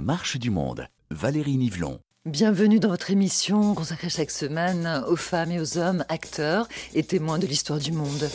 Marche 0.00 0.36
du 0.36 0.50
monde, 0.50 0.88
Valérie 1.10 1.56
Nivelon. 1.56 2.00
Bienvenue 2.26 2.80
dans 2.80 2.88
votre 2.88 3.10
émission 3.10 3.74
consacrée 3.74 4.08
chaque 4.08 4.30
semaine 4.30 5.04
aux 5.08 5.16
femmes 5.16 5.52
et 5.52 5.60
aux 5.60 5.78
hommes, 5.78 6.04
acteurs 6.08 6.68
et 6.94 7.02
témoins 7.02 7.38
de 7.38 7.46
l'histoire 7.46 7.78
du 7.78 7.92
monde. 7.92 8.28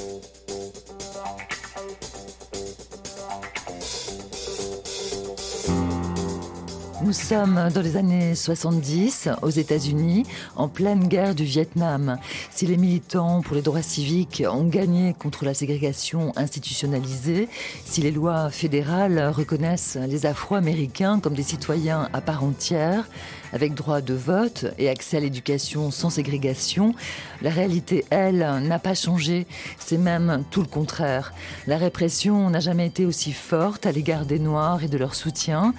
Nous 7.11 7.17
sommes 7.17 7.67
dans 7.73 7.81
les 7.81 7.97
années 7.97 8.35
70 8.35 9.27
aux 9.41 9.49
États-Unis, 9.49 10.25
en 10.55 10.69
pleine 10.69 11.09
guerre 11.09 11.35
du 11.35 11.43
Vietnam. 11.43 12.17
Si 12.51 12.65
les 12.65 12.77
militants 12.77 13.41
pour 13.41 13.53
les 13.53 13.61
droits 13.61 13.81
civiques 13.81 14.41
ont 14.49 14.63
gagné 14.63 15.13
contre 15.13 15.43
la 15.43 15.53
ségrégation 15.53 16.31
institutionnalisée, 16.37 17.49
si 17.83 17.99
les 17.99 18.11
lois 18.11 18.49
fédérales 18.49 19.27
reconnaissent 19.35 19.97
les 20.07 20.25
Afro-Américains 20.25 21.19
comme 21.19 21.33
des 21.33 21.43
citoyens 21.43 22.07
à 22.13 22.21
part 22.21 22.45
entière, 22.45 23.09
avec 23.51 23.73
droit 23.73 23.99
de 23.99 24.13
vote 24.13 24.67
et 24.77 24.87
accès 24.87 25.17
à 25.17 25.19
l'éducation 25.19 25.91
sans 25.91 26.11
ségrégation, 26.11 26.95
la 27.41 27.49
réalité, 27.49 28.05
elle, 28.09 28.37
n'a 28.37 28.79
pas 28.79 28.93
changé. 28.93 29.47
C'est 29.79 29.97
même 29.97 30.45
tout 30.49 30.61
le 30.61 30.67
contraire. 30.67 31.33
La 31.67 31.75
répression 31.75 32.49
n'a 32.49 32.61
jamais 32.61 32.87
été 32.87 33.05
aussi 33.05 33.33
forte 33.33 33.85
à 33.85 33.91
l'égard 33.91 34.25
des 34.25 34.39
Noirs 34.39 34.81
et 34.85 34.87
de 34.87 34.97
leur 34.97 35.13
soutien. 35.13 35.73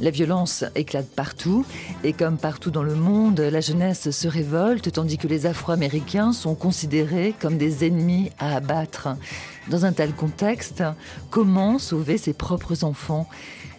La 0.00 0.10
violence 0.10 0.64
éclate 0.74 1.08
partout 1.08 1.64
et 2.02 2.12
comme 2.12 2.36
partout 2.36 2.70
dans 2.70 2.82
le 2.82 2.96
monde, 2.96 3.38
la 3.40 3.60
jeunesse 3.60 4.10
se 4.10 4.26
révolte 4.26 4.90
tandis 4.90 5.18
que 5.18 5.28
les 5.28 5.46
Afro-Américains 5.46 6.32
sont 6.32 6.56
considérés 6.56 7.34
comme 7.40 7.58
des 7.58 7.86
ennemis 7.86 8.30
à 8.38 8.56
abattre. 8.56 9.08
Dans 9.70 9.84
un 9.84 9.92
tel 9.92 10.12
contexte, 10.12 10.82
comment 11.30 11.78
sauver 11.78 12.18
ses 12.18 12.32
propres 12.32 12.82
enfants? 12.82 13.28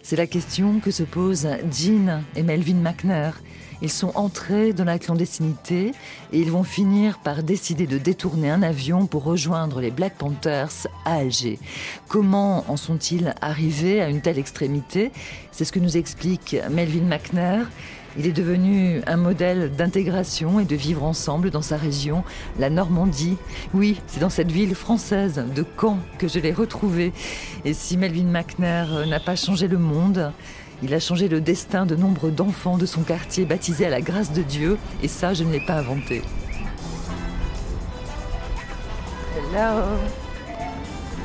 C'est 0.04 0.16
la 0.16 0.28
question 0.28 0.80
que 0.80 0.92
se 0.92 1.04
posent 1.04 1.50
Jean 1.72 2.22
et 2.36 2.44
Melvin 2.44 2.76
McNair. 2.76 3.42
Ils 3.82 3.90
sont 3.90 4.12
entrés 4.16 4.74
dans 4.74 4.84
la 4.84 5.00
clandestinité 5.00 5.94
et 6.32 6.40
ils 6.40 6.52
vont 6.52 6.64
finir 6.64 7.20
par 7.20 7.44
décider 7.44 7.88
de 7.88 7.98
détourner 7.98 8.50
un 8.50 8.64
avion 8.64 9.06
pour 9.06 9.24
rejoindre 9.24 9.82
les 9.82 9.92
Black 9.92 10.16
Panthers 10.16 10.88
à 11.06 11.16
Alger. 11.16 11.60
Comment 12.08 12.66
en 12.70 12.78
sont-ils 12.78 13.34
arrivés 13.42 14.02
à 14.02 14.10
une 14.10 14.22
telle 14.22 14.40
extrémité? 14.40 15.12
C'est 15.52 15.66
ce 15.66 15.72
que 15.72 15.80
nous 15.80 15.98
explique 15.98 16.56
Melvin 16.70 17.06
McNair. 17.06 17.70
Il 18.18 18.26
est 18.26 18.32
devenu 18.32 19.02
un 19.08 19.18
modèle 19.18 19.72
d'intégration 19.76 20.62
et 20.62 20.66
de 20.66 20.76
vivre 20.76 21.04
ensemble 21.04 21.52
dans 21.52 21.62
sa 21.62 21.76
région, 21.76 22.24
la 22.58 22.70
Normandie. 22.70 23.36
Oui, 23.74 24.00
c'est 24.08 24.22
dans 24.22 24.30
cette 24.30 24.52
ville 24.52 24.74
française 24.74 25.44
de 25.54 25.66
Caen 25.80 26.00
que 26.18 26.30
je 26.30 26.40
l'ai 26.40 26.54
retrouvé. 26.54 27.12
Et 27.66 27.74
si 27.74 27.98
Melvin 27.98 28.24
McNair 28.24 29.06
n'a 29.06 29.20
pas 29.20 29.36
changé 29.36 29.68
le 29.68 29.78
monde, 29.78 30.32
il 30.86 30.94
a 30.94 31.00
changé 31.00 31.28
le 31.28 31.42
destin 31.42 31.88
de 31.88 31.96
nombre 31.96 32.30
d'enfants 32.30 32.78
de 32.78 32.86
son 32.86 33.02
quartier 33.02 33.46
baptisé 33.46 33.88
à 33.88 33.90
la 33.90 34.02
grâce 34.02 34.32
de 34.32 34.44
Dieu, 34.44 34.78
et 35.02 35.08
ça, 35.08 35.34
je 35.34 35.44
ne 35.44 35.52
l'ai 35.52 35.66
pas 35.66 35.80
inventé. 35.80 36.22
Hello 39.36 39.82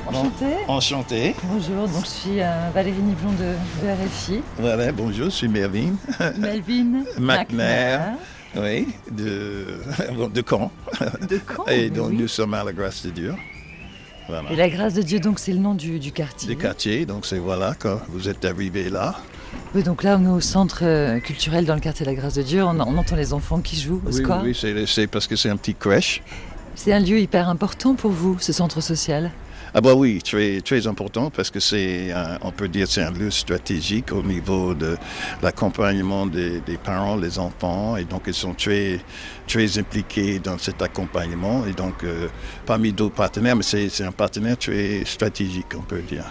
Enchanté 0.06 0.46
Enchanté. 0.66 1.34
Bonjour, 1.44 1.86
donc 1.88 2.04
je 2.04 2.08
suis 2.10 2.40
euh, 2.40 2.70
Valérie 2.74 3.02
Niblon 3.02 3.32
de, 3.32 3.84
de, 3.84 4.06
RFI. 4.06 4.40
Voilà, 4.58 4.92
bonjour, 4.92 5.26
je 5.26 5.30
suis 5.30 5.48
Melvin. 5.48 5.92
Melvin 6.38 7.04
McNair. 7.18 8.14
Oui, 8.56 8.88
de, 9.12 9.78
de 10.34 10.42
Caen. 10.48 10.72
De 11.28 11.38
Caen 11.38 11.66
Et 11.66 11.90
donc 11.90 12.10
oui. 12.10 12.16
nous 12.16 12.28
sommes 12.28 12.54
à 12.54 12.64
la 12.64 12.72
grâce 12.72 13.04
de 13.04 13.10
Dieu. 13.10 13.34
Voilà. 14.26 14.50
Et 14.50 14.56
la 14.56 14.70
grâce 14.70 14.94
de 14.94 15.02
Dieu, 15.02 15.20
donc 15.20 15.38
c'est 15.38 15.52
le 15.52 15.58
nom 15.58 15.74
du, 15.74 15.98
du 15.98 16.12
quartier. 16.12 16.48
Du 16.48 16.56
quartier, 16.56 17.04
donc 17.04 17.26
c'est 17.26 17.38
voilà, 17.38 17.74
quand 17.78 18.00
vous 18.08 18.28
êtes 18.28 18.44
arrivé 18.46 18.88
là. 18.88 19.16
Oui, 19.74 19.82
donc 19.82 20.02
là 20.02 20.18
on 20.20 20.24
est 20.24 20.28
au 20.36 20.40
centre 20.40 20.80
euh, 20.82 21.20
culturel 21.20 21.64
dans 21.64 21.74
le 21.74 21.80
quartier 21.80 22.04
de 22.04 22.10
la 22.10 22.16
grâce 22.16 22.34
de 22.34 22.42
Dieu. 22.42 22.62
On, 22.64 22.78
on 22.80 22.96
entend 22.98 23.16
les 23.16 23.32
enfants 23.32 23.60
qui 23.60 23.76
jouent 23.80 24.00
au 24.04 24.08
Oui, 24.08 24.14
square. 24.22 24.42
oui, 24.44 24.56
c'est- 24.58 24.86
c'est 24.86 25.06
parce 25.06 25.26
que 25.26 25.36
c'est 25.36 25.48
un 25.50 25.56
petit 25.56 25.74
crèche. 25.74 26.22
C'est 26.74 26.92
un 26.92 27.00
lieu 27.00 27.18
hyper 27.20 27.48
important 27.48 27.94
pour 27.94 28.10
vous, 28.10 28.36
ce 28.40 28.52
centre 28.52 28.80
social. 28.80 29.30
Ah 29.72 29.80
bah 29.80 29.94
oui, 29.94 30.20
très, 30.20 30.60
très 30.62 30.88
important 30.88 31.30
parce 31.30 31.48
que 31.50 31.60
c'est, 31.60 32.10
un- 32.10 32.38
on 32.42 32.50
peut 32.50 32.66
dire, 32.66 32.88
c'est 32.88 33.02
un 33.02 33.12
lieu 33.12 33.30
stratégique 33.30 34.10
au 34.12 34.22
niveau 34.22 34.74
de 34.74 34.96
l'accompagnement 35.42 36.26
des, 36.26 36.60
des 36.60 36.76
parents, 36.76 37.16
les 37.16 37.38
enfants, 37.38 37.96
et 37.96 38.04
donc 38.04 38.22
ils 38.26 38.34
sont 38.34 38.54
très, 38.54 38.98
très 39.46 39.78
impliqués 39.78 40.40
dans 40.40 40.58
cet 40.58 40.82
accompagnement. 40.82 41.64
Et 41.66 41.72
donc, 41.72 42.02
euh, 42.02 42.26
parmi 42.66 42.92
d'autres 42.92 43.14
partenaires, 43.14 43.54
mais 43.54 43.62
c'est, 43.62 43.88
c'est 43.88 44.04
un 44.04 44.10
partenaire 44.12 44.58
très 44.58 45.04
stratégique, 45.04 45.66
on 45.78 45.82
peut 45.82 46.00
dire. 46.02 46.24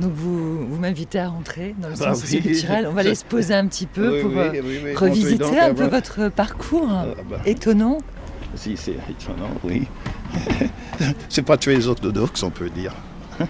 Donc 0.00 0.12
vous, 0.14 0.66
vous 0.66 0.76
m'invitez 0.78 1.18
à 1.18 1.28
rentrer 1.28 1.74
dans 1.78 1.88
le 1.88 1.94
Bah 1.94 2.06
centre 2.06 2.16
oui. 2.16 2.20
socioculturel. 2.22 2.86
On 2.86 2.92
va 2.92 3.00
aller 3.02 3.14
se 3.14 3.24
poser 3.24 3.54
un 3.54 3.66
petit 3.66 3.86
peu 3.86 4.16
Oui, 4.16 4.22
pour 4.22 4.30
oui, 4.30 4.38
euh, 4.38 4.94
revisiter 4.96 5.58
un 5.60 5.74
peu 5.74 5.86
votre 5.86 6.28
parcours 6.30 6.88
Ah, 6.90 7.04
bah. 7.28 7.40
étonnant. 7.44 7.98
Si, 8.54 8.76
c'est 8.76 8.96
étonnant, 9.08 9.50
oui. 9.62 9.86
c'est 11.28 11.42
pas 11.42 11.56
très 11.56 11.86
orthodoxe, 11.86 12.42
on 12.42 12.50
peut 12.50 12.70
dire. 12.70 12.94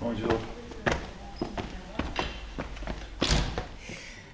Bonjour. 0.00 0.28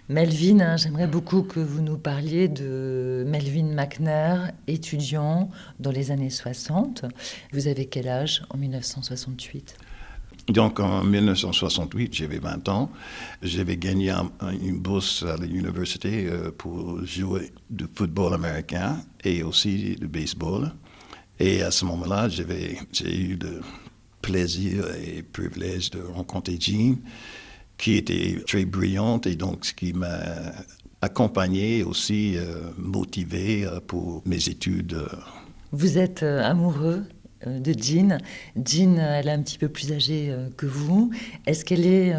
Melvin, 0.08 0.60
hein, 0.60 0.76
j'aimerais 0.76 1.06
beaucoup 1.06 1.42
que 1.42 1.60
vous 1.60 1.80
nous 1.80 1.96
parliez 1.96 2.48
de 2.48 3.24
Melvin 3.26 3.74
McNair, 3.74 4.52
étudiant 4.66 5.48
dans 5.80 5.90
les 5.90 6.10
années 6.10 6.28
60. 6.30 7.06
Vous 7.52 7.68
avez 7.68 7.86
quel 7.86 8.08
âge 8.08 8.42
en 8.50 8.58
1968 8.58 9.76
Donc 10.48 10.78
en 10.78 11.02
1968, 11.02 12.12
j'avais 12.14 12.38
20 12.38 12.68
ans. 12.68 12.90
J'avais 13.42 13.78
gagné 13.78 14.10
un- 14.10 14.30
un- 14.40 14.52
une 14.52 14.78
bourse 14.78 15.22
à 15.22 15.38
l'université 15.38 16.26
euh, 16.26 16.50
pour 16.50 17.02
jouer 17.06 17.50
du 17.70 17.86
football 17.94 18.34
américain 18.34 18.98
et 19.24 19.42
aussi 19.42 19.96
du 19.98 20.06
baseball. 20.06 20.70
Et 21.40 21.62
à 21.62 21.70
ce 21.70 21.86
moment-là, 21.86 22.28
j'ai 22.28 23.16
eu 23.16 23.38
le 23.40 23.62
plaisir 24.20 24.84
et 25.02 25.22
privilège 25.22 25.90
de 25.90 26.00
rencontrer 26.02 26.58
Jean, 26.60 26.96
qui 27.78 27.96
était 27.96 28.36
très 28.46 28.64
brillante 28.64 29.26
et 29.26 29.36
donc 29.36 29.64
ce 29.64 29.74
qui 29.74 29.92
m'a 29.92 30.18
accompagné 31.02 31.82
aussi 31.82 32.36
euh, 32.36 32.70
motivé 32.78 33.64
euh, 33.66 33.80
pour 33.86 34.22
mes 34.24 34.48
études. 34.48 34.94
euh, 34.94 35.06
Vous 35.72 35.98
êtes 35.98 36.22
euh, 36.22 36.42
amoureux 36.42 37.04
de 37.46 37.74
Jean. 37.78 38.18
Jean, 38.56 38.96
elle 38.98 39.28
est 39.28 39.32
un 39.32 39.42
petit 39.42 39.58
peu 39.58 39.68
plus 39.68 39.92
âgée 39.92 40.34
que 40.56 40.64
vous. 40.64 41.10
Est-ce 41.44 41.62
qu'elle 41.66 41.84
est 41.84 42.14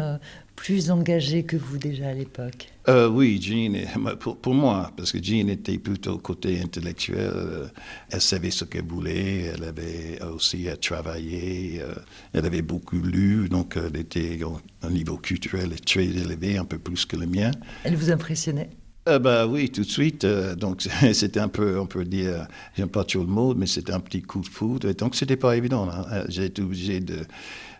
plus 0.56 0.90
engagée 0.90 1.44
que 1.44 1.56
vous 1.56 1.78
déjà 1.78 2.08
à 2.08 2.14
l'époque 2.14 2.68
Euh, 2.88 3.08
oui, 3.08 3.40
Jean, 3.42 3.74
pour, 4.20 4.36
pour 4.40 4.54
moi, 4.54 4.92
parce 4.96 5.10
que 5.12 5.22
Jean 5.22 5.48
était 5.50 5.76
plutôt 5.78 6.18
côté 6.18 6.60
intellectuel, 6.60 7.30
euh, 7.34 7.66
elle 8.10 8.20
savait 8.20 8.52
ce 8.52 8.64
qu'elle 8.64 8.86
voulait, 8.86 9.42
elle 9.54 9.64
avait 9.64 10.20
aussi 10.22 10.68
travaillé, 10.80 11.80
euh, 11.82 11.94
elle 12.32 12.46
avait 12.46 12.62
beaucoup 12.62 12.98
lu, 13.00 13.48
donc 13.48 13.76
elle 13.76 13.96
était 14.00 14.42
au 14.44 14.60
un 14.82 14.90
niveau 14.90 15.16
culturel 15.18 15.80
très 15.80 16.04
élevé, 16.06 16.58
un 16.58 16.64
peu 16.64 16.78
plus 16.78 17.04
que 17.06 17.16
le 17.16 17.26
mien. 17.26 17.50
Elle 17.84 17.96
vous 17.96 18.10
impressionnait 18.10 18.68
Euh, 19.08 19.20
bah 19.20 19.46
oui, 19.46 19.70
tout 19.70 19.82
de 19.82 19.86
suite. 19.88 20.24
euh, 20.24 20.56
donc 20.56 20.82
c'était 21.12 21.38
un 21.40 21.48
peu, 21.48 21.78
on 21.78 21.86
peut 21.86 22.04
dire, 22.04 22.48
j'aime 22.76 22.88
pas 22.88 23.04
trop 23.04 23.20
le 23.20 23.26
mot, 23.26 23.54
mais 23.54 23.66
c'était 23.66 23.92
un 23.92 24.00
petit 24.00 24.20
coup 24.22 24.40
de 24.40 24.48
foudre. 24.48 24.88
Et 24.88 24.94
donc 24.94 25.14
c'était 25.14 25.36
pas 25.36 25.56
évident. 25.56 25.88
hein. 25.90 26.24
J'ai 26.28 26.46
été 26.46 26.60
obligé 26.62 26.98
de, 27.00 27.20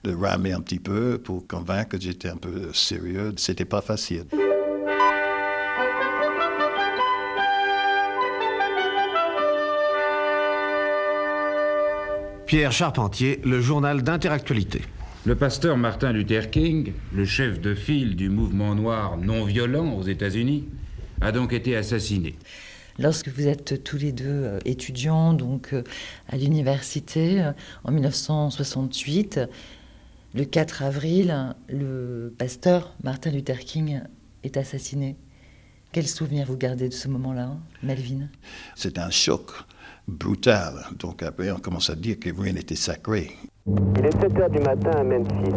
de 0.07 0.15
ramer 0.15 0.53
un 0.53 0.61
petit 0.61 0.79
peu 0.79 1.19
pour 1.19 1.47
convaincre 1.49 1.91
que 1.91 2.01
j'étais 2.01 2.29
un 2.29 2.37
peu 2.37 2.73
sérieux. 2.73 3.33
C'était 3.37 3.65
pas 3.65 3.81
facile. 3.81 4.25
Pierre 12.47 12.71
Charpentier, 12.71 13.41
le 13.45 13.61
journal 13.61 14.03
d'Interactualité. 14.03 14.83
Le 15.25 15.35
pasteur 15.35 15.77
Martin 15.77 16.13
Luther 16.13 16.51
King, 16.51 16.93
le 17.13 17.25
chef 17.25 17.61
de 17.61 17.75
file 17.75 18.15
du 18.15 18.29
mouvement 18.29 18.77
noir 18.77 19.17
non 19.17 19.45
violent 19.45 19.93
aux 19.95 20.05
États-Unis, 20.05 20.69
a 21.21 21.33
donc 21.33 21.53
été 21.53 21.75
assassiné. 21.75 22.37
Lorsque 23.01 23.29
vous 23.29 23.49
êtes 23.49 23.83
tous 23.83 23.99
les 23.99 24.13
deux 24.13 24.25
euh, 24.27 24.59
étudiants 24.65 25.35
donc 25.35 25.73
euh, 25.73 25.83
à 26.29 26.37
l'université 26.37 27.43
euh, 27.43 27.53
en 27.85 27.91
1968, 27.91 29.41
le 30.37 30.45
4 30.45 30.83
avril, 30.83 31.55
le 31.69 32.35
pasteur 32.39 32.95
Martin 33.03 33.31
Luther 33.31 33.59
King 33.61 34.01
est 34.45 34.57
assassiné. 34.57 35.17
Quel 35.93 36.07
souvenir 36.07 36.47
vous 36.47 36.57
gardez 36.59 36.89
de 36.89 36.95
ce 36.95 37.09
moment-là, 37.09 37.53
Melvin? 37.83 38.29
C'était 38.75 39.01
un 39.01 39.11
choc 39.11 39.51
brutal. 40.07 40.75
Donc 40.99 41.23
après, 41.23 41.51
on 41.51 41.59
commence 41.59 41.89
à 41.89 41.95
dire 41.95 42.19
que 42.21 42.29
rien 42.39 42.53
n'était 42.53 42.75
sacré. 42.77 43.31
Il 43.67 44.05
est 44.05 44.21
7 44.21 44.37
heures 44.39 44.51
du 44.51 44.59
matin 44.59 44.91
à 44.91 45.03
Memphis. 45.05 45.55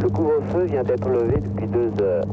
Le 0.00 0.08
couvre-feu 0.08 0.64
vient 0.64 0.84
d'être 0.84 1.08
levé 1.08 1.40
depuis 1.40 1.66
deux 1.66 1.92
heures. 2.02 2.24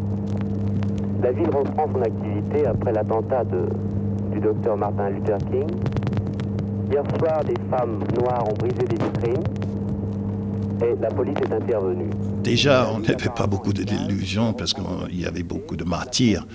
La 1.21 1.31
ville 1.31 1.49
reprend 1.49 1.91
son 1.91 2.01
activité 2.01 2.65
après 2.67 2.93
l'attentat 2.93 3.43
de- 3.43 3.69
du 4.31 4.39
docteur 4.39 4.77
Martin 4.77 5.09
Luther 5.09 5.37
King. 5.51 5.67
Hier 6.89 7.03
soir, 7.19 7.43
des 7.43 7.59
femmes 7.69 7.99
noires 8.17 8.47
ont 8.47 8.53
brisé 8.53 8.85
des 8.87 9.03
vitrines. 9.03 9.43
Et 10.81 10.95
la 10.99 11.09
police 11.09 11.37
est 11.41 11.53
intervenue. 11.53 12.09
Déjà, 12.45 12.91
on 12.91 12.99
n'avait 12.99 13.29
pas 13.35 13.47
beaucoup 13.47 13.73
d'illusions 13.73 14.53
parce 14.53 14.71
qu'il 14.71 15.19
y 15.19 15.25
avait 15.25 15.41
beaucoup 15.41 15.75
de 15.75 15.83
martyrs 15.83 16.45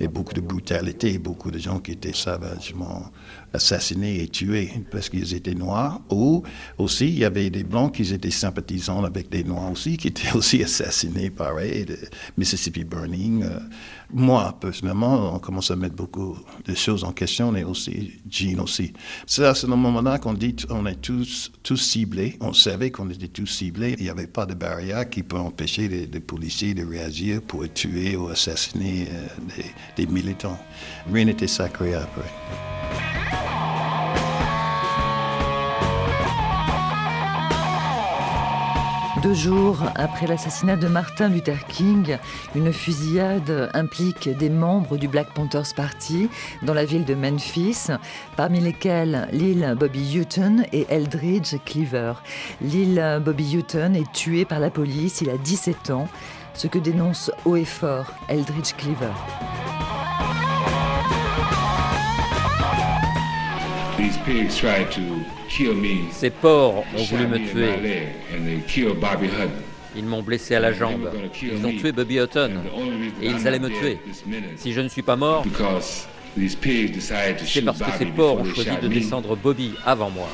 et 0.00 0.08
beaucoup 0.08 0.34
de 0.34 0.40
brutalité, 0.40 1.18
beaucoup 1.18 1.52
de 1.52 1.58
gens 1.58 1.78
qui 1.78 1.92
étaient 1.92 2.12
sauvagement 2.12 3.12
assassinés 3.52 4.22
et 4.22 4.28
tués 4.28 4.72
parce 4.90 5.08
qu'ils 5.08 5.34
étaient 5.34 5.54
noirs. 5.54 6.00
Ou 6.10 6.42
aussi, 6.78 7.06
il 7.06 7.18
y 7.18 7.24
avait 7.24 7.48
des 7.50 7.62
blancs 7.62 7.94
qui 7.94 8.12
étaient 8.12 8.30
sympathisants 8.30 9.04
avec 9.04 9.28
des 9.30 9.44
noirs 9.44 9.70
aussi, 9.70 9.96
qui 9.96 10.08
étaient 10.08 10.32
aussi 10.34 10.64
assassinés, 10.64 11.30
pareil, 11.30 11.84
de 11.84 11.96
Mississippi 12.36 12.82
Burning. 12.82 13.44
Moi, 14.12 14.56
personnellement, 14.60 15.34
on 15.34 15.38
commence 15.38 15.70
à 15.70 15.76
mettre 15.76 15.96
beaucoup 15.96 16.36
de 16.64 16.74
choses 16.74 17.04
en 17.04 17.12
question, 17.12 17.54
et 17.56 17.64
aussi 17.64 18.20
Jean 18.28 18.60
aussi. 18.62 18.92
C'est 19.26 19.44
à 19.44 19.54
ce 19.54 19.66
moment-là 19.66 20.18
qu'on 20.18 20.34
dit 20.34 20.54
on 20.70 20.86
est 20.86 21.00
tous, 21.00 21.52
tous 21.62 21.76
ciblés. 21.76 22.36
On 22.40 22.52
savait 22.52 22.90
qu'on 22.90 23.10
était 23.10 23.28
tous 23.28 23.46
ciblés. 23.46 23.94
Il 23.98 24.04
n'y 24.04 24.10
avait 24.10 24.26
pas 24.26 24.46
de 24.46 24.54
barrière 24.54 25.08
qui 25.08 25.22
peut 25.22 25.35
empêcher 25.38 25.88
les, 25.88 26.20
policiers 26.20 26.74
de 26.74 26.84
réagir 26.84 27.42
pour 27.42 27.70
tuer 27.72 28.16
ou 28.16 28.28
assassiner 28.28 29.08
euh, 29.10 29.26
des, 29.96 30.04
des 30.04 30.12
militants. 30.12 30.58
Rien 31.12 31.26
n'était 31.26 31.46
sacré 31.46 31.94
après. 31.94 33.25
Deux 39.26 39.34
jours 39.34 39.78
après 39.96 40.28
l'assassinat 40.28 40.76
de 40.76 40.86
Martin 40.86 41.28
Luther 41.28 41.66
King, 41.66 42.16
une 42.54 42.72
fusillade 42.72 43.70
implique 43.74 44.28
des 44.28 44.48
membres 44.48 44.96
du 44.96 45.08
Black 45.08 45.34
Panthers 45.34 45.74
Party 45.74 46.30
dans 46.62 46.74
la 46.74 46.84
ville 46.84 47.04
de 47.04 47.16
Memphis, 47.16 47.88
parmi 48.36 48.60
lesquels 48.60 49.26
Lil 49.32 49.74
Bobby 49.76 50.16
Hutton 50.16 50.62
et 50.72 50.86
Eldridge 50.90 51.56
Cleaver. 51.64 52.12
Lil 52.60 53.20
Bobby 53.24 53.56
Hutton 53.56 53.94
est 53.94 54.12
tué 54.12 54.44
par 54.44 54.60
la 54.60 54.70
police, 54.70 55.22
il 55.22 55.30
a 55.30 55.38
17 55.38 55.90
ans, 55.90 56.06
ce 56.54 56.68
que 56.68 56.78
dénonce 56.78 57.32
haut 57.44 57.56
et 57.56 57.64
fort 57.64 58.06
Eldridge 58.28 58.74
Cleaver. 58.78 59.85
Ces 66.10 66.30
porcs 66.30 66.84
ont 66.96 67.04
voulu 67.04 67.26
me 67.26 67.38
tuer. 67.50 67.70
Ils 69.96 70.04
m'ont 70.04 70.22
blessé 70.22 70.54
à 70.54 70.60
la 70.60 70.72
jambe. 70.72 71.10
Ils 71.42 71.64
ont 71.64 71.72
tué 71.72 71.92
Bobby 71.92 72.18
Hutton. 72.18 72.50
Et 73.22 73.28
ils 73.28 73.48
allaient 73.48 73.58
me 73.58 73.70
tuer. 73.70 73.98
Si 74.56 74.72
je 74.72 74.80
ne 74.80 74.88
suis 74.88 75.02
pas 75.02 75.16
mort, 75.16 75.44
c'est 76.36 77.64
parce 77.64 77.78
que 77.78 77.98
ces 77.98 78.06
porcs 78.06 78.40
ont 78.40 78.44
choisi 78.44 78.76
de 78.82 78.88
descendre 78.88 79.36
Bobby 79.36 79.72
avant 79.84 80.10
moi. 80.10 80.28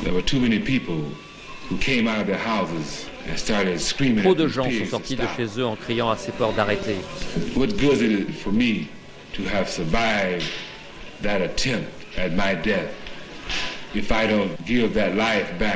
Trop 4.22 4.34
de 4.34 4.48
gens 4.48 4.68
sont 4.70 4.86
sortis 4.90 5.16
de 5.16 5.24
chez 5.36 5.60
eux 5.60 5.64
en 5.64 5.76
criant 5.76 6.10
à 6.10 6.16
ces 6.16 6.32
porcs 6.32 6.54
d'arrêter. 6.54 6.96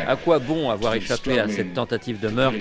À 0.07 0.17
quoi 0.17 0.39
bon 0.39 0.71
avoir 0.71 0.95
échappé 0.95 1.39
à 1.39 1.49
cette 1.49 1.75
tentative 1.75 2.21
de 2.21 2.29
meurtre 2.29 2.59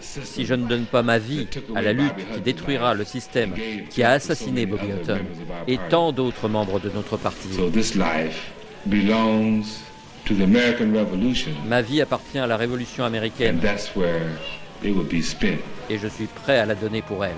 si 0.00 0.46
je 0.46 0.54
ne 0.54 0.66
donne 0.66 0.84
pas 0.86 1.02
ma 1.02 1.18
vie 1.18 1.46
à 1.74 1.82
la 1.82 1.92
lutte 1.92 2.14
qui 2.34 2.40
détruira 2.40 2.94
le 2.94 3.04
système 3.04 3.52
qui 3.90 4.02
a 4.02 4.12
assassiné 4.12 4.66
Bobby 4.66 4.86
Hutton 4.86 5.20
et 5.66 5.78
tant 5.90 6.12
d'autres 6.12 6.48
membres 6.48 6.80
de 6.80 6.90
notre 6.90 7.16
parti. 7.16 7.48
Ma 11.68 11.82
vie 11.82 12.00
appartient 12.00 12.38
à 12.38 12.46
la 12.46 12.56
révolution 12.56 13.04
américaine. 13.04 13.60
et 15.90 15.98
je 15.98 16.08
suis 16.08 16.26
prêt 16.26 16.58
à 16.58 16.66
la 16.66 16.74
donner 16.74 17.02
pour 17.02 17.24
elle. 17.24 17.32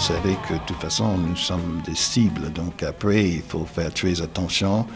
Savez 0.00 0.36
que 0.48 0.54
de 0.54 0.60
toute 0.66 0.80
façon, 0.80 1.18
nous 1.18 1.36
sommes 1.36 1.82
des 1.86 1.94
cibles. 1.94 2.52
Donc 2.52 2.82
après, 2.82 3.28
il 3.28 3.42
faut 3.42 3.66
faire 3.66 3.92
très 3.92 4.22
attention 4.22 4.86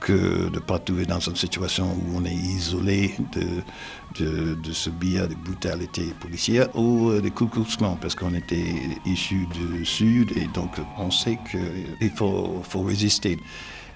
que 0.00 0.48
de 0.48 0.54
ne 0.54 0.58
pas 0.58 0.78
trouver 0.78 1.06
dans 1.06 1.20
une 1.20 1.36
situation 1.36 1.86
où 1.86 2.16
on 2.16 2.24
est 2.24 2.34
isolé 2.34 3.14
de, 3.32 4.24
de, 4.24 4.54
de 4.54 4.72
subir 4.72 5.28
des 5.28 5.36
brutalités 5.36 6.12
policières 6.20 6.74
ou 6.76 7.12
des 7.20 7.30
de 7.30 7.96
parce 8.00 8.14
qu'on 8.14 8.34
était 8.34 8.74
issus 9.06 9.46
du 9.54 9.84
Sud 9.84 10.36
et 10.36 10.48
donc 10.52 10.72
on 10.98 11.10
sait 11.10 11.38
qu'il 11.50 12.10
faut, 12.10 12.62
faut 12.68 12.82
résister. 12.82 13.38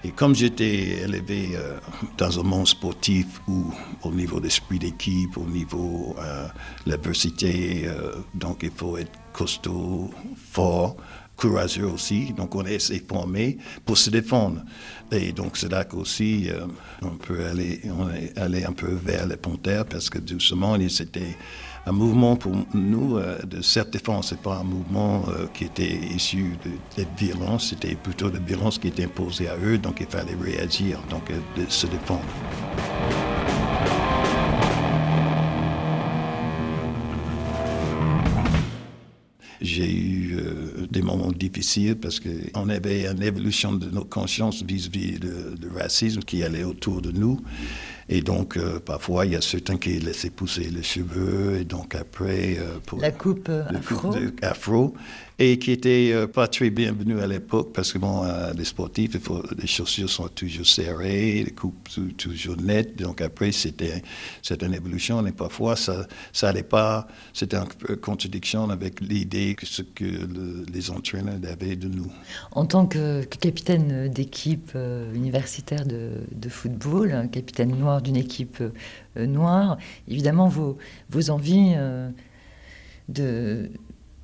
Et 0.03 0.11
comme 0.11 0.35
j'étais 0.35 1.01
élevé 1.03 1.49
euh, 1.55 1.79
dans 2.17 2.39
un 2.39 2.43
monde 2.43 2.67
sportif 2.67 3.41
où, 3.47 3.73
au 4.03 4.11
niveau 4.11 4.39
d'esprit 4.39 4.77
d'équipe, 4.79 5.37
au 5.37 5.45
niveau 5.45 6.15
de 6.17 6.23
euh, 6.23 6.47
l'adversité, 6.85 7.83
euh, 7.87 8.13
donc 8.35 8.59
il 8.61 8.71
faut 8.71 8.97
être 8.97 9.11
costaud, 9.37 10.09
fort, 10.51 10.97
courageux 11.35 11.85
aussi. 11.85 12.33
Donc 12.33 12.55
on 12.55 12.65
est 12.65 13.07
formé 13.07 13.57
pour 13.85 13.97
se 13.97 14.09
défendre. 14.09 14.61
Et 15.11 15.31
donc 15.31 15.55
c'est 15.55 15.71
là 15.71 15.85
qu'aussi 15.85 16.49
euh, 16.49 16.65
on 17.03 17.15
peut 17.15 17.45
aller, 17.45 17.81
on 17.85 18.09
est 18.09 18.37
allé 18.37 18.65
un 18.65 18.73
peu 18.73 18.91
vers 18.91 19.27
les 19.27 19.37
panthères 19.37 19.85
parce 19.85 20.09
que 20.09 20.17
doucement 20.17 20.75
c'était 20.89 21.37
un 21.85 21.91
mouvement 21.91 22.35
pour 22.35 22.53
nous 22.73 23.17
euh, 23.17 23.37
de 23.43 23.61
cette 23.61 23.91
défense. 23.91 24.29
C'est 24.29 24.41
pas 24.41 24.57
un 24.57 24.63
mouvement 24.63 25.23
euh, 25.29 25.45
qui 25.53 25.65
était 25.65 25.95
issu 26.15 26.57
de, 26.65 27.03
de 27.03 27.07
violence, 27.17 27.69
c'était 27.69 27.95
plutôt 27.95 28.31
de 28.31 28.39
violence 28.39 28.79
qui 28.79 28.87
était 28.87 29.05
imposée 29.05 29.47
à 29.47 29.55
eux. 29.63 29.77
Donc 29.77 29.97
il 30.01 30.07
fallait 30.07 30.35
réagir, 30.41 30.99
donc 31.11 31.29
de 31.29 31.69
se 31.69 31.85
défendre. 31.85 32.25
J'ai 39.61 39.91
eu 39.91 40.37
euh, 40.37 40.87
des 40.91 41.01
moments 41.01 41.31
difficiles 41.31 41.95
parce 41.95 42.19
qu'on 42.19 42.69
avait 42.69 43.07
une 43.07 43.23
évolution 43.23 43.73
de 43.73 43.89
nos 43.89 44.05
consciences 44.05 44.63
vis-à-vis 44.63 45.19
du 45.19 45.67
racisme 45.75 46.21
qui 46.21 46.43
allait 46.43 46.63
autour 46.63 47.01
de 47.01 47.11
nous. 47.11 47.39
Et 48.09 48.21
donc, 48.21 48.55
euh, 48.55 48.79
parfois, 48.79 49.25
il 49.25 49.33
y 49.33 49.35
a 49.35 49.41
certains 49.41 49.77
qui 49.77 49.99
laissaient 49.99 50.29
pousser 50.29 50.69
les 50.69 50.83
cheveux, 50.83 51.57
et 51.59 51.65
donc 51.65 51.95
après... 51.95 52.57
Euh, 52.57 52.79
pour 52.85 52.99
la 52.99 53.11
coupe 53.11 53.49
afro. 53.49 54.13
afro 54.41 54.95
et 55.39 55.59
qui 55.59 55.71
était 55.71 56.11
euh, 56.13 56.27
pas 56.27 56.47
très 56.47 56.69
bienvenu 56.69 57.19
à 57.19 57.27
l'époque 57.27 57.71
parce 57.73 57.93
que 57.93 57.99
bon, 57.99 58.23
euh, 58.23 58.53
les 58.53 58.65
sportifs, 58.65 59.11
il 59.13 59.19
faut, 59.19 59.43
les 59.57 59.67
chaussures 59.67 60.09
sont 60.09 60.27
toujours 60.29 60.65
serrées, 60.65 61.43
les 61.43 61.51
coupes 61.51 61.89
toujours 62.17 62.57
nettes. 62.57 62.97
Donc 62.97 63.21
après, 63.21 63.51
c'était 63.51 64.01
une 64.61 64.73
évolution 64.73 65.25
et 65.27 65.31
parfois 65.31 65.75
ça 65.75 66.07
ça 66.33 66.49
allait 66.49 66.63
pas. 66.63 67.07
C'était 67.33 67.57
en 67.57 67.67
contradiction 68.01 68.69
avec 68.69 68.99
l'idée 68.99 69.55
que 69.55 69.65
ce 69.65 69.83
que 69.83 70.05
les 70.73 70.89
entraîneurs 70.89 71.39
avaient 71.51 71.75
de 71.75 71.87
nous. 71.87 72.11
En 72.51 72.65
tant 72.65 72.87
que, 72.87 73.23
capitaine 73.23 74.09
d'équipe 74.09 74.71
euh, 74.75 75.13
universitaire 75.13 75.85
de, 75.85 76.13
de, 76.31 76.49
football, 76.49 77.29
capitaine 77.31 77.77
noir 77.77 77.96
d'une 78.01 78.17
équipe 78.17 78.63
noire, 79.15 79.77
évidemment 80.07 80.47
vos 80.47 80.77
vos 81.09 81.29
envies 81.29 81.75
de 83.09 83.69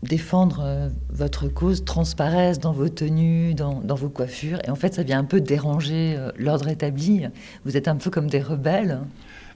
défendre 0.04 0.62
euh, 0.64 0.90
votre 1.10 1.48
cause 1.48 1.86
transparaissent 1.86 2.60
dans 2.60 2.74
vos 2.74 2.90
tenues, 2.90 3.54
dans, 3.54 3.82
vos 3.96 4.10
coiffures. 4.10 4.60
Et 4.66 4.70
en 4.70 4.76
fait, 4.76 4.94
ça 4.94 5.04
vient 5.04 5.20
un 5.20 5.24
peu 5.24 5.42
déranger 5.42 6.16
euh, 6.18 6.32
l'ordre 6.38 6.68
établi. 6.68 7.26
Vous 7.66 7.78
êtes 7.78 7.88
un 7.88 7.96
peu 7.96 8.10
comme 8.10 8.30
des 8.30 8.42
rebelles. 8.42 9.00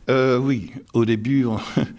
Euh, 0.09 0.37
oui, 0.37 0.71
au 0.93 1.03
début, 1.03 1.45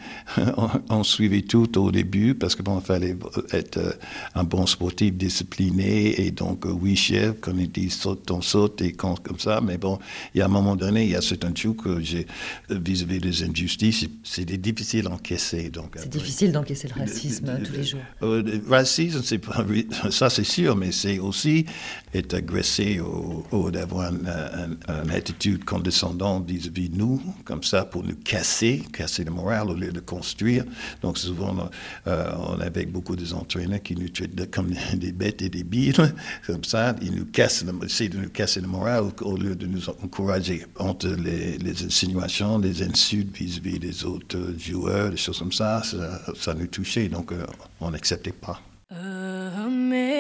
on, 0.91 1.03
suivait 1.05 1.43
tout 1.43 1.79
au 1.79 1.91
début 1.91 2.35
parce 2.35 2.55
que 2.55 2.63
bon, 2.63 2.81
fallait 2.81 3.15
être 3.53 3.77
euh, 3.77 3.93
un 4.35 4.45
bon 4.45 4.65
sportif 4.67 5.13
discipliné 5.13 6.19
et 6.23 6.31
donc 6.31 6.65
euh, 6.65 6.71
oui 6.71 6.97
chef, 6.97 7.35
quand 7.41 7.53
il 7.59 7.71
dit 7.71 7.91
saute, 7.91 8.31
on 8.31 8.41
saute 8.41 8.81
et 8.81 8.93
comme 8.93 9.17
ça. 9.39 9.61
Mais 9.61 9.77
bon, 9.77 9.99
il 10.35 10.39
y 10.39 10.41
a 10.41 10.47
un 10.47 10.49
moment 10.49 10.75
donné, 10.75 11.05
il 11.05 11.11
y 11.11 11.17
a 11.17 11.21
certains 11.21 11.53
trucs 11.53 11.83
que 11.83 12.01
j'ai 12.01 12.27
vis-à-vis 12.71 13.21
des 13.21 13.43
injustices, 13.43 14.07
c'est 14.25 14.47
difficile 14.47 15.05
d'encaisser. 15.05 15.69
Donc 15.69 15.97
c'est 15.97 16.09
difficile 16.09 16.51
d'encaisser 16.53 16.89
le 16.89 17.01
racisme 17.01 17.61
tous 17.63 17.73
les 17.73 17.85
jours. 17.85 18.01
le 18.23 18.63
racisme, 18.71 19.21
c'est 19.23 19.39
pas 19.39 19.67
ça, 20.11 20.31
c'est 20.31 20.45
sûr, 20.45 20.77
mais 20.77 20.93
c'est 20.93 21.19
aussi 21.19 21.67
être 22.15 22.35
agressé 22.35 23.01
ou, 23.01 23.71
d'avoir 23.71 24.13
une, 24.13 25.11
attitude 25.11 25.65
condescendante 25.65 26.49
vis-à-vis 26.49 26.89
de 26.89 26.97
nous, 26.97 27.21
comme 27.45 27.63
ça. 27.63 27.85
Pour 27.85 27.98
nous 28.03 28.17
casser, 28.17 28.83
casser 28.93 29.25
le 29.25 29.31
moral 29.31 29.71
au 29.71 29.75
lieu 29.75 29.93
de 29.93 30.01
construire. 30.01 30.65
Donc 31.03 31.19
souvent, 31.19 31.71
euh, 32.07 32.33
on 32.39 32.61
avait 32.61 32.87
beaucoup 32.87 33.17
des 33.17 33.33
entraîneurs 33.33 33.83
qui 33.83 33.95
nous 33.97 34.09
traitent 34.09 34.51
comme 34.51 34.71
des 34.95 35.13
bêtes 35.13 35.43
et 35.43 35.49
des 35.49 35.65
billes, 35.65 35.95
comme 36.47 36.65
ça. 36.65 36.95
Ils 37.03 37.15
nous 37.15 37.27
cassent, 37.27 37.65
essaient 37.85 38.09
de 38.09 38.19
nous 38.19 38.31
casser 38.31 38.61
le 38.61 38.69
moral 38.69 39.05
au, 39.21 39.37
lieu 39.37 39.55
de 39.55 39.67
nous 39.67 39.89
encourager. 39.89 40.67
Entre 40.79 41.09
les, 41.09 41.59
insinuations, 41.85 42.59
les 42.59 42.83
insultes 42.83 43.37
vis-à-vis 43.37 43.79
des 43.79 44.05
autres 44.05 44.55
joueurs, 44.59 45.11
des 45.11 45.17
choses 45.17 45.39
comme 45.39 45.53
ça, 45.53 45.83
ça, 45.83 46.55
nous 46.55 46.67
touchait. 46.67 47.09
Donc 47.09 47.33
euh, 47.33 47.47
on 47.81 47.91
n'acceptait 47.91 48.33
pas. 48.33 48.61
Amazing 48.91 50.19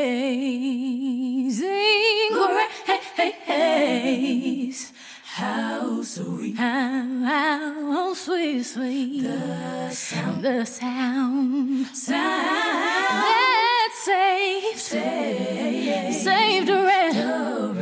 How 5.39 6.03
sweet, 6.03 6.57
how, 6.57 7.23
how 7.23 8.13
sweet, 8.15 8.65
sweet, 8.65 9.23
the 9.23 9.89
sound, 9.91 10.45
the 10.45 10.65
sound, 10.65 11.87
sound. 11.95 12.45
That 13.23 13.91
saved, 14.03 14.81
saved, 14.81 16.15
saved 16.17 16.69
a 16.69 16.83
wretch, 16.83 17.15
oh, 17.19 17.73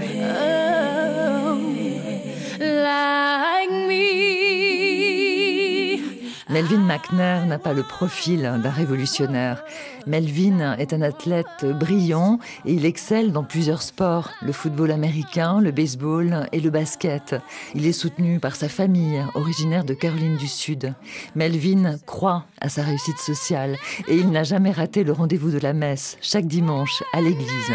like 2.61 3.46
Melvin 6.57 6.79
McNair 6.79 7.45
n'a 7.45 7.59
pas 7.59 7.75
le 7.75 7.83
profil 7.83 8.41
d'un 8.41 8.71
révolutionnaire. 8.71 9.63
Melvin 10.07 10.75
est 10.79 10.95
un 10.95 11.03
athlète 11.03 11.67
brillant 11.67 12.39
et 12.65 12.73
il 12.73 12.87
excelle 12.87 13.31
dans 13.31 13.45
plusieurs 13.45 13.83
sports, 13.83 14.31
le 14.41 14.53
football 14.53 14.91
américain, 14.91 15.61
le 15.61 15.71
baseball 15.71 16.49
et 16.53 16.61
le 16.61 16.71
basket. 16.71 17.37
Il 17.75 17.85
est 17.85 17.93
soutenu 17.93 18.41
par 18.41 18.57
sa 18.57 18.71
famille, 18.71 19.23
originaire 19.35 19.85
de 19.85 19.93
Caroline 19.93 20.39
du 20.39 20.49
Sud. 20.49 20.95
Melvin 21.35 21.99
croit 22.07 22.47
à 22.59 22.71
sa 22.71 22.85
réussite 22.85 23.19
sociale 23.19 23.77
et 24.09 24.17
il 24.17 24.31
n'a 24.31 24.43
jamais 24.43 24.71
raté 24.71 25.05
le 25.05 25.13
rendez-vous 25.13 25.51
de 25.51 25.59
la 25.59 25.75
messe, 25.75 26.17
chaque 26.23 26.47
dimanche, 26.47 27.03
à 27.13 27.21
l'église. 27.21 27.73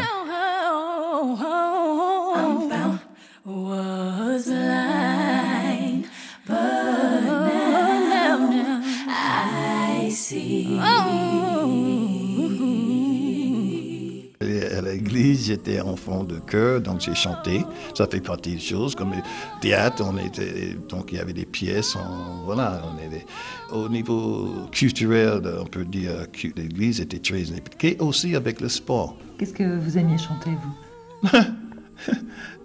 L'église, 15.13 15.47
j'étais 15.47 15.79
enfant 15.81 16.23
de 16.23 16.39
chœur, 16.39 16.81
donc 16.81 17.01
j'ai 17.01 17.15
chanté. 17.15 17.63
Ça 17.95 18.07
fait 18.07 18.21
partie 18.21 18.53
des 18.55 18.59
choses. 18.59 18.95
Comme 18.95 19.11
le 19.11 19.21
théâtre, 19.61 20.03
on 20.05 20.17
était, 20.17 20.75
donc 20.89 21.11
il 21.11 21.17
y 21.17 21.21
avait 21.21 21.33
des 21.33 21.45
pièces. 21.45 21.95
on- 21.95 22.45
voilà, 22.45 22.81
on 22.91 22.97
était, 23.07 23.25
au 23.71 23.87
niveau 23.89 24.49
culturel, 24.71 25.41
on 25.59 25.65
peut 25.65 25.85
dire 25.85 26.27
que 26.31 26.47
l'église 26.55 26.99
était 27.01 27.19
très 27.19 27.51
impliquée 27.51 27.97
aussi 27.99 28.35
avec 28.35 28.61
le 28.61 28.69
sport. 28.69 29.15
Qu'est-ce 29.37 29.53
que 29.53 29.79
vous 29.79 29.97
aimiez 29.97 30.17
chanter, 30.17 30.51
vous? 30.61 31.29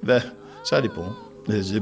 Ben, 0.02 0.22
ça 0.64 0.80
dépend. 0.80 1.12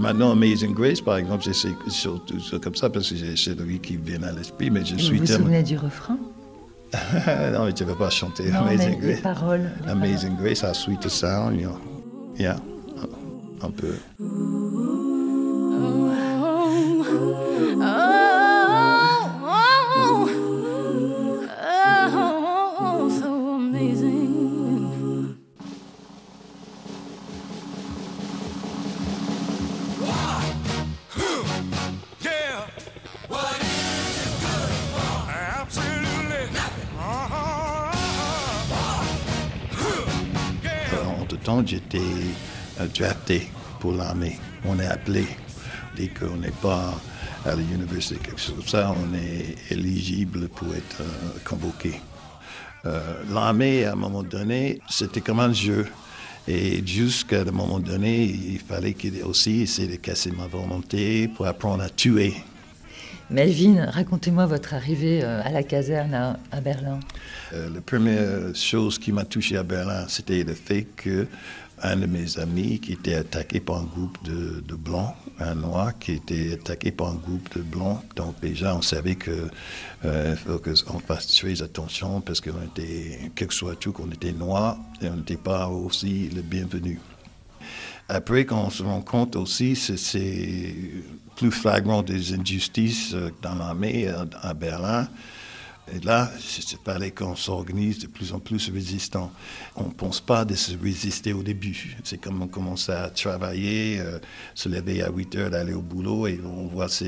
Maintenant, 0.00 0.32
Amazing 0.32 0.74
Grace, 0.74 1.00
par 1.00 1.16
exemple, 1.16 1.44
c'est 1.44 1.68
surtout 1.88 2.36
comme 2.60 2.74
ça 2.74 2.90
parce 2.90 3.08
que 3.10 3.16
c'est 3.16 3.36
celui 3.36 3.78
qui 3.78 3.96
vient 3.96 4.22
à 4.22 4.32
l'esprit, 4.32 4.70
mais 4.70 4.84
je 4.84 4.94
Vous 4.94 5.00
suis 5.00 5.18
vous 5.18 5.24
tellement. 5.26 5.44
souvenez 5.46 5.62
du 5.62 5.76
refrain? 5.78 6.18
non, 7.52 7.64
mais 7.66 7.72
tu 7.72 7.84
ne 7.84 7.88
veux 7.90 7.96
pas 7.96 8.10
chanter 8.10 8.50
Non, 8.50 8.60
Amazing 8.60 9.00
les 9.00 9.06
Grace. 9.08 9.20
paroles. 9.20 9.70
les 9.84 9.90
Amazing 9.90 10.36
Grace, 10.36 10.62
how 10.62 10.72
sweet 10.72 11.00
the 11.00 11.08
sound, 11.08 11.60
you 11.60 11.68
know. 11.68 11.78
Yeah, 12.38 12.56
un 13.62 13.70
peu. 13.70 13.94
Oh, 14.20 16.10
J'étais 41.66 41.98
euh, 42.80 42.86
drafté 42.98 43.48
pour 43.78 43.92
l'armée. 43.92 44.38
On 44.64 44.78
est 44.78 44.86
appelé. 44.86 45.26
Dès 45.94 46.08
qu'on 46.08 46.36
n'est 46.36 46.50
pas 46.62 46.94
à 47.44 47.54
l'université, 47.54 48.16
quelque 48.16 48.40
chose 48.40 48.54
comme 48.56 48.66
ça, 48.66 48.94
on 48.96 49.14
est 49.14 49.54
éligible 49.70 50.48
pour 50.48 50.74
être 50.74 51.02
euh, 51.02 51.38
convoqué. 51.44 52.00
Euh, 52.86 53.22
l'armée, 53.30 53.84
à 53.84 53.92
un 53.92 53.94
moment 53.94 54.22
donné, 54.22 54.80
c'était 54.88 55.20
comme 55.20 55.40
un 55.40 55.52
jeu. 55.52 55.86
Et 56.48 56.84
jusqu'à 56.86 57.42
un 57.42 57.52
moment 57.52 57.78
donné, 57.78 58.24
il 58.24 58.58
fallait 58.58 58.94
qu'il 58.94 59.22
aussi 59.22 59.62
essayer 59.62 59.88
de 59.88 59.96
casser 59.96 60.30
ma 60.30 60.46
volonté 60.46 61.28
pour 61.28 61.46
apprendre 61.46 61.82
à 61.82 61.90
tuer. 61.90 62.34
Melvin, 63.30 63.86
racontez-moi 63.90 64.46
votre 64.46 64.74
arrivée 64.74 65.22
euh, 65.22 65.42
à 65.42 65.50
la 65.50 65.62
caserne 65.62 66.36
à, 66.52 66.60
Berlin. 66.60 67.00
Euh, 67.52 67.70
la 67.72 67.80
première 67.80 68.54
chose 68.54 68.98
qui 68.98 69.12
m'a 69.12 69.24
touché 69.24 69.56
à 69.56 69.62
Berlin, 69.62 70.04
c'était 70.08 70.44
le 70.44 70.54
fait 70.54 70.86
que 70.96 71.26
un 71.82 71.96
de 71.96 72.06
mes 72.06 72.38
amis 72.38 72.78
qui 72.80 72.92
était 72.92 73.14
attaqué 73.14 73.60
par 73.60 73.78
un 73.78 73.84
groupe 73.84 74.16
de, 74.24 74.74
blancs, 74.74 75.14
un 75.38 75.54
noir 75.54 75.98
qui 75.98 76.12
était 76.12 76.54
attaqué 76.54 76.92
par 76.92 77.08
un 77.08 77.14
groupe 77.14 77.56
de 77.56 77.62
blancs. 77.62 78.00
Donc 78.16 78.40
déjà, 78.40 78.76
on 78.76 78.82
savait 78.82 79.16
que 79.16 79.48
euh, 80.04 80.36
faut 80.36 80.58
qu'on 80.58 80.98
fasse 80.98 81.26
très 81.28 81.62
attention 81.62 82.20
parce 82.20 82.40
qu'on 82.40 82.62
était, 82.62 83.30
quel 83.34 83.48
que 83.48 83.54
soit 83.54 83.76
tout, 83.76 83.92
qu'on 83.92 84.10
était 84.10 84.32
noir 84.32 84.78
et 85.02 85.08
on 85.08 85.16
n'était 85.16 85.36
pas 85.36 85.68
aussi 85.68 86.30
le 86.34 86.42
bienvenu. 86.42 87.00
Après, 88.08 88.44
quand 88.44 88.64
on 88.64 88.70
se 88.70 88.82
rend 88.82 89.00
compte 89.00 89.34
aussi, 89.34 89.76
c'est 89.76 90.74
plus 91.36 91.50
flagrant 91.50 92.02
des 92.02 92.32
injustices 92.34 93.12
euh, 93.14 93.30
dans 93.42 93.54
l'armée 93.54 94.08
euh, 94.08 94.24
à 94.42 94.54
Berlin. 94.54 95.08
Et 95.94 96.00
là, 96.00 96.30
il 96.38 96.78
fallait 96.82 97.10
qu'on 97.10 97.36
s'organise 97.36 97.98
de 97.98 98.06
plus 98.06 98.32
en 98.32 98.38
plus 98.38 98.70
résistant. 98.70 99.30
On 99.76 99.84
ne 99.88 99.92
pense 99.92 100.18
pas 100.18 100.46
de 100.46 100.54
se 100.54 100.72
résister 100.82 101.34
au 101.34 101.42
début. 101.42 101.98
C'est 102.04 102.16
comme 102.16 102.40
on 102.40 102.46
commence 102.46 102.88
à 102.88 103.10
travailler, 103.10 103.98
euh, 104.00 104.18
se 104.54 104.70
lever 104.70 105.02
à 105.02 105.10
8 105.10 105.34
heures, 105.36 105.50
d'aller 105.50 105.74
au 105.74 105.82
boulot 105.82 106.26
et 106.26 106.40
on 106.42 106.68
voit 106.68 106.88
ce 106.88 107.04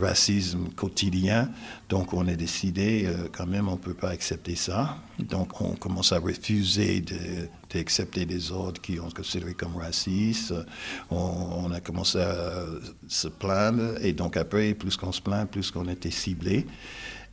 racisme 0.00 0.68
quotidien. 0.74 1.48
Donc 1.88 2.12
on 2.12 2.26
a 2.26 2.34
décidé, 2.34 3.04
euh, 3.06 3.28
quand 3.30 3.46
même, 3.46 3.68
on 3.68 3.72
ne 3.72 3.76
peut 3.78 3.94
pas 3.94 4.10
accepter 4.10 4.56
ça. 4.56 4.98
Donc 5.20 5.60
on 5.60 5.76
commence 5.76 6.10
à 6.12 6.18
refuser 6.18 7.00
de- 7.02 7.48
d'accepter 7.76 8.26
des 8.26 8.50
ordres 8.52 8.80
qui 8.80 8.98
ont 8.98 9.10
considéré 9.10 9.54
comme 9.54 9.76
racistes. 9.76 10.54
On, 11.10 11.70
a 11.70 11.80
commencé 11.80 12.18
à 12.18 12.64
se 13.08 13.28
plaindre 13.28 13.94
et 14.02 14.12
donc 14.12 14.36
après, 14.36 14.74
plus 14.74 14.96
qu'on 14.96 15.12
se 15.12 15.20
plaint, 15.20 15.48
plus 15.50 15.70
qu'on 15.70 15.88
était 15.88 16.10
ciblé 16.10 16.66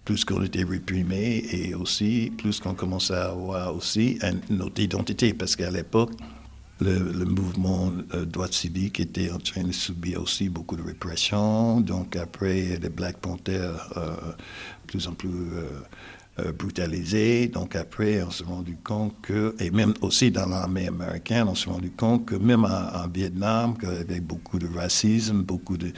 plus 0.05 0.25
qu'on 0.25 0.43
était 0.43 0.65
réprimé 0.65 1.45
et 1.49 1.75
aussi 1.75 2.29
plus 2.37 2.59
qu'on 2.59 2.73
commençait 2.73 3.13
à 3.13 3.29
avoir 3.29 3.73
aussi 3.73 4.19
notre 4.49 4.81
identité. 4.81 5.33
Parce 5.33 5.55
qu'à 5.55 5.71
l'époque, 5.71 6.11
le, 6.81 6.99
le 7.13 7.25
mouvement 7.25 7.91
euh, 8.13 8.25
droit 8.25 8.47
civique 8.51 8.99
était 8.99 9.31
en 9.31 9.37
train 9.37 9.63
de 9.63 9.71
subir 9.71 10.21
aussi 10.21 10.49
beaucoup 10.49 10.75
de 10.75 10.81
répression. 10.81 11.79
Donc 11.79 12.17
après, 12.17 12.77
les 12.81 12.89
Black 12.89 13.17
Panthers, 13.19 13.91
euh, 13.97 14.33
plus 14.87 15.07
en 15.07 15.13
plus 15.13 15.29
euh, 15.29 15.69
euh, 16.39 16.51
brutalisés. 16.51 17.47
Donc 17.47 17.75
après, 17.75 18.23
on 18.23 18.31
s'est 18.31 18.43
rendu 18.43 18.75
compte 18.83 19.13
que, 19.21 19.55
et 19.59 19.69
même 19.69 19.93
aussi 20.01 20.31
dans 20.31 20.47
l'armée 20.47 20.87
américaine, 20.87 21.45
on 21.47 21.53
s'est 21.53 21.69
rendu 21.69 21.91
compte 21.91 22.25
que 22.25 22.35
même 22.35 22.65
en, 22.65 23.07
Vietnam, 23.13 23.75
avec 23.83 24.23
beaucoup 24.25 24.57
de 24.57 24.67
racisme, 24.67 25.43
beaucoup 25.43 25.77
de, 25.77 25.91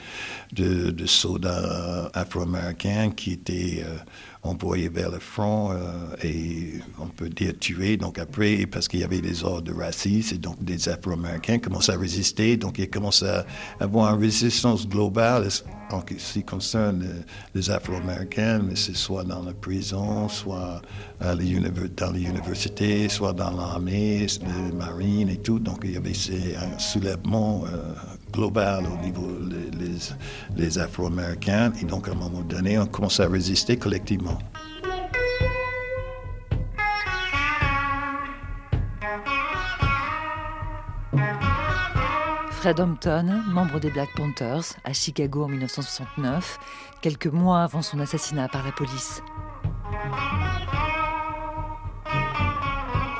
de, 0.52 1.06
soldats 1.06 2.10
afro-américains 2.12 3.12
qui 3.16 3.32
étaient 3.32 3.82
euh, 3.82 3.96
envoyés 4.46 4.88
vers 4.88 5.10
le 5.10 5.18
front 5.18 5.70
euh, 5.72 5.76
et 6.22 6.74
on 6.98 7.06
peut 7.08 7.28
dire 7.28 7.52
tués. 7.58 7.96
Donc 7.96 8.18
après, 8.18 8.66
parce 8.66 8.88
qu'il 8.88 9.00
y 9.00 9.04
avait 9.04 9.20
des 9.20 9.44
ordres 9.44 9.62
de 9.62 9.72
racisme, 9.74 10.34
et 10.34 10.38
donc 10.38 10.62
des 10.62 10.88
afro-américains 10.88 11.58
commencent 11.58 11.88
à 11.90 11.96
résister. 11.98 12.56
Donc 12.56 12.78
ils 12.78 12.88
commencent 12.90 13.22
à 13.22 13.44
avoir 13.80 14.14
une 14.14 14.20
résistance 14.20 14.88
globale 14.88 15.48
en 15.92 16.02
ce 16.18 16.32
qui 16.32 16.42
concerne 16.44 17.02
euh, 17.04 17.22
les 17.54 17.70
afro-américains, 17.70 18.60
mais 18.66 18.74
c'est 18.76 18.96
soit 18.96 19.24
dans 19.24 19.42
la 19.42 19.52
prison, 19.52 20.28
soit 20.28 20.82
dans 21.20 21.34
les 21.38 22.24
universités, 22.24 23.08
soit 23.08 23.32
dans 23.32 23.50
l'armée, 23.50 24.26
les 24.26 24.72
marines 24.76 25.28
et 25.28 25.36
tout. 25.36 25.58
Donc 25.58 25.80
il 25.84 25.92
y 25.92 25.96
avait 25.96 26.14
ces- 26.14 26.56
un 26.56 26.78
soulèvement 26.78 27.64
euh, 27.66 27.94
global 28.36 28.84
au 28.86 29.04
niveau 29.04 29.26
des 29.50 29.66
les, 29.78 29.98
les 30.56 30.78
afro-américains. 30.78 31.72
Et 31.80 31.84
donc 31.84 32.08
à 32.08 32.12
un 32.12 32.14
moment 32.14 32.42
donné, 32.42 32.78
on 32.78 32.86
commence 32.86 33.20
à 33.20 33.28
résister 33.28 33.76
collectivement. 33.76 34.38
Fred 42.50 42.80
Hampton, 42.80 43.42
membre 43.48 43.78
des 43.78 43.90
Black 43.90 44.08
Panthers, 44.16 44.74
à 44.84 44.92
Chicago 44.92 45.44
en 45.44 45.48
1969, 45.48 46.58
quelques 47.00 47.26
mois 47.28 47.62
avant 47.62 47.82
son 47.82 48.00
assassinat 48.00 48.48
par 48.48 48.64
la 48.64 48.72
police. 48.72 49.22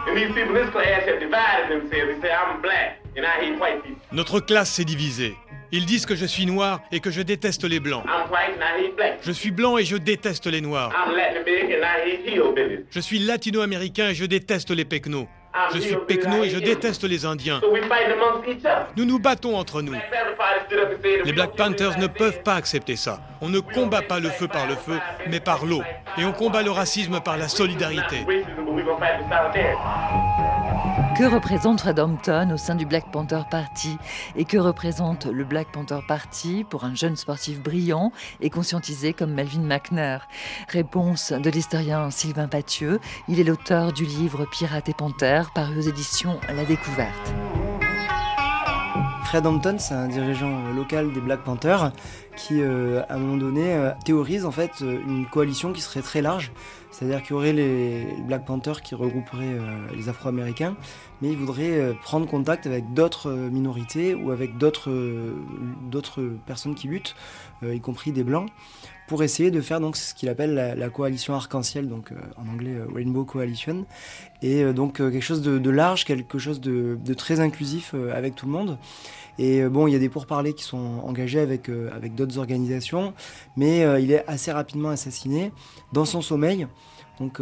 And 0.08 0.16
these 0.16 0.34
people 0.34 0.56
in 0.56 0.64
this 0.64 0.70
class 0.72 1.06
have 1.06 1.20
divided 1.20 1.70
themselves. 1.70 2.20
They 2.20 2.28
say, 2.28 2.32
I'm 2.32 2.60
black, 2.60 3.05
Notre 4.12 4.40
classe 4.40 4.72
s'est 4.72 4.84
divisée. 4.84 5.34
Ils 5.72 5.86
disent 5.86 6.06
que 6.06 6.14
je 6.14 6.26
suis 6.26 6.46
noir 6.46 6.80
et 6.92 7.00
que 7.00 7.10
je 7.10 7.22
déteste 7.22 7.64
les 7.64 7.80
blancs. 7.80 8.04
Je 9.22 9.32
suis 9.32 9.50
blanc 9.50 9.78
et 9.78 9.84
je 9.84 9.96
déteste 9.96 10.46
les 10.46 10.60
noirs. 10.60 10.92
Je 12.90 13.00
suis 13.00 13.18
latino-américain 13.18 14.10
et 14.10 14.14
je 14.14 14.24
déteste 14.24 14.70
les 14.70 14.84
pecnos. 14.84 15.26
Je 15.74 15.78
suis 15.80 15.96
Pekno 16.06 16.44
et 16.44 16.50
je 16.50 16.58
déteste 16.58 17.04
les 17.04 17.24
Indiens. 17.24 17.60
Nous 18.96 19.04
nous 19.04 19.18
battons 19.18 19.56
entre 19.56 19.82
nous. 19.82 19.94
Les 21.24 21.32
Black 21.32 21.56
Panthers 21.56 21.98
ne 21.98 22.06
peuvent 22.06 22.42
pas 22.42 22.54
accepter 22.54 22.96
ça. 22.96 23.20
On 23.40 23.48
ne 23.48 23.60
combat 23.60 24.02
pas 24.02 24.20
le 24.20 24.28
feu 24.28 24.48
par 24.48 24.66
le 24.66 24.74
feu, 24.74 24.98
mais 25.28 25.40
par 25.40 25.64
l'eau. 25.64 25.82
Et 26.18 26.24
on 26.24 26.32
combat 26.32 26.62
le 26.62 26.70
racisme 26.70 27.20
par 27.20 27.36
la 27.36 27.48
solidarité. 27.48 28.26
Que 31.18 31.24
représente 31.24 31.80
Fred 31.80 31.98
Hampton 31.98 32.50
au 32.52 32.58
sein 32.58 32.74
du 32.74 32.84
Black 32.84 33.10
Panther 33.10 33.40
Party 33.50 33.96
et 34.36 34.44
que 34.44 34.58
représente 34.58 35.24
le 35.24 35.44
Black 35.44 35.72
Panther 35.72 36.00
Party 36.06 36.62
pour 36.68 36.84
un 36.84 36.94
jeune 36.94 37.16
sportif 37.16 37.62
brillant 37.62 38.12
et 38.42 38.50
conscientisé 38.50 39.14
comme 39.14 39.32
Melvin 39.32 39.62
McNair 39.62 40.28
Réponse 40.68 41.32
de 41.32 41.48
l'historien 41.48 42.10
Sylvain 42.10 42.48
Pathieu. 42.48 43.00
Il 43.28 43.40
est 43.40 43.44
l'auteur 43.44 43.94
du 43.94 44.04
livre 44.04 44.44
Pirates 44.44 44.90
et 44.90 44.94
Panthères 44.94 45.52
paru 45.54 45.78
aux 45.78 45.88
éditions 45.88 46.38
La 46.54 46.66
Découverte. 46.66 47.32
Fred 49.26 49.44
Hampton, 49.44 49.76
c'est 49.78 49.94
un 49.94 50.06
dirigeant 50.06 50.70
local 50.72 51.12
des 51.12 51.20
Black 51.20 51.42
Panthers 51.42 51.90
qui, 52.36 52.60
euh, 52.60 53.02
à 53.08 53.14
un 53.14 53.18
moment 53.18 53.36
donné, 53.36 53.74
euh, 53.74 53.90
théorise 54.04 54.44
en 54.44 54.52
fait 54.52 54.70
euh, 54.82 55.00
une 55.04 55.26
coalition 55.26 55.72
qui 55.72 55.80
serait 55.80 56.00
très 56.00 56.22
large. 56.22 56.52
C'est-à-dire 56.90 57.22
qu'il 57.22 57.32
y 57.32 57.34
aurait 57.34 57.52
les 57.52 58.06
Black 58.26 58.44
Panthers 58.46 58.80
qui 58.80 58.94
regrouperaient 58.94 59.58
les 59.94 60.08
Afro-Américains, 60.08 60.76
mais 61.20 61.28
il 61.28 61.36
voudrait 61.36 61.94
prendre 62.02 62.26
contact 62.26 62.66
avec 62.66 62.94
d'autres 62.94 63.30
minorités 63.30 64.14
ou 64.14 64.30
avec 64.30 64.56
d'autres 64.56 64.90
personnes 66.46 66.74
qui 66.74 66.88
luttent, 66.88 67.14
y 67.62 67.80
compris 67.80 68.12
des 68.12 68.24
Blancs, 68.24 68.48
pour 69.08 69.22
essayer 69.22 69.50
de 69.50 69.60
faire 69.60 69.80
donc 69.80 69.96
ce 69.96 70.14
qu'il 70.14 70.28
appelle 70.28 70.54
la, 70.54 70.88
coalition 70.88 71.34
arc-en-ciel, 71.34 71.88
donc 71.88 72.12
en 72.36 72.48
anglais 72.48 72.76
Rainbow 72.94 73.24
Coalition, 73.24 73.84
et 74.42 74.64
donc 74.72 74.96
quelque 74.96 75.20
chose 75.20 75.42
de, 75.42 75.70
large, 75.70 76.04
quelque 76.04 76.38
chose 76.38 76.60
de 76.60 77.14
très 77.14 77.40
inclusif 77.40 77.94
avec 78.12 78.34
tout 78.34 78.46
le 78.46 78.52
monde. 78.52 78.78
Et 79.38 79.62
euh, 79.62 79.68
bon, 79.68 79.86
il 79.86 79.92
y 79.92 79.96
a 79.96 79.98
des 79.98 80.08
pourparlers 80.08 80.54
qui 80.54 80.64
sont 80.64 81.00
engagés 81.04 81.40
avec, 81.40 81.68
euh, 81.68 81.90
avec 81.94 82.14
d'autres 82.14 82.38
organisations, 82.38 83.14
mais 83.56 83.84
euh, 83.84 84.00
il 84.00 84.12
est 84.12 84.26
assez 84.26 84.52
rapidement 84.52 84.90
assassiné 84.90 85.52
dans 85.92 86.04
son 86.04 86.22
sommeil. 86.22 86.66
Donc 87.18 87.40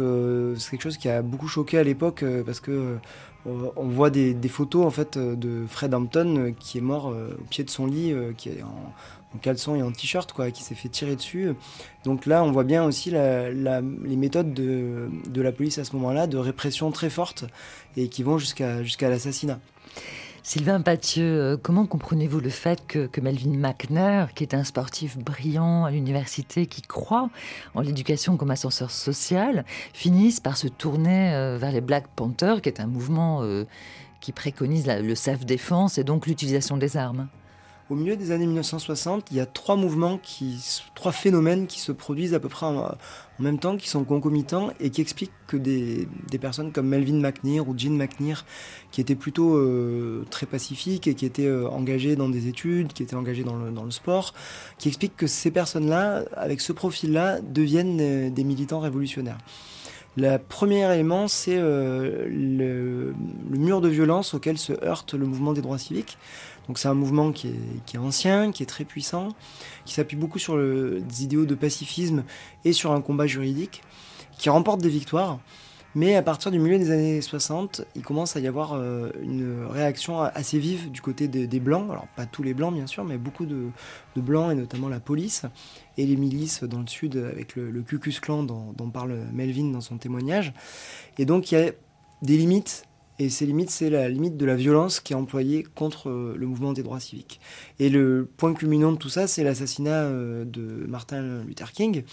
c'est 0.57 0.71
quelque 0.71 0.83
chose 0.83 0.97
qui 0.97 1.09
a 1.09 1.21
beaucoup 1.21 1.49
choqué 1.49 1.77
à 1.77 1.83
l'époque 1.83 2.23
parce 2.45 2.61
que 2.61 2.97
on 3.45 3.87
voit 3.89 4.09
des, 4.09 4.33
photos 4.47 4.85
en 4.85 4.89
fait 4.89 5.17
de 5.17 5.65
Fred 5.67 5.93
Hampton 5.93 6.55
qui 6.57 6.77
est 6.77 6.81
mort 6.81 7.07
au 7.07 7.43
pied 7.49 7.65
de 7.65 7.69
son 7.69 7.85
lit, 7.85 8.15
qui 8.37 8.47
est 8.47 8.63
en, 8.63 9.37
caleçon 9.41 9.75
et 9.75 9.83
en 9.83 9.91
t-shirt 9.91 10.31
quoi, 10.31 10.49
qui 10.51 10.63
s'est 10.63 10.75
fait 10.75 10.87
tirer 10.87 11.17
dessus. 11.17 11.51
Donc 12.05 12.25
là, 12.25 12.41
on 12.41 12.53
voit 12.53 12.63
bien 12.63 12.85
aussi 12.85 13.11
les 13.11 14.15
méthodes 14.15 14.53
de, 14.53 15.09
de, 15.29 15.41
la 15.41 15.51
police 15.51 15.77
à 15.77 15.83
ce 15.83 15.93
moment-là, 15.97 16.25
de 16.25 16.37
répression 16.37 16.89
très 16.91 17.09
forte 17.09 17.43
et 17.97 18.07
qui 18.07 18.23
vont 18.23 18.37
jusqu'à 18.37 18.81
jusqu'à 18.81 19.09
l'assassinat. 19.09 19.59
Sylvain 20.47 20.79
Pathieu, 20.79 21.23
euh, 21.23 21.57
comment 21.57 21.87
comprenez-vous 21.87 22.39
le 22.39 22.51
fait 22.51 22.85
que, 22.85 23.09
Melvin 23.19 23.57
McNair, 23.57 24.31
qui 24.35 24.43
est 24.43 24.53
un 24.53 24.63
sportif 24.63 25.17
brillant 25.17 25.85
à 25.85 25.89
l'université, 25.89 26.67
qui 26.67 26.83
croit 26.83 27.31
en 27.73 27.81
l'éducation 27.81 28.37
comme 28.37 28.51
ascenseur 28.51 28.91
social, 28.91 29.65
finisse 29.91 30.39
par 30.39 30.55
se 30.55 30.67
tourner 30.67 31.33
euh, 31.33 31.57
vers 31.57 31.71
les 31.71 31.81
Black 31.81 32.05
Panthers, 32.15 32.61
qui 32.61 32.69
est 32.69 32.79
un 32.79 32.85
mouvement 32.85 33.41
euh, 33.41 33.65
qui 34.21 34.33
préconise 34.33 34.85
le 34.85 35.15
self-défense 35.15 35.97
et 35.97 36.03
donc 36.03 36.27
l'utilisation 36.27 36.77
des 36.77 36.95
armes? 36.95 37.27
Au 37.89 37.95
milieu 37.95 38.15
des 38.15 38.31
années 38.31 38.47
1960, 38.47 39.27
il 39.29 39.37
y 39.37 39.39
a 39.39 39.45
trois 39.45 39.75
mouvements, 39.75 40.19
trois 40.95 41.11
phénomènes 41.11 41.67
qui 41.67 41.79
se 41.79 41.91
produisent 41.91 42.33
à 42.33 42.39
peu 42.39 42.49
près 42.49 42.65
en, 42.65 42.95
même 43.37 43.59
temps, 43.59 43.77
qui 43.77 43.89
sont 43.89 44.03
concomitants 44.03 44.71
et 44.79 44.89
qui 44.89 45.01
expliquent 45.01 45.31
que 45.45 45.55
des, 45.55 46.07
personnes 46.41 46.71
comme 46.71 46.87
Melvin 46.87 47.19
McNear 47.19 47.67
ou 47.67 47.77
Jean 47.77 47.91
McNear, 47.91 48.43
qui 48.91 49.01
étaient 49.01 49.15
plutôt 49.15 49.55
euh, 49.55 50.25
très 50.31 50.47
pacifiques 50.47 51.07
et 51.07 51.13
qui 51.13 51.27
étaient 51.27 51.45
euh, 51.45 51.69
engagées 51.69 52.15
dans 52.15 52.29
des 52.29 52.47
études, 52.47 52.91
qui 52.91 53.03
étaient 53.03 53.15
engagées 53.15 53.43
dans 53.43 53.55
le, 53.55 53.91
sport, 53.91 54.33
qui 54.79 54.87
expliquent 54.87 55.15
que 55.15 55.27
ces 55.27 55.51
personnes-là, 55.51 56.23
avec 56.35 56.61
ce 56.61 56.73
profil-là, 56.73 57.39
deviennent 57.41 57.99
euh, 58.01 58.29
des 58.31 58.43
militants 58.43 58.79
révolutionnaires. 58.79 59.37
Le 60.17 60.37
premier 60.37 60.89
élément, 60.93 61.27
c'est 61.27 61.57
le, 61.57 62.25
le, 62.29 63.13
mur 63.49 63.81
de 63.81 63.89
violence 63.89 64.33
auquel 64.33 64.57
se 64.57 64.71
heurte 64.81 65.13
le 65.13 65.25
mouvement 65.25 65.51
des 65.51 65.61
droits 65.61 65.77
civiques. 65.77 66.17
Donc 66.67 66.79
c'est 66.79 66.87
un 66.87 66.93
mouvement 66.93 67.31
qui 67.31 67.53
est, 67.93 67.97
ancien, 67.97 68.51
qui 68.51 68.63
est 68.63 68.65
très 68.65 68.85
puissant, 68.85 69.29
qui 69.85 69.93
s'appuie 69.93 70.17
beaucoup 70.17 70.39
sur 70.39 70.57
des 70.57 71.23
idéaux 71.23 71.45
de 71.45 71.55
pacifisme 71.55 72.23
et 72.63 72.73
sur 72.73 72.91
un 72.91 73.01
combat 73.01 73.27
juridique, 73.27 73.83
qui 74.37 74.49
remporte 74.49 74.81
des 74.81 74.89
victoires. 74.89 75.39
Mais 75.97 76.17
à 76.17 76.21
partir 76.21 76.51
du 76.51 76.59
milieu 76.59 76.77
des 76.77 76.91
années 76.91 77.21
60, 77.21 77.85
il 77.95 78.01
commence 78.01 78.35
à 78.35 78.41
y 78.41 78.47
avoir 78.47 78.73
euh, 78.73 79.11
une 79.21 79.65
réaction 79.69 80.19
assez 80.19 80.59
vive 80.59 80.91
du 80.91 80.99
côté 80.99 81.29
des, 81.29 81.59
Blancs. 81.61 81.89
Alors 81.89 82.07
pas 82.17 82.25
tous 82.25 82.43
les 82.43 82.53
Blancs 82.53 82.73
bien 82.73 82.85
sûr, 82.85 83.05
mais 83.05 83.17
beaucoup 83.17 83.45
de, 83.45 83.69
Blancs 84.17 84.51
et 84.51 84.55
notamment 84.55 84.89
la 84.89 84.99
police 84.99 85.43
et 85.97 86.05
les 86.05 86.17
milices 86.17 86.63
dans 86.63 86.81
le 86.81 86.87
sud 86.87 87.15
avec 87.15 87.55
le, 87.55 87.71
le 87.71 87.81
Klan 87.81 88.43
dont, 88.43 88.73
dont 88.73 88.89
parle 88.89 89.17
Melvin 89.31 89.71
dans 89.71 89.79
son 89.79 89.97
témoignage. 89.97 90.51
Et 91.17 91.23
donc 91.23 91.53
il 91.53 91.55
y 91.55 91.57
a 91.61 91.71
des 92.21 92.35
limites 92.35 92.83
et 93.17 93.29
ces 93.29 93.45
limites, 93.45 93.69
c'est 93.69 93.89
la 93.89 94.09
limite 94.09 94.35
de 94.35 94.45
la 94.45 94.55
violence 94.55 94.99
qui 94.99 95.13
est 95.13 95.15
employée 95.15 95.65
contre 95.75 96.09
euh, 96.09 96.35
le 96.37 96.47
mouvement 96.47 96.73
des 96.73 96.83
droits 96.83 96.99
civiques. 96.99 97.39
Et 97.79 97.89
le 97.89 98.27
point 98.37 98.53
culminant 98.53 98.91
de 98.91 98.97
tout 98.97 99.09
ça, 99.09 99.27
c'est 99.27 99.43
l'assassinat 99.43 100.03
euh, 100.03 100.43
de 100.43 100.85
Martin 100.87 101.43
Luther 101.47 101.71
King, 101.71 102.03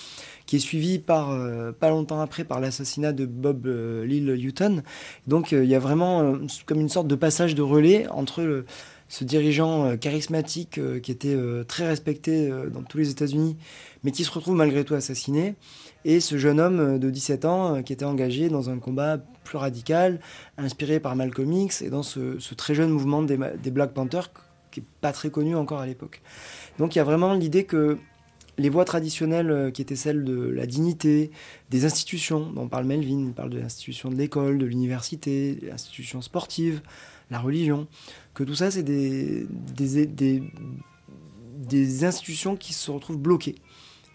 qui 0.47 0.57
est 0.57 0.61
suivi 0.61 1.01
par, 1.01 1.31
euh, 1.31 1.73
pas 1.73 1.91
longtemps 1.91 2.21
après 2.21 2.45
par 2.45 2.61
l'assassinat 2.61 3.13
de 3.13 3.27
Bob 3.27 3.67
Lil 3.67 4.31
Hutton. 4.31 4.83
Donc 5.27 5.51
il 5.51 5.65
y 5.65 5.75
a 5.75 5.81
vraiment 5.81 6.39
comme 6.67 6.81
une 6.81 6.89
sorte 6.89 7.09
de 7.09 7.17
passage 7.17 7.55
de 7.55 7.63
relais 7.63 8.07
entre 8.09 8.65
ce 9.13 9.25
dirigeant 9.25 9.97
charismatique 9.99 10.81
qui 11.03 11.13
était 11.13 11.37
très 11.69 11.87
respecté 11.87 12.51
dans 12.73 12.83
tous 12.83 12.97
les 12.97 13.11
États-Unis, 13.11 13.59
mais 14.05 14.11
qui 14.11 14.25
se 14.25 14.31
retrouve 14.31 14.57
malgré 14.57 14.85
tout 14.85 14.95
assassiné, 14.95 15.55
et 16.05 16.21
ce 16.21 16.37
jeune 16.37 16.61
homme 16.61 16.81
euh, 16.81 16.99
de 16.99 17.11
17 17.11 17.45
ans 17.45 17.77
euh, 17.77 17.83
qui 17.83 17.93
était 17.93 18.05
engagé 18.05 18.49
dans 18.49 18.71
un 18.71 18.79
combat 18.79 19.19
plus 19.45 19.59
radical, 19.59 20.21
inspiré 20.59 21.01
par 21.01 21.17
Malcolm 21.17 21.53
X 21.53 21.83
et 21.83 21.91
dans 21.91 22.03
ce, 22.03 22.39
très 22.55 22.75
jeune 22.75 22.91
mouvement 22.91 23.23
des, 23.23 23.37
Black 23.37 23.93
Panthers 23.93 24.31
qui 24.71 24.81
n'est 24.81 24.87
pas 25.01 25.13
très 25.13 25.31
connu 25.31 25.55
encore 25.55 25.81
à 25.81 25.87
l'époque. 25.87 26.23
Donc 26.79 26.95
il 26.95 26.99
y 26.99 27.01
a 27.01 27.05
vraiment 27.05 27.35
l'idée 27.35 27.65
que 27.65 27.99
les 28.59 28.69
voies 28.69 28.85
traditionnelles 28.85 29.51
euh, 29.51 29.71
qui 29.71 29.83
étaient 29.83 29.97
celles 29.97 30.25
de 30.25 30.49
la 30.49 30.67
dignité, 30.67 31.31
des 31.71 31.85
institutions, 31.85 32.51
dont 32.53 32.69
parle 32.69 32.87
Melvin, 32.87 33.27
il 33.27 33.33
parle 33.33 33.51
de 33.51 33.59
l'institution 33.59 34.11
de 34.11 34.17
l'école, 34.17 34.59
de 34.59 34.67
l'université, 34.67 35.59
l'institution 35.63 36.21
sportive, 36.21 36.83
la 37.31 37.39
religion, 37.39 37.87
que 38.35 38.45
tout 38.45 38.55
ça 38.55 38.71
c'est 38.71 38.83
des, 38.83 39.47
institutions 42.05 42.57
qui 42.57 42.73
se 42.73 42.91
retrouvent 42.91 43.19
bloquées 43.19 43.57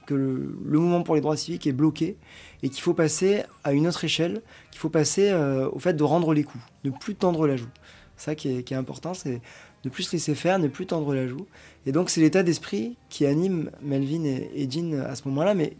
que 0.08 0.16
le, 0.16 0.80
mouvement 0.80 1.04
pour 1.04 1.14
les 1.14 1.22
droits 1.22 1.38
civiques 1.38 1.68
est 1.68 1.74
bloqué 1.74 2.18
et 2.64 2.70
qu'il 2.70 2.82
faut 2.82 2.96
passer 2.96 3.44
à 3.64 3.74
une 3.74 3.86
autre 3.88 4.04
échelle, 4.04 4.42
qu'il 4.72 4.80
faut 4.80 4.90
passer 4.90 5.30
euh, 5.30 5.70
au 5.72 5.80
fait 5.80 5.94
de 5.94 6.04
rendre 6.04 6.34
les 6.34 6.44
coups, 6.44 6.64
ne 6.84 6.90
plus 6.90 7.14
tendre 7.14 7.46
la 7.46 7.58
joue. 7.58 7.68
Ça 8.16 8.34
qui 8.34 8.48
est, 8.50 8.72
important, 8.72 9.14
c'est 9.14 9.42
ne 9.86 9.90
plus 9.92 10.04
se 10.04 10.14
laisser 10.14 10.34
faire, 10.34 10.58
ne 10.58 10.68
plus 10.68 10.88
tendre 10.88 11.14
la 11.14 11.28
joue. 11.28 11.46
Et 11.86 11.92
donc 11.92 12.10
c'est 12.10 12.22
l'état 12.22 12.42
d'esprit 12.42 12.96
qui 13.10 13.28
anime 13.28 13.70
Melvin 13.84 14.24
et, 14.24 14.68
Jean 14.72 14.94
à 14.94 15.16
ce 15.16 15.28
moment-là, 15.28 15.54
mais 15.54 15.78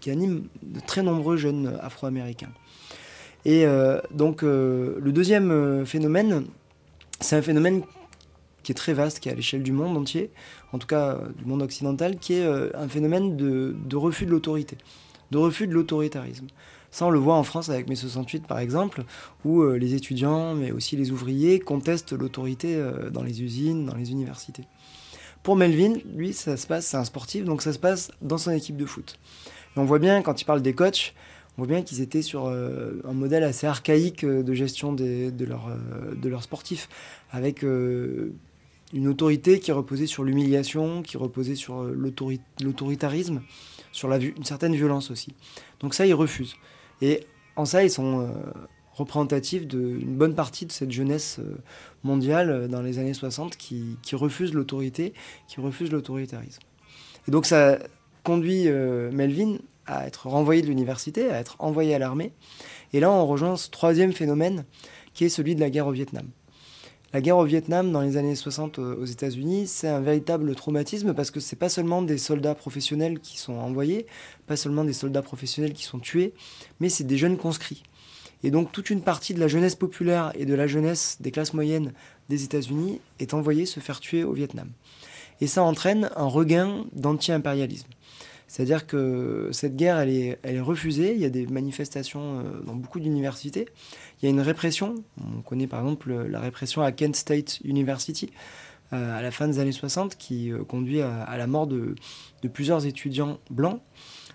qui 0.00 0.10
anime 0.10 0.48
de 0.62 0.80
très 0.80 1.02
nombreux 1.02 1.36
jeunes 1.36 1.78
afro-américains. 1.82 2.52
Et 3.44 3.66
euh, 3.66 4.00
donc 4.10 4.42
euh, 4.42 4.98
le 4.98 5.12
deuxième 5.12 5.84
phénomène, 5.84 6.46
c'est 7.20 7.36
un 7.36 7.42
phénomène 7.42 7.82
qui 8.64 8.72
est 8.72 8.74
très 8.74 8.94
vaste, 8.94 9.20
qui 9.20 9.28
est 9.28 9.32
à 9.32 9.34
l'échelle 9.34 9.62
du 9.62 9.72
monde 9.72 9.96
entier, 9.96 10.30
en 10.72 10.78
tout 10.78 10.86
cas 10.86 11.14
euh, 11.14 11.28
du 11.36 11.44
monde 11.44 11.62
occidental, 11.62 12.16
qui 12.18 12.34
est 12.34 12.44
euh, 12.44 12.70
un 12.74 12.88
phénomène 12.88 13.36
de, 13.36 13.96
refus 13.96 14.26
de 14.26 14.30
l'autorité, 14.30 14.76
de 15.30 15.38
refus 15.38 15.68
de 15.68 15.72
l'autoritarisme. 15.72 16.46
Ça, 16.90 17.06
on 17.06 17.10
le 17.10 17.18
voit 17.18 17.34
en 17.34 17.42
France 17.42 17.68
avec 17.68 17.88
mai 17.88 17.96
68, 17.96 18.46
par 18.46 18.58
exemple, 18.58 19.04
où 19.44 19.62
euh, 19.62 19.76
les 19.76 19.94
étudiants, 19.94 20.54
mais 20.54 20.70
aussi 20.72 20.96
les 20.96 21.10
ouvriers, 21.10 21.60
contestent 21.60 22.12
l'autorité 22.12 22.80
dans 23.12 23.22
les 23.22 23.42
usines, 23.42 23.84
dans 23.84 23.96
les 23.96 24.10
universités. 24.12 24.64
Pour 25.42 25.56
Melvin, 25.56 25.94
lui, 26.14 26.32
ça 26.32 26.56
se 26.56 26.66
passe, 26.66 26.86
c'est 26.86 26.96
un 26.96 27.04
sportif, 27.04 27.44
donc 27.44 27.62
ça 27.62 27.72
se 27.72 27.78
passe 27.78 28.10
dans 28.22 28.38
son 28.38 28.52
équipe 28.52 28.76
de 28.76 28.86
foot. 28.86 29.18
Et 29.76 29.80
on 29.80 29.84
voit 29.84 29.98
bien, 29.98 30.22
quand 30.22 30.40
il 30.40 30.44
parle 30.44 30.62
des 30.62 30.74
coachs, 30.74 31.14
on 31.56 31.62
voit 31.62 31.66
bien 31.66 31.82
qu'ils 31.82 32.00
étaient 32.00 32.22
sur 32.22 32.48
un 32.48 33.12
modèle 33.12 33.44
assez 33.44 33.66
archaïque 33.66 34.24
de 34.24 34.54
gestion 34.54 34.92
de, 34.92 35.44
leur, 35.44 35.70
de 36.16 36.28
leurs 36.28 36.42
sportifs, 36.42 36.88
avec 37.30 37.62
une 38.94 39.08
autorité 39.08 39.58
qui 39.58 39.72
reposait 39.72 40.06
sur 40.06 40.24
l'humiliation, 40.24 41.02
qui 41.02 41.16
reposait 41.16 41.56
sur 41.56 41.82
euh, 41.82 42.12
l'autoritarisme, 42.62 43.42
sur 43.92 44.12
une 44.12 44.44
certaine 44.44 44.74
violence 44.74 45.10
aussi. 45.10 45.34
Donc 45.80 45.94
ça, 45.94 46.06
ils 46.06 46.14
refusent. 46.14 46.54
Et 47.02 47.26
en 47.56 47.64
ça, 47.64 47.82
ils 47.82 47.90
sont 47.90 48.20
euh, 48.20 48.28
représentatifs 48.92 49.66
d'une 49.66 50.16
bonne 50.16 50.36
partie 50.36 50.64
de 50.64 50.72
cette 50.72 50.92
jeunesse 50.92 51.38
euh, 51.40 51.56
mondiale 52.04 52.68
dans 52.68 52.82
les 52.82 53.00
années 53.00 53.14
60 53.14 53.56
qui, 53.56 53.96
refuse 54.12 54.54
l'autorité, 54.54 55.12
qui 55.48 55.60
refuse 55.60 55.90
l'autoritarisme. 55.90 56.62
Et 57.26 57.30
donc 57.30 57.46
ça 57.46 57.78
conduit 58.22 58.68
Melvin 58.68 59.56
à 59.86 60.06
être 60.06 60.28
renvoyé 60.28 60.62
de 60.62 60.66
l'université, 60.66 61.30
à 61.30 61.38
être 61.38 61.56
envoyé 61.58 61.94
à 61.94 61.98
l'armée. 61.98 62.32
Et 62.92 63.00
là, 63.00 63.10
on 63.10 63.26
rejoint 63.26 63.56
ce 63.56 63.70
troisième 63.70 64.12
phénomène 64.12 64.64
qui 65.14 65.24
est 65.24 65.28
celui 65.28 65.54
de 65.54 65.60
la 65.60 65.70
guerre 65.70 65.86
au 65.86 65.92
Vietnam. 65.92 66.28
La 67.14 67.20
guerre 67.20 67.38
au 67.38 67.44
Vietnam 67.44 67.92
dans 67.92 68.00
les 68.00 68.16
années 68.16 68.34
60 68.34 68.80
euh, 68.80 68.96
aux 68.96 69.04
États-Unis, 69.04 69.68
c'est 69.68 69.86
un 69.86 70.00
véritable 70.00 70.52
traumatisme 70.56 71.14
parce 71.14 71.30
que 71.30 71.38
c'est 71.38 71.54
pas 71.54 71.68
seulement 71.68 72.02
des 72.02 72.18
soldats 72.18 72.56
professionnels 72.56 73.20
qui 73.20 73.38
sont 73.38 73.52
envoyés, 73.52 74.06
pas 74.48 74.56
seulement 74.56 74.82
des 74.82 74.92
soldats 74.92 75.22
professionnels 75.22 75.74
qui 75.74 75.84
sont 75.84 76.00
tués, 76.00 76.34
mais 76.80 76.88
c'est 76.88 77.04
des 77.04 77.16
jeunes 77.16 77.36
conscrits. 77.36 77.84
Et 78.42 78.50
donc 78.50 78.72
toute 78.72 78.90
une 78.90 79.00
partie 79.00 79.32
de 79.32 79.38
la 79.38 79.46
jeunesse 79.46 79.76
populaire 79.76 80.32
et 80.34 80.44
de 80.44 80.54
la 80.54 80.66
jeunesse 80.66 81.18
des 81.20 81.30
classes 81.30 81.54
moyennes 81.54 81.92
des 82.28 82.42
États-Unis 82.42 83.00
est 83.20 83.32
envoyée 83.32 83.64
se 83.64 83.78
faire 83.78 84.00
tuer 84.00 84.24
au 84.24 84.32
Vietnam. 84.32 84.70
Et 85.40 85.46
ça 85.46 85.62
entraîne 85.62 86.10
un 86.16 86.26
regain 86.26 86.84
d'anti-impérialisme. 86.94 87.88
C'est-à-dire 88.46 88.86
que 88.86 89.48
cette 89.52 89.76
guerre, 89.76 89.98
elle 89.98 90.10
est, 90.10 90.60
refusée. 90.60 91.14
Il 91.14 91.20
y 91.20 91.24
a 91.24 91.30
des 91.30 91.46
manifestations 91.46 92.40
euh, 92.40 92.60
dans 92.64 92.74
beaucoup 92.74 93.00
d'universités. 93.00 93.66
Il 94.20 94.26
y 94.26 94.28
a 94.28 94.30
une 94.30 94.40
répression. 94.40 94.94
On 95.20 95.42
connaît 95.42 95.66
par 95.66 95.80
exemple 95.80 96.12
la 96.12 96.40
répression 96.40 96.82
à 96.82 96.92
Kent 96.92 97.16
State 97.16 97.60
University 97.64 98.30
euh, 98.92 99.18
à 99.18 99.22
la 99.22 99.30
fin 99.30 99.48
des 99.48 99.58
années 99.58 99.72
60 99.72 100.16
qui 100.16 100.52
euh, 100.52 100.62
conduit 100.62 101.00
à, 101.00 101.36
la 101.36 101.46
mort 101.46 101.66
de, 101.66 101.94
plusieurs 102.52 102.86
étudiants 102.86 103.38
blancs. 103.50 103.80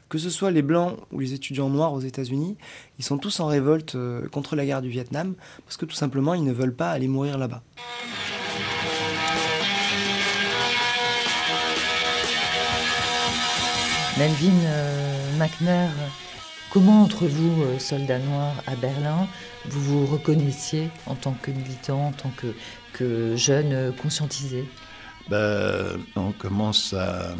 Que 0.10 0.18
ce 0.18 0.32
soit 0.32 0.50
les 0.50 0.64
blancs 0.64 0.98
ou 1.12 1.20
les 1.20 1.36
étudiants 1.36 1.70
noirs 1.70 1.94
aux 1.94 2.00
États-Unis, 2.00 2.58
ils 2.98 3.06
sont 3.06 3.20
tous 3.20 3.40
en 3.42 3.46
révolte 3.46 3.96
contre 4.32 4.56
la 4.56 4.66
guerre 4.66 4.82
du 4.82 4.90
Vietnam 4.90 5.36
parce 5.66 5.78
que 5.78 5.86
tout 5.86 5.96
simplement 5.96 6.34
ils 6.34 6.44
ne 6.44 6.52
veulent 6.52 6.76
pas 6.76 6.90
aller 6.90 7.08
mourir 7.08 7.38
là-bas. 7.38 7.62
Melvin 14.20 14.52
euh, 14.66 15.38
McNair, 15.38 15.92
comment 16.72 17.04
entre 17.04 17.26
vous, 17.26 17.64
euh, 17.64 17.80
soldats 17.80 18.20
noirs 18.20 18.62
à 18.68 18.76
Berlin, 18.76 19.30
vous 19.66 19.80
vous 19.80 20.06
reconnaissiez 20.08 20.90
en 21.06 21.16
tant 21.16 21.32
que 21.42 21.52
militant, 21.52 22.08
en 22.08 22.12
tant 22.12 22.30
que, 22.36 22.48
que 22.92 23.38
jeune 23.38 23.72
euh, 23.72 23.92
conscientisé? 23.94 24.66
Ben, 25.30 25.98
On 26.18 26.34
commence 26.34 26.94
à 26.94 27.34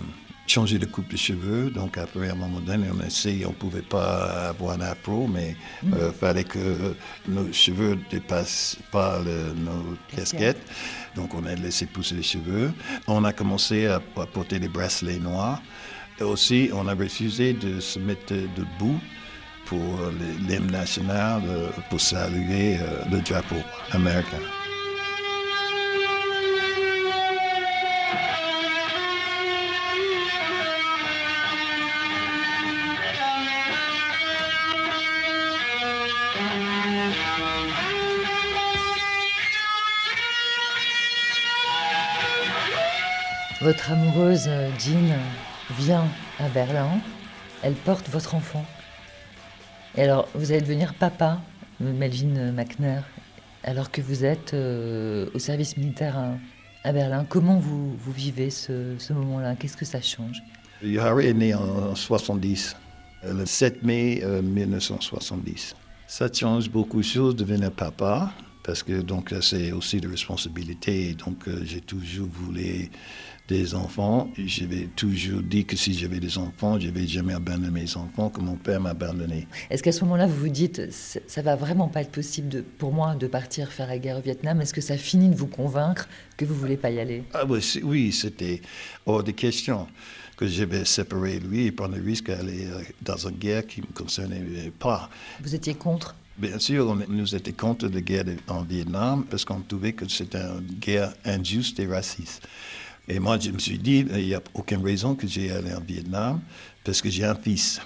changer 0.48 0.80
de 0.80 0.86
coupe 0.86 1.12
de 1.12 1.18
cheveux. 1.18 1.70
Donc 1.70 1.98
après, 1.98 2.30
à 2.30 2.32
un 2.32 2.36
moment 2.36 2.62
donné, 2.62 2.88
on 2.98 3.06
essaye, 3.06 3.46
on 3.46 3.50
ne 3.50 3.56
pouvait 3.56 3.82
pas 3.82 4.48
avoir 4.48 4.76
un 4.76 4.82
afro, 4.82 5.28
mais 5.28 5.58
il 5.84 5.90
mm. 5.90 6.14
fallait 6.18 6.46
que 6.46 6.96
nos 7.28 7.52
cheveux 7.52 7.96
ne 7.96 8.10
dépassent 8.10 8.78
pas 8.90 9.20
le, 9.20 9.54
nos 9.54 9.98
casquettes. 10.16 10.66
Donc 11.18 11.34
on 11.34 11.46
a 11.46 11.56
laissé 11.56 11.88
pousser 11.88 12.16
les 12.16 12.24
cheveux. 12.24 12.72
On 13.06 13.26
a 13.26 13.34
commencé 13.34 13.88
à, 13.88 13.96
à 13.96 14.26
porter 14.26 14.60
des 14.60 14.70
bracelets 14.70 15.20
noirs. 15.20 15.62
Aussi, 16.22 16.70
on 16.74 16.88
a 16.88 16.94
refusé 16.94 17.54
de 17.54 17.80
se 17.80 17.98
mettre 17.98 18.34
debout 18.34 19.00
pour 19.66 19.80
l'hymne 20.48 20.72
national, 20.72 21.42
pour 21.90 22.02
saluer 22.02 22.78
le 23.12 23.22
drapeau 23.22 23.56
américain. 23.92 24.38
Votre 43.62 43.92
amoureuse, 43.92 44.50
Jean, 44.80 45.20
vient 45.78 46.06
à 46.40 46.48
Berlin, 46.50 47.00
elle 47.64 47.74
porte 47.74 48.10
votre 48.10 48.36
enfant. 48.36 48.66
Et 49.96 50.04
alors, 50.04 50.28
vous 50.36 50.52
allez 50.52 50.62
devenir 50.62 50.94
papa, 50.94 51.42
Melvin 51.80 52.52
McNair, 52.52 53.04
alors 53.64 53.92
que 53.92 54.02
vous 54.02 54.26
êtes 54.26 54.54
euh, 54.54 55.30
au 55.34 55.40
service 55.40 55.78
militaire 55.78 56.18
à, 56.84 56.92
Berlin. 56.94 57.26
Comment 57.28 57.60
vous, 57.60 57.98
vivez 58.12 58.50
ce, 58.50 59.14
moment-là? 59.14 59.56
Qu'est-ce 59.56 59.78
que 59.78 59.86
ça 59.86 60.02
change? 60.02 60.42
Harry 61.00 61.28
est 61.28 61.34
né 61.34 61.54
en 61.54 61.94
70, 61.94 62.76
le 63.24 63.46
7 63.46 63.84
mai 63.84 64.24
1970. 64.42 65.76
Ça 66.08 66.28
change 66.32 66.70
beaucoup 66.70 66.98
de 66.98 67.06
choses 67.06 67.36
de 67.36 67.44
devenir 67.44 67.72
papa, 67.72 68.32
parce 68.64 68.82
que 68.82 69.02
donc 69.02 69.34
c'est 69.42 69.72
aussi 69.72 70.00
de 70.00 70.08
responsabilité. 70.08 71.14
Donc 71.14 71.48
euh, 71.48 71.62
j'ai 71.64 71.82
toujours 71.82 72.28
voulu 72.28 72.90
des 73.50 73.74
enfants. 73.74 74.30
J'avais 74.38 74.88
toujours 74.96 75.42
dit 75.42 75.66
que 75.66 75.76
si 75.76 75.94
j'avais 75.94 76.20
des 76.20 76.38
enfants, 76.38 76.80
je 76.80 76.86
n'avais 76.86 77.08
jamais 77.08 77.34
abandonné 77.34 77.72
mes 77.72 77.98
enfants, 77.98 78.30
que 78.30 78.40
mon 78.40 78.56
père 78.56 78.80
m'a 78.80 78.92
abandonné. 78.92 79.48
Est-ce 79.72 79.82
qu'à 79.82 79.92
ce, 79.92 80.04
moment-là, 80.06 80.28
vous 80.28 80.40
vous 80.40 80.50
dites, 80.50 80.82
ça 80.92 81.42
va 81.42 81.56
vraiment 81.56 81.88
pas 81.88 82.02
être 82.02 82.12
possible 82.12 82.48
de, 82.48 82.62
pour 82.62 82.94
moi 82.94 83.16
de 83.16 83.28
partir 83.28 83.72
faire 83.72 83.88
la 83.88 83.98
guerre 83.98 84.18
au 84.18 84.22
Vietnam? 84.22 84.62
Est-ce 84.62 84.74
que 84.74 84.82
ça 84.82 84.98
finit 84.98 85.30
de 85.30 85.36
vous 85.36 85.48
convaincre 85.48 86.08
que 86.38 86.46
vous 86.46 86.54
voulez 86.54 86.78
pas 86.78 86.92
y 86.92 87.00
aller? 87.00 87.24
Ah, 87.34 87.44
oui, 87.50 87.60
oui, 87.84 88.12
c'était 88.12 88.62
hors 89.06 89.24
de 89.24 89.32
question 89.32 89.88
que 90.38 90.48
je 90.48 90.64
vais 90.64 90.86
séparer 90.86 91.40
lui 91.40 91.66
et 91.66 91.72
prendre 91.72 91.98
le 91.98 92.04
risque 92.04 92.28
d'aller 92.28 92.68
euh, 92.68 92.82
dans 93.02 93.18
une 93.18 93.36
guerre 93.36 93.66
qui 93.66 93.82
ne 93.82 93.88
me 93.88 93.92
concernait 93.94 94.72
pas. 94.78 95.10
Vous 95.42 95.54
étiez 95.54 95.74
contre? 95.74 96.16
Bien 96.38 96.60
sûr, 96.60 96.96
nous 97.10 97.36
étions 97.36 97.54
contre 97.58 97.88
la 97.88 98.00
guerre 98.00 98.24
en 98.48 98.62
Vietnam 98.62 99.26
parce 99.30 99.44
qu'on 99.44 99.60
trouvait 99.60 99.92
que 99.92 100.08
c'était 100.08 100.38
une 100.38 100.80
guerre 100.80 101.14
injuste 101.26 101.80
et 101.82 101.88
raciste. 101.88 102.48
Et 103.10 103.20
moi, 103.20 103.40
je 103.40 103.50
me 103.50 103.58
suis 103.58 103.80
dit, 103.80 104.06
il 104.16 104.26
n'y 104.28 104.36
a 104.36 104.42
aucune 104.54 104.84
raison 104.84 105.16
que 105.16 105.28
j'aille 105.28 105.50
aller 105.50 105.74
en 105.74 105.82
Vietnam 105.82 106.40
parce 106.84 107.02
que 107.02 107.10
j'ai 107.10 107.26
un 107.26 107.36
fils. 107.36 107.82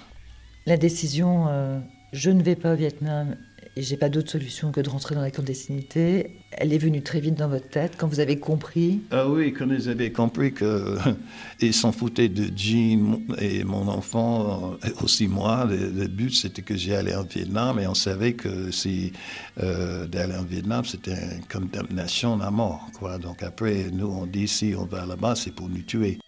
La 0.65 0.75
décision, 0.75 1.47
euh, 1.47 1.79
je 2.11 2.29
ne 2.29 2.43
vais 2.43 2.57
pas 2.57 2.73
au 2.73 2.75
Vietnam 2.75 3.37
et 3.75 3.81
j'ai 3.81 3.97
pas 3.97 4.09
d'autre 4.09 4.29
solution 4.29 4.71
que 4.71 4.81
de 4.81 4.89
rentrer 4.89 5.15
dans 5.15 5.21
la 5.21 5.31
clandestinité. 5.31 6.31
Elle 6.51 6.73
est 6.73 6.77
venue 6.77 7.01
très 7.01 7.19
vite 7.19 7.35
dans 7.35 7.47
votre 7.47 7.67
tête 7.69 7.93
quand 7.97 8.07
vous 8.07 8.19
avez 8.19 8.37
compris. 8.37 9.01
Ah 9.09 9.27
oui, 9.27 9.51
quand 9.51 9.65
vous 9.65 9.87
avez 9.87 10.11
compris 10.11 10.53
qu'ils 10.53 11.73
s'en 11.73 11.91
foutaient 11.91 12.29
de 12.29 12.55
Jean 12.55 13.19
et 13.39 13.63
mon 13.63 13.87
enfant, 13.87 14.77
euh, 14.83 14.89
aussi 15.01 15.27
moi. 15.27 15.65
Le, 15.65 16.07
but 16.07 16.33
c'était 16.35 16.61
que 16.61 16.75
j'allais 16.75 17.15
en 17.15 17.23
Vietnam 17.23 17.79
et 17.79 17.87
on 17.87 17.95
savait 17.95 18.33
que 18.33 18.69
si 18.69 19.13
euh, 19.61 20.05
d'aller 20.05 20.35
en 20.35 20.43
Vietnam 20.43 20.85
c'était 20.85 21.13
une 21.13 21.45
condamnation 21.45 22.39
à 22.41 22.51
mort. 22.51 22.87
Quoi. 22.99 23.17
Donc 23.17 23.41
après, 23.41 23.87
nous 23.91 24.07
on 24.07 24.27
dit 24.27 24.47
si 24.47 24.75
on 24.77 24.85
va 24.85 25.05
là-bas, 25.07 25.33
c'est 25.35 25.51
pour 25.51 25.69
nous 25.69 25.81
tuer. 25.81 26.19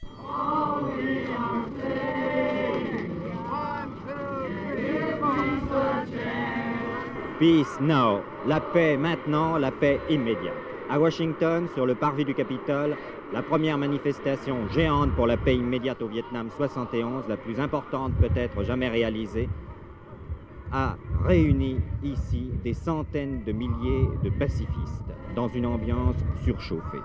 Peace 7.45 7.79
now. 7.79 8.23
La 8.47 8.60
paix 8.60 8.97
maintenant, 8.97 9.60
la 9.60 9.69
paix 9.69 9.99
immédiate. 10.10 10.55
À 10.89 10.99
Washington, 10.99 11.67
sur 11.75 11.86
le 11.86 11.93
parvis 11.93 12.25
du 12.25 12.34
Capitole, 12.34 12.97
la 13.31 13.43
première 13.43 13.77
manifestation 13.77 14.67
géante 14.69 15.12
pour 15.12 15.27
la 15.27 15.38
paix 15.38 15.55
immédiate 15.55 16.01
au 16.01 16.08
Vietnam 16.08 16.49
71, 16.58 17.25
la 17.29 17.38
plus 17.38 17.60
importante 17.60 18.13
peut-être 18.19 18.63
jamais 18.63 18.89
réalisée, 18.89 19.47
a 20.71 20.95
réuni 21.23 21.77
ici 22.01 22.49
des 22.63 22.73
centaines 22.73 23.43
de 23.43 23.51
milliers 23.51 24.10
de 24.23 24.31
pacifistes 24.31 25.13
dans 25.36 25.47
une 25.47 25.67
ambiance 25.67 26.17
surchauffée. 26.43 27.03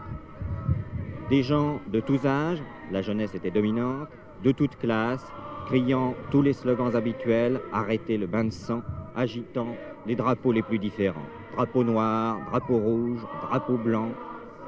Des 1.28 1.42
gens 1.42 1.82
de 1.92 2.00
tous 2.00 2.24
âges, 2.24 2.62
la 2.90 3.02
jeunesse 3.02 3.34
était 3.34 3.50
dominante, 3.50 4.08
de 4.42 4.52
toutes 4.52 4.78
classes, 4.78 5.30
criant 5.66 6.14
tous 6.30 6.40
les 6.40 6.54
slogans 6.54 6.96
habituels, 6.96 7.60
arrêtez 7.74 8.16
le 8.16 8.26
bain 8.26 8.44
de 8.44 8.50
sang, 8.50 8.80
agitant 9.14 9.76
les 10.06 10.16
drapeaux 10.16 10.52
les 10.52 10.62
plus 10.62 10.78
différents. 10.78 11.26
Drapeau 11.56 11.84
noir, 11.84 12.38
drapeau 12.50 12.78
rouge, 12.78 13.20
drapeau 13.42 13.76
blanc, 13.76 14.08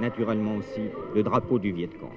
naturellement 0.00 0.56
aussi 0.56 0.82
le 1.14 1.22
drapeau 1.22 1.58
du 1.58 1.72
Viet 1.72 1.90
Cong. 2.00 2.10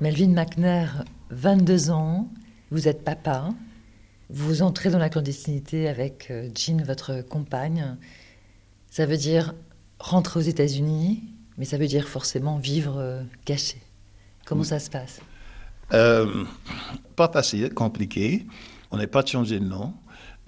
Melvin 0.00 0.28
McNair, 0.28 1.04
22 1.30 1.90
ans, 1.90 2.28
vous 2.70 2.88
êtes 2.88 3.04
papa, 3.04 3.50
vous 4.30 4.62
entrez 4.62 4.90
dans 4.90 4.98
la 4.98 5.08
clandestinité 5.08 5.88
avec 5.88 6.28
euh, 6.30 6.48
Jean, 6.54 6.82
votre 6.84 7.22
compagne. 7.22 7.96
Ça 8.90 9.06
veut 9.06 9.16
dire 9.16 9.54
rentrer 9.98 10.40
aux 10.40 10.42
États-Unis, 10.42 11.22
mais 11.56 11.64
ça 11.64 11.78
veut 11.78 11.86
dire 11.86 12.06
forcément 12.06 12.58
vivre 12.58 12.98
euh, 12.98 13.22
caché. 13.44 13.78
Comment 14.46 14.64
ça 14.64 14.78
se 14.78 14.90
passe? 14.90 15.20
Euh, 15.92 16.44
Pas 17.16 17.28
facile, 17.28 17.72
compliqué. 17.74 18.46
On 18.90 18.96
n'a 18.96 19.06
pas 19.06 19.24
changé 19.24 19.60
de 19.60 19.64
nom. 19.64 19.94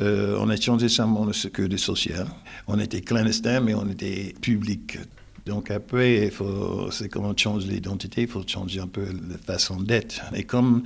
Euh, 0.01 0.39
on 0.41 0.49
a 0.49 0.57
changé 0.57 0.89
seulement 0.89 1.25
le 1.25 1.33
sécurité 1.33 1.77
sociale. 1.77 2.27
On 2.67 2.79
était 2.79 3.03
clandestin, 3.03 3.61
mais 3.61 3.75
on 3.75 3.89
était 3.89 4.35
public. 4.41 4.99
Donc 5.47 5.71
après, 5.71 6.31
c'est 6.91 7.09
comme 7.09 7.25
on 7.25 7.37
change 7.37 7.67
l'identité, 7.67 8.23
il 8.23 8.29
faut 8.29 8.43
changer 8.47 8.81
un 8.81 8.87
peu 8.87 9.05
la 9.29 9.39
façon 9.39 9.81
d'être. 9.81 10.23
Et 10.35 10.45
comme 10.45 10.83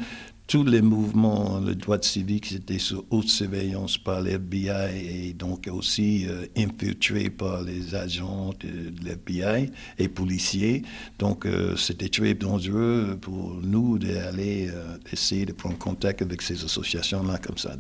tous 0.47 0.65
les 0.65 0.83
mouvements, 0.83 1.59
le 1.59 1.75
droit 1.75 1.99
civique, 2.03 2.47
c'était 2.47 2.79
sous 2.79 3.05
haute 3.11 3.29
surveillance 3.29 3.97
par 3.97 4.21
l'FBI 4.21 5.29
et 5.29 5.33
donc 5.33 5.69
aussi 5.73 6.27
euh, 6.29 6.47
infiltré 6.57 7.31
par 7.31 7.63
les 7.63 7.95
agents 7.95 8.51
de, 8.61 8.93
l'FBI 9.03 9.71
et 9.99 10.09
policiers. 10.09 10.83
Donc 11.19 11.47
euh, 11.47 11.77
c'était 11.77 12.09
très 12.09 12.35
dangereux 12.35 13.17
pour 13.21 13.55
nous 13.63 13.99
d'aller 13.99 14.71
essayer 15.13 15.47
de 15.47 15.53
prendre 15.53 15.79
contact 15.79 16.21
avec 16.23 16.43
ces 16.43 16.65
associations-là 16.65 17.39
comme 17.39 17.59
ça. 17.59 17.77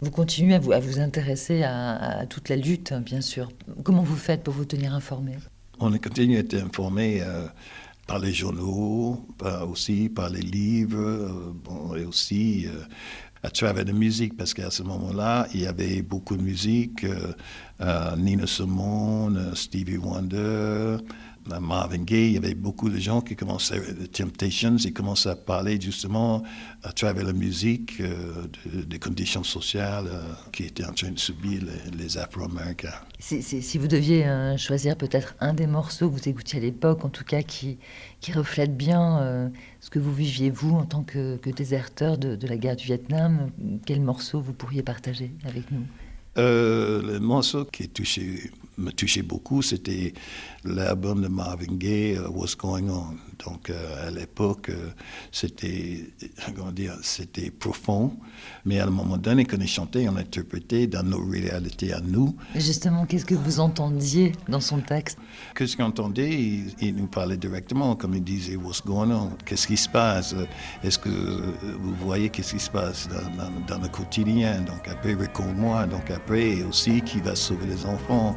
Vous 0.00 0.10
continuez 0.10 0.54
à 0.54 0.58
vous, 0.58 0.72
à 0.72 0.80
vous 0.80 0.98
intéresser 0.98 1.62
à, 1.62 2.20
à 2.20 2.26
toute 2.26 2.48
la 2.48 2.56
lutte, 2.56 2.92
bien 3.04 3.20
sûr. 3.20 3.50
Comment 3.84 4.02
vous 4.02 4.16
faites 4.16 4.42
pour 4.42 4.54
vous 4.54 4.64
tenir 4.64 4.94
informé? 4.94 5.36
On 5.82 5.90
continue 5.98 6.36
à 6.36 6.40
être 6.40 6.54
informé 6.54 7.22
euh, 7.22 7.46
par 8.10 8.18
les 8.18 8.32
journaux, 8.32 9.24
aussi 9.70 10.08
par 10.08 10.30
les 10.30 10.40
livres, 10.40 10.98
euh, 10.98 11.52
bon, 11.64 11.94
et 11.94 12.04
aussi 12.04 12.66
euh, 12.66 12.82
à 13.44 13.50
travers 13.50 13.84
la 13.84 13.92
musique, 13.92 14.36
parce 14.36 14.52
qu'à 14.52 14.68
ce 14.68 14.82
moment-là, 14.82 15.46
il 15.54 15.60
y 15.60 15.66
avait 15.68 16.02
beaucoup 16.02 16.36
de 16.36 16.42
musique, 16.42 17.04
euh, 17.04 18.16
Nina 18.16 18.48
Simone, 18.48 19.52
Stevie 19.54 19.96
Wonder, 19.96 20.96
Marvin 21.46 21.98
Gaye, 22.04 22.28
il 22.28 22.32
y 22.34 22.36
avait 22.36 22.54
beaucoup 22.54 22.90
de 22.90 22.98
gens 22.98 23.20
qui 23.20 23.34
commençaient, 23.34 23.80
The 23.80 24.10
Temptations, 24.12 24.76
ils 24.76 24.92
commençaient 24.92 25.30
à 25.30 25.36
parler 25.36 25.80
justement 25.80 26.42
à 26.82 26.92
travers 26.92 27.24
la 27.24 27.32
musique 27.32 28.00
euh, 28.00 28.46
de- 28.72 28.82
des 28.82 28.98
conditions 28.98 29.42
sociales 29.42 30.06
euh, 30.08 30.22
qui 30.52 30.64
étaient 30.64 30.84
en 30.84 30.92
train 30.92 31.10
de 31.10 31.18
subir 31.18 31.62
les, 31.62 31.96
les 31.98 32.18
Afro-Américains. 32.18 32.92
Si, 33.18 33.42
si- 33.42 33.62
si 33.62 33.78
vous 33.78 33.88
deviez 33.88 34.26
euh, 34.26 34.56
choisir 34.56 34.96
peut-être 34.96 35.34
un 35.40 35.54
des 35.54 35.66
morceaux 35.66 36.08
que 36.10 36.14
vous 36.20 36.28
écoutiez 36.28 36.58
à 36.58 36.62
l'époque, 36.62 37.04
en 37.04 37.08
tout 37.08 37.24
cas 37.24 37.42
qui, 37.42 37.78
qui 38.20 38.32
reflète 38.32 38.76
bien 38.76 39.18
euh, 39.20 39.48
ce 39.80 39.90
que 39.90 39.98
vous 39.98 40.12
viviez 40.14 40.50
vous 40.50 40.70
en 40.76 40.84
tant 40.84 41.02
que, 41.02 41.36
que 41.38 41.50
déserteur 41.50 42.16
de, 42.18 42.36
de 42.36 42.46
la 42.46 42.56
guerre 42.58 42.76
du 42.76 42.84
Vietnam, 42.86 43.50
quel 43.86 44.00
morceau 44.00 44.40
vous 44.40 44.52
pourriez 44.52 44.82
partager 44.82 45.32
avec 45.44 45.70
nous? 45.72 45.82
Euh, 46.38 47.02
le 47.02 47.18
morceau 47.18 47.64
qui 47.64 47.88
touché, 47.88 48.52
me 48.80 48.90
touchait 48.92 49.22
beaucoup, 49.22 49.62
c'était 49.62 50.12
l'album 50.64 51.22
de 51.22 51.28
Marvin 51.28 51.74
Gaye, 51.76 52.16
euh, 52.16 52.28
What's 52.28 52.56
Going 52.56 52.88
On. 52.88 53.14
Donc, 53.46 53.70
euh, 53.70 54.06
à 54.08 54.10
l'époque, 54.10 54.68
euh, 54.68 54.90
c'était, 55.32 56.04
comment 56.54 56.72
dire, 56.72 56.94
c'était 57.02 57.50
profond. 57.50 58.12
Mais 58.66 58.80
à 58.80 58.86
un 58.86 58.90
moment 58.90 59.16
donné, 59.16 59.44
quand 59.46 59.56
on 59.62 59.66
chantait, 59.66 60.06
on 60.08 60.16
interprétait 60.16 60.86
dans 60.86 61.02
nos 61.02 61.24
réalités 61.26 61.92
à 61.94 62.00
nous. 62.00 62.36
Justement, 62.54 63.06
qu'est-ce 63.06 63.24
que 63.24 63.34
vous 63.34 63.60
entendiez 63.60 64.32
dans 64.48 64.60
son 64.60 64.80
texte? 64.80 65.18
Qu'est-ce 65.54 65.76
qu'on 65.76 65.84
entendait 65.84 66.30
il, 66.30 66.74
il 66.80 66.94
nous 66.96 67.06
parlait 67.06 67.38
directement, 67.38 67.96
comme 67.96 68.14
il 68.14 68.22
disait, 68.24 68.56
What's 68.56 68.82
going 68.84 69.10
on? 69.10 69.30
Qu'est-ce 69.46 69.66
qui 69.66 69.76
se 69.78 69.88
passe? 69.88 70.34
Est-ce 70.84 70.98
que 70.98 71.08
vous 71.08 71.94
voyez 72.02 72.28
qu'est-ce 72.28 72.52
qui 72.54 72.60
se 72.60 72.70
passe 72.70 73.08
dans, 73.08 73.44
dans- 73.44 73.50
dans 73.76 73.82
le 73.82 73.88
quotidien? 73.88 74.60
Donc 74.62 74.86
après, 74.88 75.14
récolte-moi. 75.14 75.86
Donc 75.86 76.10
après, 76.10 76.62
aussi, 76.64 77.00
qui 77.02 77.20
va 77.20 77.34
sauver 77.34 77.66
les 77.66 77.86
enfants 77.86 78.36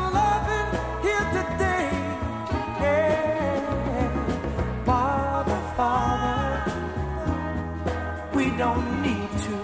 don't 8.61 9.01
need 9.01 9.29
to 9.47 9.55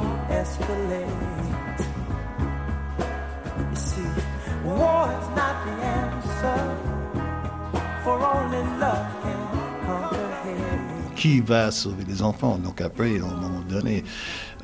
escalate. 0.42 1.82
You 3.70 3.76
see, 3.76 4.10
war 4.66 5.06
is 5.18 5.28
not 5.40 5.56
the 5.66 5.76
answer, 6.02 6.60
for 8.04 8.18
only 8.34 8.64
love 8.82 9.08
can 9.22 9.42
conquer 9.86 10.30
hate. 10.44 11.16
qui 11.16 11.42
va 11.42 11.70
sauver 11.72 12.06
les 12.08 12.24
enfants? 12.24 12.58
Donc 12.58 12.82
après, 12.82 13.20
à 13.20 13.26
un 13.26 13.36
moment 13.36 13.62
donné, 13.70 14.04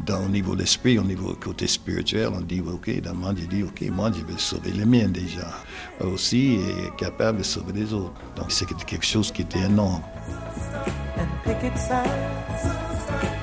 dans 0.03 0.25
au 0.25 0.29
niveau 0.29 0.55
de 0.55 0.61
l'esprit, 0.61 0.97
au 0.97 1.03
niveau 1.03 1.35
côté 1.39 1.67
spirituel, 1.67 2.29
on 2.33 2.41
dit, 2.41 2.61
OK, 2.61 2.89
dans 3.01 3.11
le 3.11 3.17
monde, 3.17 3.37
il 3.37 3.47
dit, 3.47 3.61
OK, 3.61 3.81
moi, 3.91 4.11
je 4.11 4.23
vais 4.25 4.39
sauver 4.39 4.71
les 4.71 4.85
miens 4.85 5.09
déjà. 5.09 5.47
Aussi, 6.01 6.55
est 6.55 6.95
capable 6.95 7.39
de 7.39 7.43
sauver 7.43 7.73
les 7.73 7.93
autres. 7.93 8.19
Donc 8.35 8.51
c'est 8.51 8.65
quelque 8.65 9.05
chose 9.05 9.31
qui 9.31 9.43
était 9.43 9.59
énorme. 9.61 10.01
and. 11.91 13.42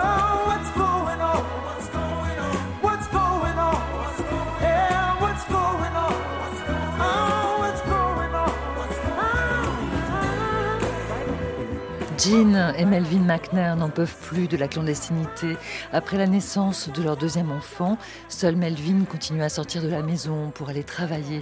Jean 12.23 12.73
et 12.77 12.85
Melvin 12.85 13.21
McNair 13.21 13.75
n'en 13.75 13.89
peuvent 13.89 14.15
plus 14.21 14.47
de 14.47 14.55
la 14.55 14.67
clandestinité. 14.67 15.57
Après 15.91 16.17
la 16.17 16.27
naissance 16.27 16.87
de 16.89 17.01
leur 17.01 17.17
deuxième 17.17 17.51
enfant, 17.51 17.97
seul 18.29 18.55
Melvin 18.55 19.05
continue 19.09 19.41
à 19.41 19.49
sortir 19.49 19.81
de 19.81 19.87
la 19.87 20.03
maison 20.03 20.51
pour 20.53 20.69
aller 20.69 20.83
travailler. 20.83 21.41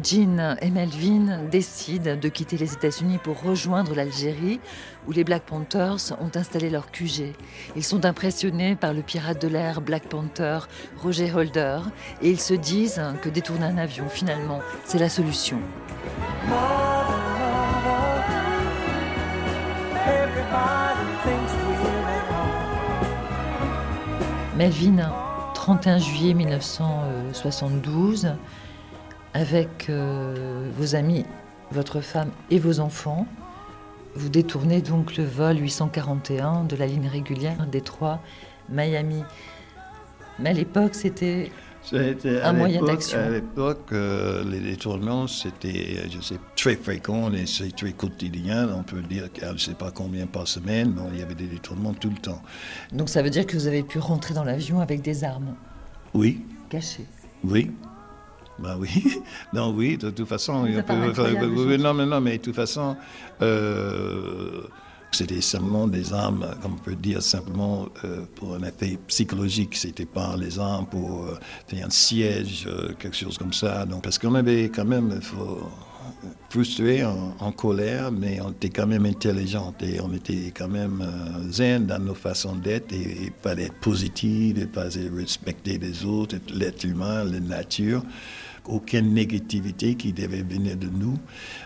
Jean 0.00 0.56
et 0.62 0.70
Melvin 0.70 1.38
décident 1.50 2.14
de 2.14 2.28
quitter 2.28 2.56
les 2.56 2.72
États-Unis 2.72 3.18
pour 3.18 3.42
rejoindre 3.42 3.96
l'Algérie, 3.96 4.60
où 5.08 5.12
les 5.12 5.24
Black 5.24 5.42
Panthers 5.42 6.16
ont 6.20 6.30
installé 6.36 6.70
leur 6.70 6.92
QG. 6.92 7.32
Ils 7.74 7.84
sont 7.84 8.04
impressionnés 8.04 8.76
par 8.76 8.94
le 8.94 9.02
pirate 9.02 9.42
de 9.42 9.48
l'air 9.48 9.80
Black 9.80 10.08
Panther, 10.08 10.60
Roger 11.02 11.32
Holder, 11.34 11.80
et 12.20 12.30
ils 12.30 12.40
se 12.40 12.54
disent 12.54 13.02
que 13.22 13.28
détourner 13.28 13.64
un 13.64 13.78
avion, 13.78 14.08
finalement, 14.08 14.60
c'est 14.84 15.00
la 15.00 15.08
solution. 15.08 15.58
Melvin, 24.56 25.10
31 25.54 25.98
juillet 25.98 26.34
1972, 26.34 28.34
avec 29.32 29.88
euh, 29.88 30.68
vos 30.76 30.94
amis, 30.94 31.24
votre 31.70 32.02
femme 32.02 32.30
et 32.50 32.58
vos 32.58 32.80
enfants, 32.80 33.26
vous 34.14 34.28
détournez 34.28 34.82
donc 34.82 35.16
le 35.16 35.24
vol 35.24 35.58
841 35.58 36.64
de 36.64 36.76
la 36.76 36.86
ligne 36.86 37.08
régulière 37.08 37.66
Détroit-Miami. 37.66 39.22
Mais 40.38 40.50
à 40.50 40.52
l'époque, 40.52 40.94
c'était 40.94 41.50
C'était 41.84 42.40
à 42.40 42.50
un 42.50 42.52
moyen 42.52 42.74
l'époque- 42.80 42.90
d'action. 42.90 43.18
À 43.18 43.28
l'époque, 43.28 43.88
euh, 43.92 44.44
les 44.44 44.60
détournements, 44.60 45.26
c'était, 45.26 45.96
euh, 45.98 46.08
je 46.10 46.20
sais, 46.20 46.36
très 46.56 46.76
fréquent 46.76 47.30
et 47.32 47.44
c'est 47.46 47.74
très 47.74 47.92
quotidien. 47.92 48.68
On 48.76 48.82
peut 48.84 49.02
dire 49.02 49.28
je 49.40 49.46
ne 49.46 49.58
sais 49.58 49.74
pas 49.74 49.90
combien 49.90 50.26
par 50.26 50.46
semaine, 50.46 50.94
mais 50.96 51.02
il 51.14 51.18
y 51.20 51.22
avait 51.22 51.34
des 51.34 51.46
détournements 51.48 51.92
tout 51.92 52.10
le 52.10 52.16
temps. 52.18 52.40
Donc 52.92 53.08
ça 53.08 53.20
veut 53.22 53.30
dire 53.30 53.46
que 53.46 53.56
vous 53.56 53.66
avez 53.66 53.82
pu 53.82 53.98
rentrer 53.98 54.32
dans 54.32 54.44
l'avion 54.44 54.80
avec 54.80 55.02
des 55.02 55.24
armes 55.24 55.54
Oui, 56.14 56.42
cachées. 56.70 57.06
oui. 57.44 57.70
Ben 58.58 58.76
oui, 58.78 58.88
non, 59.52 59.74
oui, 59.74 59.96
de 59.96 60.10
toute 60.10 60.28
façon. 60.28 60.64
Ça 60.66 60.70
on 60.70 61.12
peut- 61.12 61.76
non, 61.78 61.94
mais 61.94 62.06
non, 62.06 62.20
mais 62.20 62.36
de 62.38 62.42
toute 62.42 62.54
façon, 62.54 62.96
euh, 63.40 64.62
c'était 65.12 65.40
simplement 65.40 65.86
des 65.86 66.12
armes, 66.12 66.46
comme 66.62 66.74
on 66.74 66.84
peut 66.84 66.94
dire, 66.94 67.22
simplement 67.22 67.86
euh, 68.04 68.24
pour 68.34 68.54
un 68.54 68.62
effet 68.62 68.98
psychologique. 69.06 69.76
C'était 69.76 70.06
pas 70.06 70.36
les 70.36 70.58
armes 70.58 70.86
pour 70.86 71.24
euh, 71.24 71.38
faire 71.66 71.86
un 71.86 71.90
siège, 71.90 72.66
euh, 72.66 72.92
quelque 72.98 73.16
chose 73.16 73.38
comme 73.38 73.52
ça. 73.52 73.84
Donc, 73.86 74.02
parce 74.02 74.18
qu'on 74.18 74.34
avait 74.34 74.64
quand 74.70 74.84
même, 74.84 75.20
faut, 75.20 75.60
frustré, 76.48 77.02
en, 77.04 77.52
colère, 77.52 78.12
mais 78.12 78.40
on 78.40 78.50
était 78.50 78.68
quand 78.68 78.86
même 78.86 79.06
intelligent 79.06 79.74
et 79.80 80.00
on 80.00 80.12
était 80.12 80.52
quand 80.54 80.68
même 80.68 81.00
euh, 81.02 81.50
zen 81.50 81.86
dans 81.86 81.98
nos 81.98 82.14
façons 82.14 82.56
d'être 82.56 82.92
et 82.92 83.26
il 83.26 83.32
fallait 83.42 83.64
être 83.64 83.80
positif, 83.80 84.56
il 84.58 84.68
fallait 84.68 85.08
respecter 85.16 85.78
les 85.78 86.04
autres, 86.04 86.36
l'être 86.52 86.84
humain, 86.84 87.24
la 87.24 87.40
nature. 87.40 88.02
Aucune 88.66 89.12
négativité 89.14 89.94
qui 89.96 90.12
devait 90.12 90.42
venir 90.42 90.76
de 90.76 90.86
nous, 90.86 91.18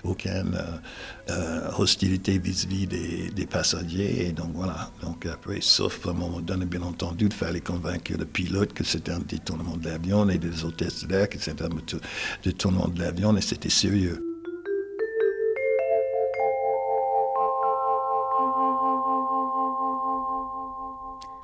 aucune 0.02 0.54
euh, 0.54 1.30
euh, 1.30 1.70
hostilité 1.78 2.38
vis-à-vis 2.38 2.86
des, 2.86 3.30
des 3.30 3.46
passagers. 3.46 4.28
Et 4.28 4.32
donc 4.32 4.52
voilà. 4.54 4.90
Donc 5.02 5.26
après, 5.26 5.60
sauf 5.60 6.06
à 6.06 6.10
un 6.10 6.14
moment 6.14 6.40
donné, 6.40 6.64
bien 6.64 6.82
entendu, 6.82 7.26
il 7.26 7.32
fallait 7.32 7.60
convaincre 7.60 8.12
le 8.18 8.24
pilote 8.24 8.72
que 8.72 8.84
c'était 8.84 9.12
un 9.12 9.20
détournement 9.20 9.76
de 9.76 9.88
l'avion 9.88 10.28
et 10.28 10.38
des 10.38 10.64
hôtesses 10.64 11.06
d'air 11.06 11.28
que 11.28 11.38
c'était 11.38 11.64
un 11.64 11.70
détournement 12.42 12.88
de 12.88 13.00
l'avion 13.00 13.36
et 13.36 13.40
c'était 13.40 13.70
sérieux. 13.70 14.25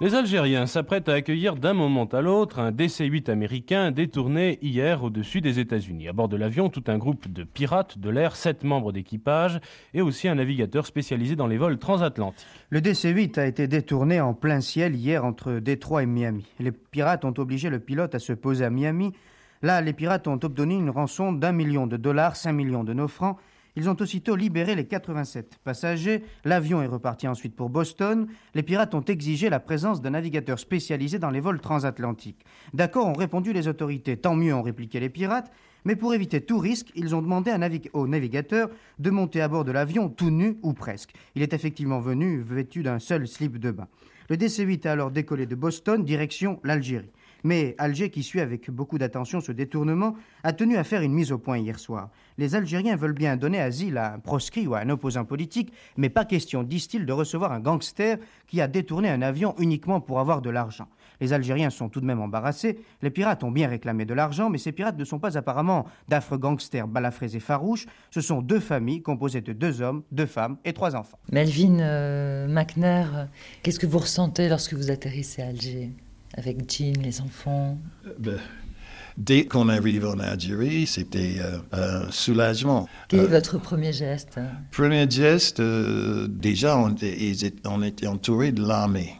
Les 0.02 0.16
Algériens 0.16 0.66
s'apprêtent 0.66 1.08
à 1.08 1.12
accueillir 1.12 1.54
d'un 1.54 1.74
moment 1.74 2.06
à 2.06 2.20
l'autre 2.22 2.58
un 2.58 2.72
DC-8 2.72 3.30
américain 3.30 3.92
détourné 3.92 4.58
hier 4.60 5.04
au-dessus 5.04 5.40
des 5.40 5.60
États-Unis. 5.60 6.08
À 6.08 6.12
bord 6.12 6.28
de 6.28 6.36
l'avion, 6.36 6.70
tout 6.70 6.82
un 6.88 6.98
groupe 6.98 7.32
de 7.32 7.44
pirates 7.44 8.00
de 8.00 8.10
l'air, 8.10 8.34
sept 8.34 8.64
membres 8.64 8.90
d'équipage 8.90 9.60
et 9.94 10.02
aussi 10.02 10.26
un 10.26 10.34
navigateur 10.34 10.86
spécialisé 10.86 11.36
dans 11.36 11.46
les 11.46 11.56
vols 11.56 11.78
transatlantiques. 11.78 12.44
Le 12.70 12.80
DC-8 12.80 13.38
a 13.38 13.46
été 13.46 13.68
détourné 13.68 14.20
en 14.20 14.34
plein 14.34 14.60
ciel 14.60 14.96
hier 14.96 15.24
entre 15.24 15.60
Détroit 15.60 16.02
et 16.02 16.06
Miami. 16.06 16.46
Les 16.58 16.72
pirates 16.72 17.24
ont 17.24 17.34
obligé 17.38 17.70
le 17.70 17.78
pilote 17.78 18.16
à 18.16 18.18
se 18.18 18.32
poser 18.32 18.64
à 18.64 18.70
Miami. 18.70 19.12
Là, 19.62 19.80
les 19.82 19.92
pirates 19.92 20.26
ont 20.26 20.40
obtenu 20.42 20.74
une 20.74 20.90
rançon 20.90 21.32
d'un 21.32 21.52
million 21.52 21.86
de 21.86 21.96
dollars, 21.96 22.34
5 22.34 22.52
millions 22.52 22.82
de 22.82 22.92
nos 22.92 23.06
francs. 23.06 23.36
Ils 23.74 23.88
ont 23.88 23.96
aussitôt 24.00 24.36
libéré 24.36 24.74
les 24.74 24.86
87 24.86 25.58
passagers. 25.64 26.22
L'avion 26.44 26.82
est 26.82 26.86
reparti 26.86 27.26
ensuite 27.26 27.56
pour 27.56 27.70
Boston. 27.70 28.26
Les 28.54 28.62
pirates 28.62 28.94
ont 28.94 29.04
exigé 29.04 29.48
la 29.48 29.60
présence 29.60 30.02
d'un 30.02 30.10
navigateur 30.10 30.58
spécialisé 30.58 31.18
dans 31.18 31.30
les 31.30 31.40
vols 31.40 31.60
transatlantiques. 31.60 32.44
D'accord 32.74 33.06
ont 33.06 33.14
répondu 33.14 33.52
les 33.52 33.68
autorités. 33.68 34.18
Tant 34.18 34.34
mieux 34.34 34.54
ont 34.54 34.62
répliqué 34.62 35.00
les 35.00 35.08
pirates. 35.08 35.50
Mais 35.84 35.96
pour 35.96 36.14
éviter 36.14 36.40
tout 36.40 36.58
risque, 36.58 36.92
ils 36.94 37.14
ont 37.14 37.22
demandé 37.22 37.52
au 37.92 38.06
navigateur 38.06 38.68
de 38.98 39.10
monter 39.10 39.40
à 39.40 39.48
bord 39.48 39.64
de 39.64 39.72
l'avion 39.72 40.08
tout 40.08 40.30
nu 40.30 40.58
ou 40.62 40.74
presque. 40.74 41.12
Il 41.34 41.42
est 41.42 41.54
effectivement 41.54 41.98
venu 41.98 42.40
vêtu 42.40 42.82
d'un 42.82 42.98
seul 42.98 43.26
slip 43.26 43.58
de 43.58 43.72
bain. 43.72 43.88
Le 44.28 44.36
DC-8 44.36 44.86
a 44.86 44.92
alors 44.92 45.10
décollé 45.10 45.46
de 45.46 45.56
Boston, 45.56 46.04
direction 46.04 46.60
l'Algérie. 46.62 47.10
Mais 47.44 47.74
Alger, 47.78 48.10
qui 48.10 48.22
suit 48.22 48.40
avec 48.40 48.70
beaucoup 48.70 48.98
d'attention 48.98 49.40
ce 49.40 49.52
détournement, 49.52 50.14
a 50.44 50.52
tenu 50.52 50.76
à 50.76 50.84
faire 50.84 51.02
une 51.02 51.12
mise 51.12 51.32
au 51.32 51.38
point 51.38 51.58
hier 51.58 51.78
soir. 51.78 52.10
Les 52.38 52.54
Algériens 52.54 52.96
veulent 52.96 53.12
bien 53.12 53.36
donner 53.36 53.60
asile 53.60 53.98
à 53.98 54.14
un 54.14 54.18
proscrit 54.18 54.66
ou 54.66 54.74
à 54.74 54.80
un 54.80 54.88
opposant 54.90 55.24
politique, 55.24 55.72
mais 55.96 56.08
pas 56.08 56.24
question, 56.24 56.62
disent-ils, 56.62 57.06
de 57.06 57.12
recevoir 57.12 57.52
un 57.52 57.60
gangster 57.60 58.18
qui 58.46 58.60
a 58.60 58.68
détourné 58.68 59.08
un 59.08 59.22
avion 59.22 59.54
uniquement 59.58 60.00
pour 60.00 60.20
avoir 60.20 60.42
de 60.42 60.50
l'argent. 60.50 60.88
Les 61.20 61.32
Algériens 61.32 61.70
sont 61.70 61.88
tout 61.88 62.00
de 62.00 62.06
même 62.06 62.20
embarrassés. 62.20 62.80
Les 63.00 63.10
pirates 63.10 63.44
ont 63.44 63.50
bien 63.50 63.68
réclamé 63.68 64.04
de 64.04 64.14
l'argent, 64.14 64.50
mais 64.50 64.58
ces 64.58 64.72
pirates 64.72 64.98
ne 64.98 65.04
sont 65.04 65.18
pas 65.18 65.38
apparemment 65.38 65.86
d'affreux 66.08 66.38
gangsters 66.38 66.88
balafrés 66.88 67.36
et 67.36 67.40
farouches. 67.40 67.86
Ce 68.10 68.20
sont 68.20 68.42
deux 68.42 68.60
familles 68.60 69.02
composées 69.02 69.40
de 69.40 69.52
deux 69.52 69.82
hommes, 69.82 70.02
deux 70.10 70.26
femmes 70.26 70.56
et 70.64 70.72
trois 70.72 70.96
enfants. 70.96 71.18
Melvin 71.30 71.78
euh, 71.78 72.48
McNair, 72.48 73.28
qu'est-ce 73.62 73.78
que 73.78 73.86
vous 73.86 73.98
ressentez 73.98 74.48
lorsque 74.48 74.74
vous 74.74 74.90
atterrissez 74.90 75.42
à 75.42 75.48
Alger? 75.48 75.92
Avec 76.36 76.70
Jean, 76.70 77.00
les 77.02 77.20
enfants. 77.20 77.78
Ben, 78.18 78.38
Dès 79.18 79.44
qu'on 79.44 79.68
arrive 79.68 80.06
en 80.06 80.18
Algérie, 80.18 80.86
c'était 80.86 81.34
euh, 81.38 81.58
un 81.72 82.10
soulagement. 82.10 82.88
Quel 83.08 83.20
est 83.20 83.22
Euh, 83.24 83.26
votre 83.26 83.58
premier 83.58 83.92
geste? 83.92 84.40
Premier 84.70 85.06
geste, 85.10 85.60
euh, 85.60 86.26
déjà, 86.28 86.78
on 86.78 86.94
était, 86.94 87.56
on 87.66 87.82
entouré 88.10 88.52
de 88.52 88.62
l'armée. 88.66 89.12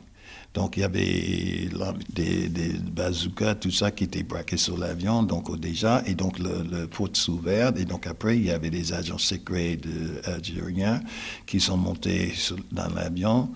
Donc, 0.54 0.78
il 0.78 0.80
y 0.80 0.84
avait 0.84 1.68
des, 2.14 2.48
des 2.48 2.68
bazookas, 2.78 3.56
tout 3.56 3.70
ça 3.70 3.90
qui 3.90 4.04
était 4.04 4.22
braqué 4.22 4.56
sur 4.56 4.78
l'avion, 4.78 5.22
donc 5.22 5.58
déjà, 5.60 6.02
et 6.06 6.14
donc 6.14 6.38
le, 6.38 6.62
le 6.70 6.86
porte 6.86 7.16
s'ouvert, 7.16 7.72
et 7.76 7.84
donc 7.84 8.06
après, 8.06 8.36
il 8.38 8.44
y 8.44 8.50
avait 8.50 8.70
des 8.70 8.94
agents 8.94 9.18
secrets 9.18 9.76
de, 9.76 10.22
algériens 10.24 11.00
qui 11.46 11.60
sont 11.60 11.76
montés 11.76 12.32
sur- 12.34 12.56
dans 12.70 12.88
l'avion 12.94 13.50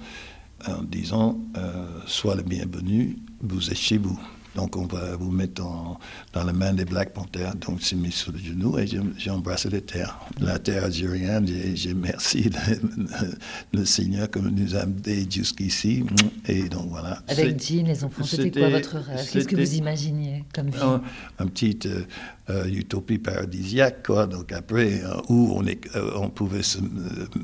en 0.67 0.83
disant 0.83 1.39
euh, 1.57 1.87
Sois 2.07 2.35
le 2.35 2.43
bienvenu, 2.43 3.17
vous 3.55 3.71
êtes 3.71 3.77
chez 3.77 3.99
vous. 3.99 4.19
Donc, 4.57 4.75
on 4.77 4.87
va 4.87 5.17
vous 5.17 5.31
mettre 5.31 5.63
en- 5.65 5.99
dans 6.33 6.43
la 6.45 6.53
main 6.55 6.73
des 6.73 6.87
Black 6.87 7.13
Panthers. 7.13 7.55
Donc, 7.57 7.81
j'ai 7.81 7.95
mis 7.97 8.11
sur 8.11 8.33
le 8.33 8.39
genou 8.39 8.79
et 8.79 8.87
j'ai 9.19 9.31
embrassé 9.31 9.69
la 9.69 9.83
terre. 9.83 10.19
La 10.41 10.59
terre 10.59 10.85
algérienne, 10.85 11.47
j'ai 11.47 11.77
j'ai 11.77 11.95
merci 11.95 12.51
le, 12.51 13.79
le 13.79 13.85
Seigneur 13.85 14.31
qui 14.31 14.41
nous 14.41 14.75
a 14.75 14.81
amenés 14.81 15.27
jusqu'ici. 15.31 16.05
Et 16.49 16.63
donc, 16.71 16.87
voilà. 16.89 17.23
Avec 17.29 17.63
Jean, 17.63 17.87
les 17.87 18.03
enfants, 18.03 18.25
c'était 18.25 18.51
quoi 18.51 18.71
votre 18.71 18.97
rêve? 18.97 19.29
Qu'est-ce 19.31 19.47
que 19.49 19.57
vous 19.57 19.75
imaginiez 19.75 20.45
comme 20.55 20.71
vie? 20.71 20.79
un, 20.81 21.03
un 21.39 21.47
petit 21.49 21.79
euh, 21.87 22.03
euh, 22.49 22.65
utopie 22.69 23.19
paradisiaque, 23.19 24.07
quoi. 24.07 24.27
Donc 24.27 24.53
après, 24.53 25.03
euh, 25.03 25.21
où 25.29 25.53
on, 25.55 25.67
est, 25.67 25.85
euh, 25.97 26.13
on 26.17 26.31
pouvait 26.31 26.63
se, 26.63 26.79
euh, 26.79 26.83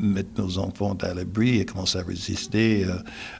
mettre 0.00 0.30
nos 0.40 0.58
enfants 0.58 0.96
à 1.02 1.12
l'abri 1.12 1.58
et 1.58 1.64
commencer 1.66 1.98
à 1.98 2.02
résister 2.04 2.84
euh, 2.86 2.94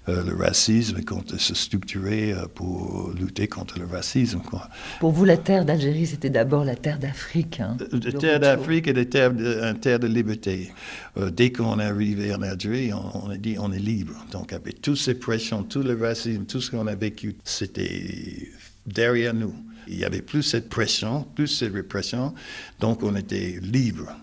euh, 0.09 0.25
le 0.25 0.37
racisme 0.37 0.99
et 0.99 1.05
se 1.39 1.55
structurer 1.55 2.33
euh, 2.33 2.47
pour 2.55 3.13
lutter 3.19 3.47
contre 3.47 3.62
le 3.79 3.87
racisme, 3.87 4.41
quoi. 4.41 4.69
Pour 5.01 5.13
vous, 5.13 5.25
la 5.25 5.37
terre 5.37 5.65
d'Algérie, 5.65 6.07
c'était 6.07 6.31
d'abord 6.31 6.65
la 6.65 6.77
terre 6.77 6.99
d'Afrique. 6.99 7.61
hein, 7.61 7.77
De 7.79 8.11
le 8.11 8.13
terre 8.13 8.41
d'Afrique 8.41 8.89
et 8.89 9.07
terre 9.09 9.33
de, 9.33 9.63
une 9.63 9.79
terre 9.79 9.99
de 9.99 10.07
liberté. 10.07 10.73
Euh, 11.17 11.31
dès 11.31 11.53
qu'on 11.53 11.79
est 11.81 11.85
arrivé 11.85 12.35
en 12.35 12.43
Algérie, 12.43 12.93
on, 12.93 13.27
on 13.27 13.31
a 13.31 13.37
dit 13.37 13.57
on 13.59 13.73
est 13.73 13.79
libre. 13.79 14.15
Donc 14.31 14.53
avec 14.53 14.81
toutes 14.81 14.97
ces 14.99 15.15
pressions, 15.15 15.63
tout 15.63 15.83
le 15.83 15.95
racisme, 16.01 16.45
tout 16.45 16.61
ce 16.61 16.71
qu'on 16.71 16.87
a 16.87 16.95
vécu, 16.95 17.37
c'était 17.45 18.49
derrière 18.87 19.35
nous. 19.35 19.55
Il 19.89 19.99
y 19.99 20.05
avait 20.05 20.23
plus 20.23 20.43
cette 20.43 20.69
pression, 20.69 21.27
plus 21.35 21.49
cette 21.49 21.73
répression, 21.73 22.35
donc 22.81 23.03
on 23.03 23.17
était 23.17 23.59
libre. 23.63 24.15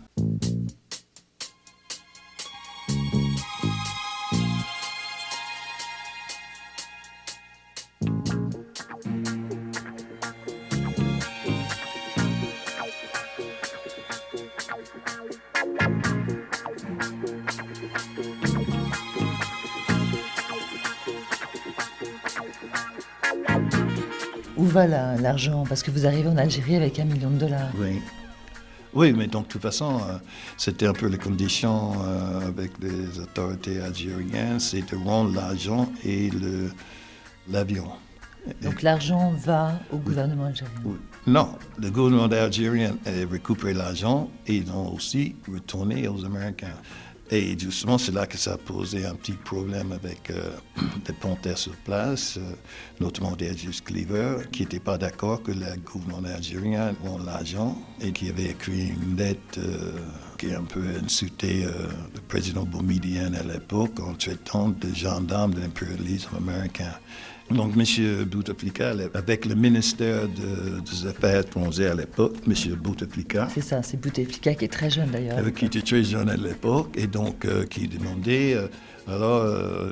Va 24.69 24.87
la- 24.87 25.15
l'argent 25.17 25.63
Parce 25.67 25.83
que 25.83 25.91
vous 25.91 26.05
arrivez 26.05 26.29
en 26.29 26.37
Algérie 26.37 26.75
avec 26.75 26.99
un 26.99 27.05
million 27.05 27.29
de 27.29 27.37
dollars. 27.37 27.69
Oui. 27.77 27.99
Oui, 28.93 29.13
mais 29.13 29.27
donc 29.27 29.45
de 29.47 29.51
toute 29.51 29.61
façon, 29.61 29.97
euh, 29.97 30.17
c'était 30.57 30.87
un 30.87 30.93
peu 30.93 31.05
les 31.07 31.17
conditions 31.19 31.91
euh, 32.03 32.47
avec 32.47 32.71
les 32.81 33.19
autorités 33.19 33.79
algériennes, 33.81 34.59
c'est 34.59 34.81
de 34.89 34.95
rendre 34.95 35.35
l'argent 35.35 35.91
et 36.03 36.31
le- 36.31 36.71
l'avion. 37.51 37.87
Donc 38.63 38.81
l'argent 38.81 39.31
va 39.37 39.73
au 39.91 39.97
gouvernement 39.97 40.45
algérien. 40.45 40.73
Non, 41.27 41.49
le 41.77 41.91
gouvernement 41.91 42.23
algérien 42.33 42.95
a 43.05 43.11
récupéré 43.29 43.73
l'argent 43.73 44.27
et 44.47 44.55
ils 44.55 44.71
ont 44.71 44.91
aussi 44.95 45.35
retourné 45.51 46.07
aux 46.07 46.25
Américains. 46.25 46.73
Et 47.31 47.57
justement, 47.57 47.99
c'est 47.99 48.11
là 48.11 48.25
que 48.25 48.37
ça 48.37 48.53
a 48.53 48.57
posé 48.57 49.05
un 49.05 49.13
petit 49.13 49.33
problème 49.33 49.91
avec 49.91 50.31
euh, 50.31 50.49
les 51.07 51.13
pontaires 51.13 51.59
sur 51.59 51.75
place, 51.85 52.37
euh, 52.37 52.53
notamment 52.99 53.35
Dergis 53.35 53.81
Cleaver, 53.85 54.47
qui 54.51 54.63
n'était 54.63 54.79
pas 54.79 54.97
d'accord 54.97 55.43
que 55.43 55.51
le 55.51 55.65
gouvernement 55.85 56.27
algérien 56.35 56.95
rende 57.03 57.25
l'argent 57.25 57.77
et 58.01 58.11
qui 58.11 58.29
avait 58.29 58.49
écrit 58.51 58.87
une 58.87 59.15
lettre 59.15 59.59
euh, 59.59 59.91
qui 60.39 60.51
a 60.53 60.59
un 60.59 60.63
peu 60.63 60.81
insulté 61.03 61.65
euh, 61.65 61.71
le 62.15 62.21
président 62.21 62.63
boumidien 62.63 63.31
à 63.33 63.43
l'époque 63.43 63.99
en 63.99 64.15
traitant 64.15 64.69
de 64.69 64.91
gendarme 64.95 65.53
de 65.53 65.59
l'impérialisme 65.59 66.35
américain. 66.35 66.93
Donc, 67.51 67.73
M. 67.75 68.25
Bouteflika, 68.25 68.93
avec 69.15 69.45
le 69.45 69.55
ministère 69.55 70.27
de- 70.27 70.79
des 70.81 71.07
Affaires 71.07 71.39
étrangères 71.41 71.93
à 71.93 71.95
l'époque, 71.95 72.35
M. 72.47 72.53
Bouteflika, 72.75 73.47
C'est 73.53 73.61
ça, 73.61 73.81
c'est 73.81 73.99
Bouteflika 73.99 74.53
qui 74.53 74.65
est 74.65 74.67
très 74.67 74.89
jeune 74.91 75.09
d'ailleurs. 75.09 75.39
euh, 75.39 75.49
qui 75.49 75.65
était 75.65 75.81
très 75.81 76.03
jeune 76.03 76.29
à 76.29 76.37
l'époque, 76.37 76.89
et 76.95 77.07
donc 77.07 77.45
euh, 77.45 77.65
qui 77.65 77.87
demandait 77.87 78.53
euh, 78.53 78.67
alors, 79.07 79.43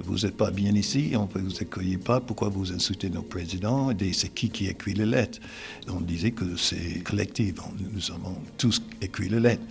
vous 0.04 0.18
n'êtes 0.20 0.38
pas 0.38 0.52
bien 0.52 0.72
ici, 0.76 1.14
on 1.16 1.28
ne 1.40 1.44
vous 1.46 1.58
accueille 1.60 1.98
pas, 1.98 2.20
pourquoi 2.20 2.50
vous 2.50 2.72
insultez 2.72 3.10
nos 3.10 3.24
présidents? 3.24 3.90
Et 4.00 4.14
c'est 4.14 4.28
qui 4.30 4.52
qui 4.52 4.68
écrit 4.68 4.94
les 4.94 5.08
lettres? 5.08 5.40
On 5.88 6.02
disait 6.02 6.30
que 6.30 6.56
c'est 6.56 7.02
collectif, 7.04 7.56
nous 7.92 8.12
avons 8.12 8.36
tous 8.60 8.80
écrit 9.02 9.30
les 9.30 9.40
lettres. 9.40 9.64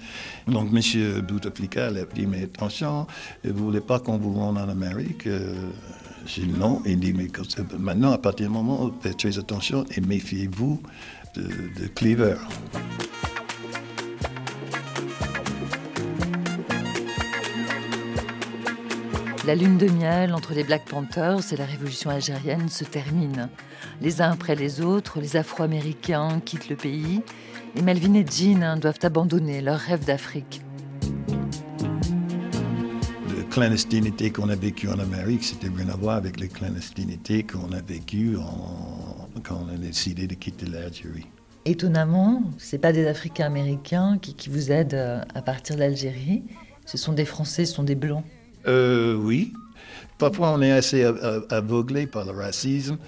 Donc, 0.49 0.71
M. 0.75 1.21
Bouteflika 1.21 1.87
a 1.87 1.93
dit 2.13 2.27
Mais 2.27 2.43
attention, 2.43 3.07
vous 3.45 3.51
ne 3.53 3.57
voulez 3.57 3.81
pas 3.81 4.01
qu'on 4.01 4.19
vous 4.19 4.33
rende 4.35 4.59
en 4.59 4.69
Amérique 4.69 5.29
J'ai 6.27 6.47
non. 6.47 6.83
Il 6.85 6.99
dit 6.99 7.13
Mais 7.13 7.29
maintenant, 7.79 8.13
à 8.13 8.19
partir 8.19 8.49
du 8.49 8.53
moment, 8.53 8.91
faites 9.01 9.17
très 9.17 9.39
attention 9.39 9.85
et 9.97 10.01
méfiez-vous 10.01 10.83
de, 11.35 11.43
de 11.43 11.87
Cleaver. 11.95 12.37
La 19.47 19.55
lune 19.55 19.79
de 19.79 19.89
miel 19.89 20.35
entre 20.35 20.55
les 20.55 20.65
Black 20.65 20.87
Panthers 20.87 21.53
et 21.53 21.57
la 21.57 21.65
révolution 21.65 22.11
algérienne 22.11 22.69
se 22.69 22.83
termine. 22.83 23.49
Les 24.01 24.21
uns 24.21 24.33
après 24.33 24.57
les 24.57 24.81
autres, 24.81 25.21
les 25.21 25.37
Afro-Américains 25.37 26.41
quittent 26.45 26.69
le 26.69 26.75
pays 26.75 27.23
et 27.77 27.83
Melvin 27.83 28.15
et 28.15 28.27
Jean 28.29 28.63
hein, 28.63 28.77
doivent 28.77 28.99
abandonner 29.03 29.61
leur 29.61 29.79
rêve 29.79 30.05
d'Afrique. 30.05 30.63
La 33.57 33.63
clandestinité 33.63 34.31
qu'on 34.31 34.51
a 34.51 34.55
vécue 34.55 34.87
en 34.91 34.99
Amérique, 34.99 35.43
c'était 35.43 35.69
rien 35.75 35.89
à 35.89 35.97
voir 35.97 36.17
avec 36.17 36.39
la 36.41 36.47
clandestinité 36.47 37.43
qu'on 37.43 37.73
a 37.73 37.81
vécue 37.81 38.37
en- 38.37 39.29
quand 39.43 39.65
on 39.67 39.75
a 39.75 39.79
décidé 39.79 40.27
de 40.27 40.35
quitter 40.35 40.67
l'Algérie. 40.67 41.25
Étonnamment, 41.65 42.43
ce 42.59 42.77
pas 42.77 42.93
des 42.93 43.07
Africains 43.07 43.47
américains 43.47 44.19
qui, 44.21 44.35
qui 44.35 44.51
vous 44.51 44.71
aident 44.71 44.93
euh, 44.93 45.23
à 45.35 45.41
partir 45.41 45.77
d'Algérie. 45.77 46.43
Ce 46.85 46.99
sont 46.99 47.15
des 47.15 47.25
Français, 47.25 47.65
ce 47.65 47.73
sont 47.77 47.83
des 47.83 47.95
Blancs. 47.95 48.25
Euh, 48.67 49.15
oui, 49.15 49.55
Parfois, 50.19 50.51
on 50.53 50.61
est 50.61 50.73
assez 50.73 51.03
aveuglé 51.49 52.07
par 52.07 52.27
le 52.27 52.33
racisme. 52.33 52.99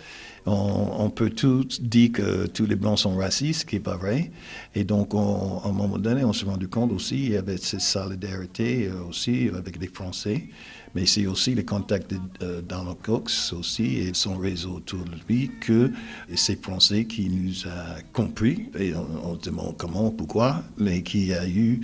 On, 0.51 1.11
peut 1.11 1.31
tout 1.31 1.65
dire 1.81 2.13
que 2.13 2.47
tous 2.47 2.65
les 2.65 2.77
Blancs 2.77 3.01
sont 3.01 3.17
racistes, 3.17 3.61
ce 3.61 3.67
qui 3.67 3.77
n'est 3.77 3.83
pas 3.83 3.97
vrai. 3.97 4.31
Et 4.75 4.85
donc, 4.85 5.13
à 5.15 5.69
un 5.69 5.73
moment 5.73 5.99
donné, 5.99 6.25
on 6.25 6.33
s'est 6.33 6.47
rendu 6.47 6.69
compte 6.69 6.93
aussi, 6.93 7.17
il 7.17 7.33
y 7.33 7.37
avait 7.37 7.59
cette 7.59 7.83
solidarité 7.83 8.91
aussi 9.09 9.51
avec 9.55 9.79
les 9.79 9.89
Français. 9.89 10.49
Mais 10.95 11.07
c'est 11.07 11.27
aussi 11.27 11.55
le 11.55 11.63
contact 11.63 12.13
de 12.13 12.19
euh, 12.43 12.63
Donald 12.63 12.97
Cox 13.03 13.53
aussi 13.53 13.99
et 13.99 14.15
son 14.15 14.39
réseau 14.39 14.77
autour 14.77 15.05
de 15.05 15.13
lui 15.29 15.51
que 15.61 15.93
c'est 16.35 16.63
Français 16.63 17.05
qui 17.05 17.29
nous 17.29 17.69
a 17.69 18.01
compris 18.13 18.71
et 18.79 18.95
on, 18.95 19.35
se 19.35 19.51
demande 19.51 19.77
comment, 19.77 20.11
pourquoi, 20.11 20.63
mais 20.79 21.03
qui 21.03 21.33
a 21.33 21.47
eu 21.47 21.81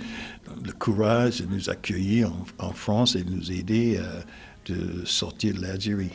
le 0.63 0.71
courage 0.71 1.41
de 1.41 1.45
nous 1.45 1.69
accueillir 1.69 2.31
en, 2.57 2.71
France 2.73 3.15
et 3.15 3.23
de 3.23 3.29
nous 3.29 3.51
aider 3.51 3.97
euh, 3.99 4.21
de 4.65 5.05
sortir 5.05 5.53
de 5.53 5.61
l'Algérie. 5.61 6.11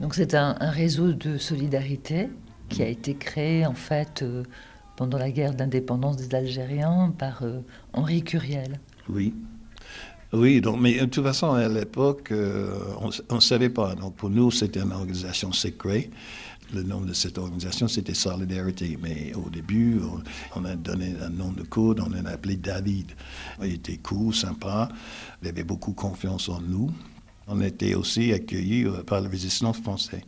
Donc 0.00 0.14
c'est 0.14 0.34
un, 0.34 0.54
réseau 0.60 1.12
de 1.12 1.38
solidarité 1.38 2.28
qui 2.68 2.82
a 2.82 2.86
été 2.86 3.14
créé 3.14 3.66
en 3.66 3.74
fait 3.74 4.22
euh, 4.22 4.44
pendant 4.96 5.18
la 5.18 5.30
guerre 5.30 5.54
d'indépendance 5.54 6.16
des 6.16 6.34
Algériens 6.34 7.14
par 7.16 7.42
Henri 7.92 8.22
Curiel. 8.22 8.80
Oui, 9.08 9.32
oui, 10.32 10.60
donc, 10.60 10.78
mais 10.80 11.00
de 11.00 11.06
toute 11.06 11.24
façon, 11.24 11.52
à 11.52 11.68
l'époque, 11.68 12.32
euh, 12.32 12.78
on 13.30 13.34
ne 13.36 13.40
savait 13.40 13.70
pas. 13.70 13.94
Donc, 13.94 14.14
pour 14.16 14.28
nous, 14.28 14.50
c'était 14.50 14.80
une 14.80 14.92
organisation 14.92 15.52
secrète. 15.52 16.10
Le 16.74 16.82
nom 16.82 17.00
de 17.00 17.14
cette 17.14 17.38
organisation, 17.38 17.88
c'était 17.88 18.12
Solidarity. 18.12 18.98
Mais 19.02 19.32
au 19.34 19.48
début, 19.48 20.00
on, 20.54 20.64
a 20.66 20.76
donné 20.76 21.14
un 21.22 21.30
nom 21.30 21.50
de 21.50 21.62
code, 21.62 22.00
on 22.00 22.10
l'a 22.10 22.30
appelé 22.30 22.56
David. 22.56 23.12
Il 23.62 23.74
était 23.74 23.96
cool, 23.96 24.34
sympa. 24.34 24.90
Il 25.42 25.48
avait 25.48 25.64
beaucoup 25.64 25.94
confiance 25.94 26.50
en 26.50 26.60
nous. 26.60 26.90
On 27.48 27.60
était 27.60 27.94
aussi 27.94 28.32
accueillis 28.32 28.84
euh, 28.84 29.02
par 29.02 29.20
la 29.20 29.28
résistance 29.28 29.78
française. 29.78 30.20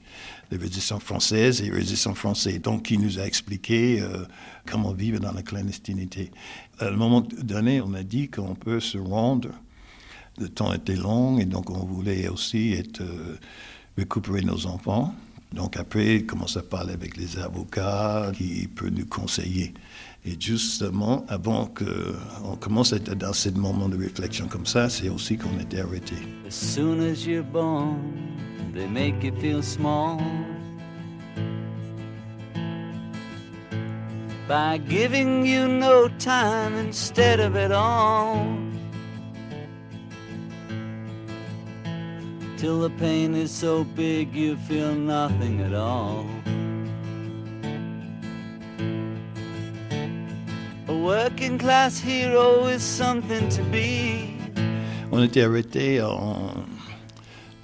La 0.51 0.59
résistance 0.59 1.03
française 1.03 1.61
et 1.61 1.68
la 1.68 1.77
résistance 1.77 2.16
française. 2.16 2.61
Donc, 2.61 2.91
il 2.91 3.01
nous 3.01 3.18
a 3.18 3.27
expliqué 3.27 4.01
euh, 4.01 4.25
comment 4.66 4.93
vivre 4.93 5.21
dans 5.21 5.33
la 5.33 5.43
clandestinité. 5.43 6.31
À 6.79 6.87
un 6.87 6.93
moment 6.93 7.21
donné, 7.21 7.81
on 7.81 7.95
a 7.95 8.03
dit 8.03 8.29
qu'on 8.29 8.55
peut 8.55 8.81
se 8.81 8.99
rendre 8.99 9.51
le 10.41 10.49
temps 10.49 10.73
était 10.73 10.97
long 10.97 11.39
et 11.39 11.45
donc 11.45 11.71
on 11.71 11.85
voulait 11.85 12.29
aussi 12.29 12.75
euh, 13.01 13.37
récupérer 13.97 14.41
nos 14.41 14.66
enfants. 14.66 15.14
Donc 15.53 15.77
après, 15.77 16.23
commence 16.23 16.57
à 16.57 16.62
parler 16.62 16.95
avec 16.95 17.16
les 17.16 17.39
avocats 17.39 18.33
qui 18.35 18.68
peuvent 18.68 18.91
nous 18.91 19.07
conseiller. 19.07 19.75
Et 20.25 20.37
justement, 20.39 21.25
avant 21.29 21.66
qu'on 21.66 22.57
commence 22.57 22.93
à 22.93 22.97
être 22.97 23.14
dans 23.14 23.33
ce 23.33 23.49
moment 23.51 23.89
de 23.89 23.97
réflexion 23.97 24.47
comme 24.49 24.66
ça, 24.66 24.89
c'est 24.89 25.09
aussi 25.09 25.39
qu'on 25.39 25.49
arrêté. 25.49 26.16
As 26.47 26.55
soon 26.55 27.01
as 27.01 27.27
you're 27.27 27.43
born, 27.43 27.97
they 28.75 28.87
make 28.87 29.25
you 29.25 29.33
feel 29.41 29.62
small. 29.62 30.18
By 34.47 34.79
giving 34.89 35.47
you 35.47 35.68
no 35.68 36.09
time 36.18 36.75
instead 36.77 37.41
of 37.41 37.55
it 37.57 37.73
all. 37.73 38.45
till 42.61 42.81
the 42.81 42.91
pain 42.99 43.35
is 43.35 43.51
so 43.51 43.85
big 43.85 44.35
you 44.35 44.55
feel 44.68 44.95
nothing 44.95 45.62
at 45.62 45.73
all. 45.73 46.27
Working 51.01 51.59
class 51.59 51.98
hero 51.98 52.66
is 52.66 52.82
something 52.82 53.48
to 53.48 53.62
be. 53.70 54.28
On 55.12 55.22
était 55.22 55.42
arrêté 55.42 56.01
euh, 56.01 56.09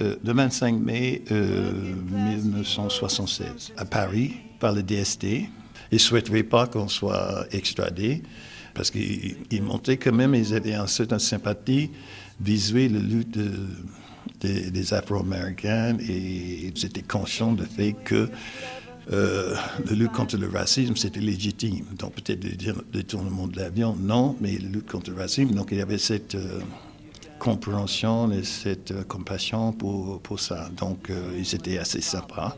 le 0.01 0.33
25 0.33 0.79
mai 0.79 1.23
euh, 1.31 1.73
1976 2.11 3.73
à 3.77 3.85
Paris 3.85 4.37
par 4.59 4.73
le 4.73 4.83
DST. 4.83 5.25
Ils 5.25 5.49
ne 5.93 5.99
souhaiteraient 5.99 6.43
pas 6.43 6.67
qu'on 6.67 6.89
soit 6.89 7.47
extradé 7.53 8.23
parce 8.75 8.91
qu'ils 8.91 9.63
montraient 9.63 9.97
quand 9.97 10.13
même, 10.13 10.35
ils 10.35 10.55
avaient 10.55 10.75
une 10.75 10.87
certaine 10.87 11.19
sympathie 11.19 11.91
visuelle 12.41 12.95
la 12.95 13.01
lutte 13.01 13.39
de 13.39 13.51
des, 14.41 14.93
Afro-Américains 14.95 15.97
et 16.01 16.73
ils 16.73 16.85
étaient 16.85 17.03
conscients 17.03 17.53
du 17.53 17.65
fait 17.65 17.95
que 18.05 18.29
euh, 19.13 19.55
la 19.85 19.93
lutte 19.93 20.13
contre 20.13 20.37
le 20.37 20.49
racisme, 20.49 20.97
c'était 20.97 21.21
légitime. 21.21 21.85
Donc 21.99 22.15
peut-être 22.15 22.45
le 22.45 22.75
détournement 22.93 23.47
de 23.47 23.57
l'avion, 23.57 23.97
non, 23.97 24.37
mais 24.41 24.59
la 24.59 24.69
lutte 24.69 24.91
contre 24.91 25.11
le 25.11 25.17
racisme, 25.17 25.55
donc 25.55 25.69
il 25.71 25.79
y 25.79 25.81
avait 25.83 25.99
cette 25.99 26.35
euh, 26.35 26.61
compréhension 27.39 28.33
et 28.33 28.43
cette 28.43 28.91
euh, 28.91 29.05
compassion 29.05 29.73
pour, 29.73 30.41
ça. 30.41 30.69
Donc 30.77 31.11
ils 31.39 31.55
étaient 31.55 31.79
assez 31.79 32.01
sympas. 32.01 32.57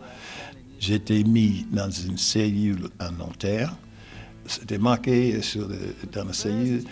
Été 0.88 1.24
mis 1.24 1.66
dans 1.70 1.90
une 1.90 2.16
cellule 2.16 2.88
à 2.98 3.10
Nanterre. 3.10 3.74
C'était 4.46 4.78
marqué 4.78 5.42
sur 5.42 5.68
dans 6.12 6.24
la 6.24 6.32
cellule, 6.32 6.84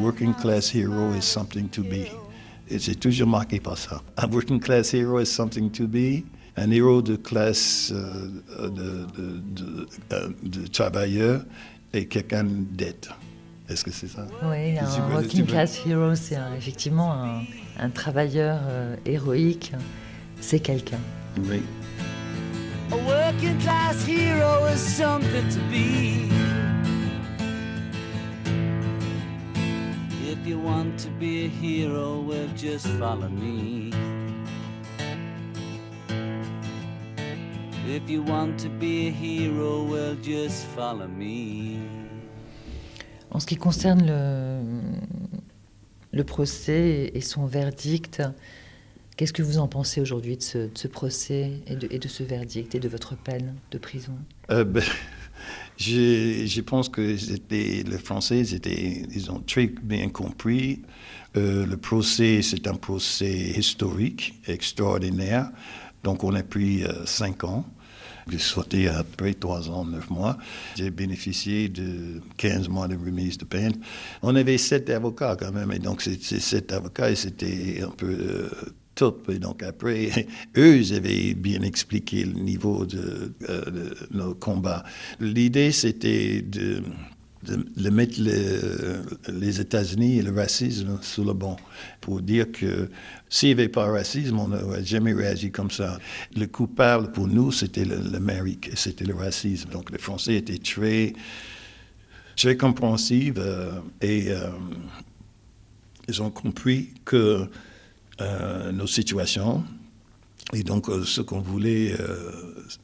Working 0.00 0.32
Class 0.34 0.74
Hero 0.74 1.12
is 1.14 1.22
something 1.22 1.68
to 1.68 1.82
be. 1.82 2.06
Et 2.70 2.78
j'ai 2.78 2.94
toujours 2.94 3.26
marqué 3.26 3.58
par 3.58 3.76
ça. 3.76 4.00
Un 4.16 4.30
working 4.30 4.60
class 4.60 4.94
hero 4.94 5.18
is 5.18 5.26
something 5.26 5.70
to 5.72 5.88
be. 5.88 6.22
Un 6.56 6.70
héros 6.70 7.02
de 7.02 7.16
classe 7.16 7.92
euh, 7.94 8.68
de, 8.68 9.06
de, 9.16 9.86
euh, 10.12 10.28
de, 10.42 10.66
travailleur 10.66 11.42
est 11.92 12.06
quelqu'un 12.06 12.44
d'être. 12.44 13.16
Est-ce 13.68 13.84
que 13.84 13.92
c'est 13.92 14.08
ça? 14.08 14.26
Oui, 14.42 14.76
un 14.78 15.12
working 15.12 15.46
class 15.46 15.80
hero, 15.86 16.14
c'est 16.16 16.38
effectivement 16.56 17.12
un, 17.12 17.42
un 17.78 17.90
travailleur 17.90 18.58
euh, 18.64 18.96
héroïque. 19.06 19.72
C'est 20.40 20.60
quelqu'un. 20.60 20.98
Oui. 21.38 21.62
A 22.90 22.96
working 22.96 23.56
class 23.60 24.04
hero 24.04 24.66
is 24.66 24.78
something 24.78 25.48
to 25.50 25.60
be. 25.70 26.28
If 30.28 30.44
you 30.46 30.58
want 30.58 30.98
to 30.98 31.10
be 31.20 31.44
a 31.44 31.48
hero, 31.48 32.20
well, 32.20 32.48
just 32.56 32.86
follow 32.98 33.28
me. 33.28 33.92
If 37.92 38.08
you 38.08 38.22
want 38.22 38.56
to 38.58 38.68
be 38.68 39.08
a 39.08 39.10
hero, 39.10 39.82
well, 39.82 40.14
just 40.22 40.64
follow 40.76 41.08
me. 41.08 41.80
En 43.32 43.40
ce 43.40 43.46
qui 43.46 43.56
concerne 43.56 44.06
le, 44.06 44.60
le 46.12 46.22
procès 46.22 47.10
et 47.12 47.20
son 47.20 47.46
verdict, 47.46 48.22
qu'est-ce 49.16 49.32
que 49.32 49.42
vous 49.42 49.58
en 49.58 49.66
pensez 49.66 50.00
aujourd'hui 50.00 50.36
de 50.36 50.42
ce, 50.42 50.58
de 50.58 50.78
ce 50.78 50.86
procès 50.86 51.50
et 51.66 51.74
de, 51.74 51.88
et 51.90 51.98
de, 51.98 52.06
ce 52.06 52.22
verdict 52.22 52.76
et 52.76 52.78
de 52.78 52.88
votre 52.88 53.16
peine 53.16 53.56
de 53.72 53.78
prison? 53.78 54.16
Euh, 54.52 54.62
ben, 54.62 54.84
je, 55.76 56.44
je, 56.46 56.60
pense 56.60 56.88
que 56.88 57.16
les 57.50 57.98
Français, 57.98 58.54
étaient, 58.54 59.02
ils 59.12 59.32
ont 59.32 59.40
très 59.40 59.66
bien 59.66 60.10
compris. 60.10 60.82
Euh, 61.36 61.66
le 61.66 61.76
procès, 61.76 62.40
c'est 62.42 62.68
un 62.68 62.76
procès 62.76 63.34
historique, 63.34 64.40
extraordinaire. 64.46 65.50
Donc, 66.04 66.22
on 66.22 66.34
a 66.34 66.44
pris 66.44 66.84
euh, 66.84 67.04
cinq 67.04 67.42
ans. 67.42 67.64
J'ai 68.28 68.38
sauté 68.38 68.88
après 68.88 69.34
trois 69.34 69.68
ans, 69.70 69.84
neuf 69.84 70.10
mois. 70.10 70.36
J'ai 70.76 70.90
bénéficié 70.90 71.68
de 71.68 72.20
15 72.36 72.68
mois 72.68 72.88
de 72.88 72.96
remise 72.96 73.38
de 73.38 73.44
peine. 73.44 73.74
On 74.22 74.34
avait 74.36 74.58
sept 74.58 74.90
avocats 74.90 75.36
quand 75.38 75.52
même, 75.52 75.72
et 75.72 75.78
donc 75.78 76.02
ces 76.02 76.18
sept 76.18 76.72
avocats, 76.72 77.14
c'était 77.14 77.82
un 77.82 77.90
peu 77.90 78.06
euh, 78.06 78.48
et 79.28 79.38
donc 79.38 79.62
après, 79.62 80.26
eux, 80.56 80.76
ils 80.76 80.94
avaient 80.94 81.34
bien 81.34 81.62
expliqué 81.62 82.24
le 82.24 82.34
niveau 82.34 82.84
de, 82.84 83.32
euh, 83.48 83.90
nos 84.10 84.34
combats. 84.34 84.84
L'idée, 85.20 85.72
c'était 85.72 86.42
de, 86.42 86.82
de, 87.42 87.90
mettre 87.90 88.20
les 88.20 89.60
États-Unis 89.60 90.18
et 90.18 90.22
le 90.22 90.32
racisme 90.32 90.98
sous 91.02 91.24
le 91.24 91.32
banc 91.32 91.56
pour 92.00 92.20
dire 92.20 92.50
que 92.52 92.90
s'il 93.28 93.48
n'y 93.48 93.52
avait 93.52 93.68
pas 93.68 93.86
de 93.86 93.92
racisme, 93.92 94.38
on 94.38 94.48
n'aurait 94.48 94.84
jamais 94.84 95.12
réagi 95.12 95.50
comme 95.50 95.70
ça. 95.70 95.98
Le 96.36 96.46
coupable 96.46 97.12
pour 97.12 97.26
nous, 97.26 97.50
c'était 97.52 97.84
l'Amérique, 97.84 98.70
c'était 98.74 99.04
le 99.04 99.14
racisme. 99.14 99.70
Donc 99.70 99.90
les 99.90 99.98
Français 99.98 100.34
étaient 100.36 100.58
très, 100.58 101.14
très 102.36 102.56
compréhensifs 102.56 103.34
euh, 103.38 103.80
et 104.02 104.30
euh, 104.30 104.50
ils 106.08 106.22
ont 106.22 106.30
compris 106.30 106.90
que 107.04 107.48
euh, 108.20 108.72
nos 108.72 108.86
situations 108.86 109.64
et 110.52 110.62
donc 110.62 110.88
euh, 110.88 111.04
ce 111.04 111.20
qu'on 111.20 111.40
voulait 111.40 111.94
euh, 111.98 112.32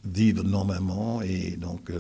vivre 0.05 0.43
normalement 0.43 1.23
et 1.23 1.57
donc 1.57 1.91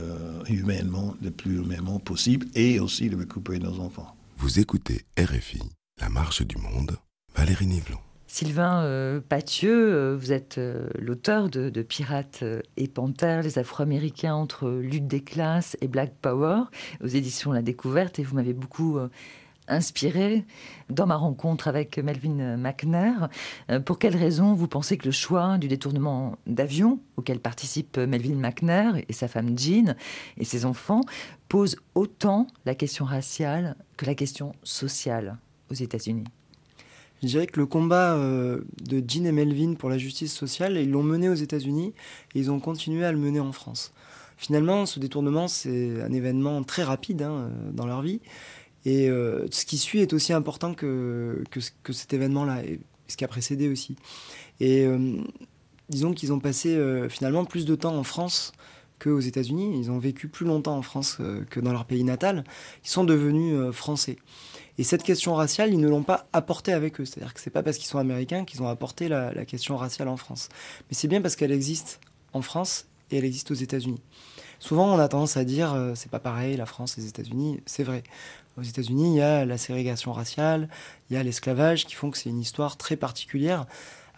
humainement, 0.48 1.14
le 1.22 1.30
plus 1.30 1.56
humainement 1.58 1.98
possible 1.98 2.46
et 2.54 2.80
aussi 2.80 3.08
de 3.10 3.16
récupérer 3.16 3.58
nos 3.58 3.80
enfants. 3.80 4.14
Vous 4.38 4.58
écoutez 4.58 5.02
RFI, 5.18 5.62
La 6.00 6.08
Marche 6.08 6.42
du 6.42 6.56
Monde, 6.56 6.96
Valérie 7.34 7.66
Nivelon. 7.66 7.98
Sylvain 8.28 8.82
euh, 8.82 9.20
Pathieu, 9.20 10.14
vous 10.14 10.32
êtes 10.32 10.60
l'auteur 10.98 11.48
de, 11.48 11.70
de, 11.70 11.82
Pirates 11.82 12.44
et 12.76 12.88
Panthères, 12.88 13.42
les 13.42 13.58
Afro-Américains 13.58 14.34
entre 14.34 14.68
lutte 14.68 15.06
des 15.06 15.22
classes 15.22 15.76
et 15.80 15.88
Black 15.88 16.14
Power, 16.20 16.62
aux 17.02 17.06
éditions 17.06 17.52
La 17.52 17.62
Découverte, 17.62 18.18
et 18.18 18.24
vous 18.24 18.34
m'avez 18.34 18.52
beaucoup 18.52 18.98
inspiré 19.68 20.44
dans 20.90 21.06
ma 21.06 21.16
rencontre 21.16 21.68
avec 21.68 21.98
Melvin 21.98 22.56
McNair. 22.56 23.28
Euh, 23.70 23.80
pour 23.80 23.98
quelles 23.98 24.16
raisons 24.16 24.54
vous 24.54 24.68
pensez 24.68 24.96
que 24.96 25.06
le 25.06 25.12
choix 25.12 25.58
du 25.58 25.68
détournement 25.68 26.36
d'avion, 26.46 27.00
auquel 27.16 27.40
participe 27.40 27.98
Melvin 27.98 28.34
McNair 28.34 28.96
et 29.08 29.12
sa 29.12 29.28
femme 29.28 29.58
Jean 29.58 29.94
et 30.36 30.44
ses 30.44 30.64
enfants, 30.64 31.02
pose 31.48 31.76
autant 31.94 32.46
la 32.64 32.74
question 32.74 33.04
raciale 33.04 33.76
que 33.96 34.06
la 34.06 34.14
question 34.14 34.54
sociale 34.62 35.38
aux 35.70 35.74
États-Unis? 35.74 36.24
Je 37.22 37.28
dirais 37.28 37.46
que 37.46 37.58
le 37.58 37.66
combat 37.66 38.14
euh, 38.14 38.60
de 38.82 39.02
Jean 39.06 39.24
et 39.24 39.32
Melvin 39.32 39.74
pour 39.74 39.88
la 39.88 39.98
justice 39.98 40.34
sociale, 40.34 40.76
ils 40.76 40.90
l'ont 40.90 41.02
mené 41.02 41.28
aux 41.28 41.34
États-Unis 41.34 41.94
et 42.34 42.38
ils 42.38 42.50
ont 42.50 42.60
continué 42.60 43.04
à 43.04 43.12
le 43.12 43.18
mener 43.18 43.40
en 43.40 43.52
France. 43.52 43.92
Finalement, 44.36 44.84
ce 44.84 45.00
détournement, 45.00 45.48
c'est 45.48 46.02
un 46.02 46.12
événement 46.12 46.62
très 46.62 46.82
rapide 46.82 47.22
hein, 47.22 47.50
dans 47.72 47.86
leur 47.86 48.02
vie. 48.02 48.20
Et 48.86 49.10
euh, 49.10 49.46
ce 49.50 49.66
qui 49.66 49.76
suit 49.76 50.00
est 50.00 50.14
aussi 50.14 50.32
important 50.32 50.72
que, 50.72 51.44
cet 51.90 52.14
événement-là, 52.14 52.64
et 52.64 52.80
ce 53.08 53.18
qui 53.18 53.24
a 53.24 53.28
précédé 53.28 53.68
aussi. 53.68 53.96
Et 54.60 54.86
euh, 54.86 55.18
disons 55.90 56.14
qu'ils 56.14 56.32
ont 56.32 56.40
passé 56.40 56.80
finalement 57.10 57.44
plus 57.44 57.66
de 57.66 57.74
temps 57.74 57.96
en 57.96 58.04
France 58.04 58.52
qu'aux 58.98 59.20
États-Unis. 59.20 59.78
Ils 59.78 59.90
ont 59.90 59.98
vécu 59.98 60.28
plus 60.28 60.46
longtemps 60.46 60.78
en 60.78 60.82
France 60.82 61.18
que 61.50 61.60
dans 61.60 61.72
leur 61.72 61.84
pays 61.84 62.04
natal. 62.04 62.44
Ils 62.82 62.88
sont 62.88 63.04
devenus 63.04 63.70
français. 63.72 64.16
Et 64.78 64.84
cette 64.84 65.02
question 65.02 65.34
raciale, 65.34 65.72
ils 65.72 65.80
ne 65.80 65.88
l'ont 65.88 66.02
pas 66.02 66.26
apportée 66.32 66.72
avec 66.72 67.00
eux. 67.00 67.04
C'est-à-dire 67.04 67.32
que 67.32 67.40
c'est 67.40 67.50
pas 67.50 67.62
parce 67.62 67.78
qu'ils 67.78 67.86
sont 67.88 67.98
américains 67.98 68.44
qu'ils 68.44 68.62
ont 68.62 68.68
apporté 68.68 69.08
la, 69.08 69.44
question 69.46 69.76
raciale 69.76 70.08
en 70.08 70.16
France. 70.16 70.48
Mais 70.88 70.94
c'est 70.94 71.08
bien 71.08 71.22
parce 71.22 71.36
qu'elle 71.36 71.52
existe 71.52 72.00
en 72.32 72.42
France 72.42 72.86
et 73.10 73.18
elle 73.18 73.24
existe 73.24 73.50
aux 73.50 73.54
États-Unis. 73.54 74.00
Souvent, 74.58 74.94
on 74.94 74.98
a 74.98 75.08
tendance 75.08 75.36
à 75.36 75.44
dire 75.44 75.72
euh, 75.74 75.92
c'est 75.94 76.10
pas 76.10 76.18
pareil, 76.18 76.56
la 76.56 76.66
France, 76.66 76.96
les 76.96 77.06
États-Unis. 77.06 77.60
C'est 77.66 77.84
vrai. 77.84 78.02
Aux 78.58 78.62
États-Unis, 78.62 79.14
il 79.14 79.16
y 79.16 79.20
a 79.20 79.44
la 79.44 79.58
ségrégation 79.58 80.12
raciale, 80.12 80.68
il 81.10 81.14
y 81.14 81.16
a 81.16 81.22
l'esclavage 81.22 81.84
qui 81.84 81.94
font 81.94 82.10
que 82.10 82.16
c'est 82.16 82.30
une 82.30 82.40
histoire 82.40 82.76
très 82.76 82.96
particulière. 82.96 83.66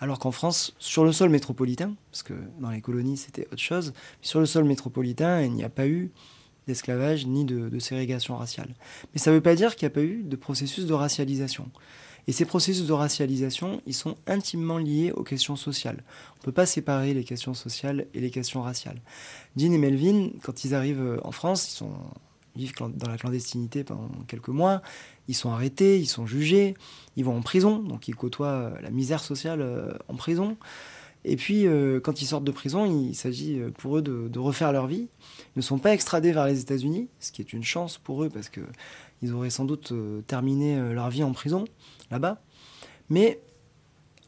Alors 0.00 0.20
qu'en 0.20 0.30
France, 0.30 0.74
sur 0.78 1.04
le 1.04 1.12
sol 1.12 1.28
métropolitain, 1.28 1.94
parce 2.12 2.22
que 2.22 2.34
dans 2.60 2.70
les 2.70 2.80
colonies 2.80 3.16
c'était 3.16 3.48
autre 3.50 3.62
chose, 3.62 3.92
sur 4.22 4.38
le 4.38 4.46
sol 4.46 4.64
métropolitain, 4.64 5.42
il 5.42 5.52
n'y 5.52 5.64
a 5.64 5.68
pas 5.68 5.88
eu 5.88 6.12
d'esclavage 6.68 7.26
ni 7.26 7.44
de, 7.44 7.78
ségrégation 7.78 8.36
raciale. 8.36 8.74
Mais 9.12 9.18
ça 9.18 9.30
ne 9.30 9.36
veut 9.36 9.42
pas 9.42 9.56
dire 9.56 9.74
qu'il 9.74 9.86
n'y 9.86 9.92
a 9.92 9.94
pas 9.94 10.02
eu 10.02 10.22
de 10.22 10.36
processus 10.36 10.86
de 10.86 10.92
racialisation. 10.92 11.68
Et 12.28 12.32
ces 12.32 12.44
processus 12.44 12.86
de 12.86 12.92
racialisation, 12.92 13.80
ils 13.86 13.94
sont 13.94 14.16
intimement 14.26 14.76
liés 14.76 15.10
aux 15.12 15.24
questions 15.24 15.56
sociales. 15.56 16.04
On 16.34 16.40
ne 16.40 16.44
peut 16.44 16.52
pas 16.52 16.66
séparer 16.66 17.14
les 17.14 17.24
questions 17.24 17.54
sociales 17.54 18.06
et 18.12 18.20
les 18.20 18.30
questions 18.30 18.60
raciales. 18.60 19.00
Jean 19.56 19.72
et 19.72 19.78
Melvin, 19.78 20.28
quand 20.42 20.64
ils 20.64 20.74
arrivent 20.74 21.18
en 21.24 21.32
France, 21.32 21.68
ils, 21.68 21.74
sont, 21.74 21.94
vivent 22.58 22.74
dans 22.78 23.08
la 23.08 23.16
clandestinité 23.16 23.84
pendant 23.84 24.10
quelques 24.26 24.48
mois, 24.48 24.82
ils 25.28 25.34
sont 25.34 25.50
arrêtés, 25.50 25.98
ils 25.98 26.06
sont 26.06 26.26
jugés, 26.26 26.74
ils 27.16 27.24
vont 27.24 27.36
en 27.36 27.42
prison, 27.42 27.78
donc 27.78 28.08
ils 28.08 28.16
côtoient 28.16 28.48
euh, 28.48 28.80
la 28.82 28.90
misère 28.90 29.20
sociale 29.20 29.60
euh, 29.60 29.92
en 30.08 30.14
prison. 30.14 30.56
Et 31.24 31.36
puis, 31.36 31.66
euh, 31.66 32.00
quand 32.00 32.20
ils 32.22 32.26
sortent 32.26 32.44
de 32.44 32.52
prison, 32.52 32.86
il 32.86 33.14
s'agit 33.14 33.60
pour 33.78 33.98
eux 33.98 34.02
de, 34.02 34.38
refaire 34.38 34.72
leur 34.72 34.86
vie. 34.86 35.08
Ils 35.56 35.58
ne 35.58 35.62
sont 35.62 35.78
pas 35.78 35.92
extradés 35.92 36.32
vers 36.32 36.46
les 36.46 36.60
États-Unis, 36.60 37.08
ce 37.20 37.32
qui 37.32 37.42
est 37.42 37.52
une 37.52 37.64
chance 37.64 37.98
pour 37.98 38.24
eux 38.24 38.28
parce 38.28 38.48
qu'ils 38.48 39.32
auraient 39.32 39.50
sans 39.50 39.64
doute 39.64 39.92
terminé 40.26 40.92
leur 40.92 41.10
vie 41.10 41.24
en 41.24 41.32
prison 41.32 41.64
là-bas. 42.10 42.40
Mais 43.10 43.40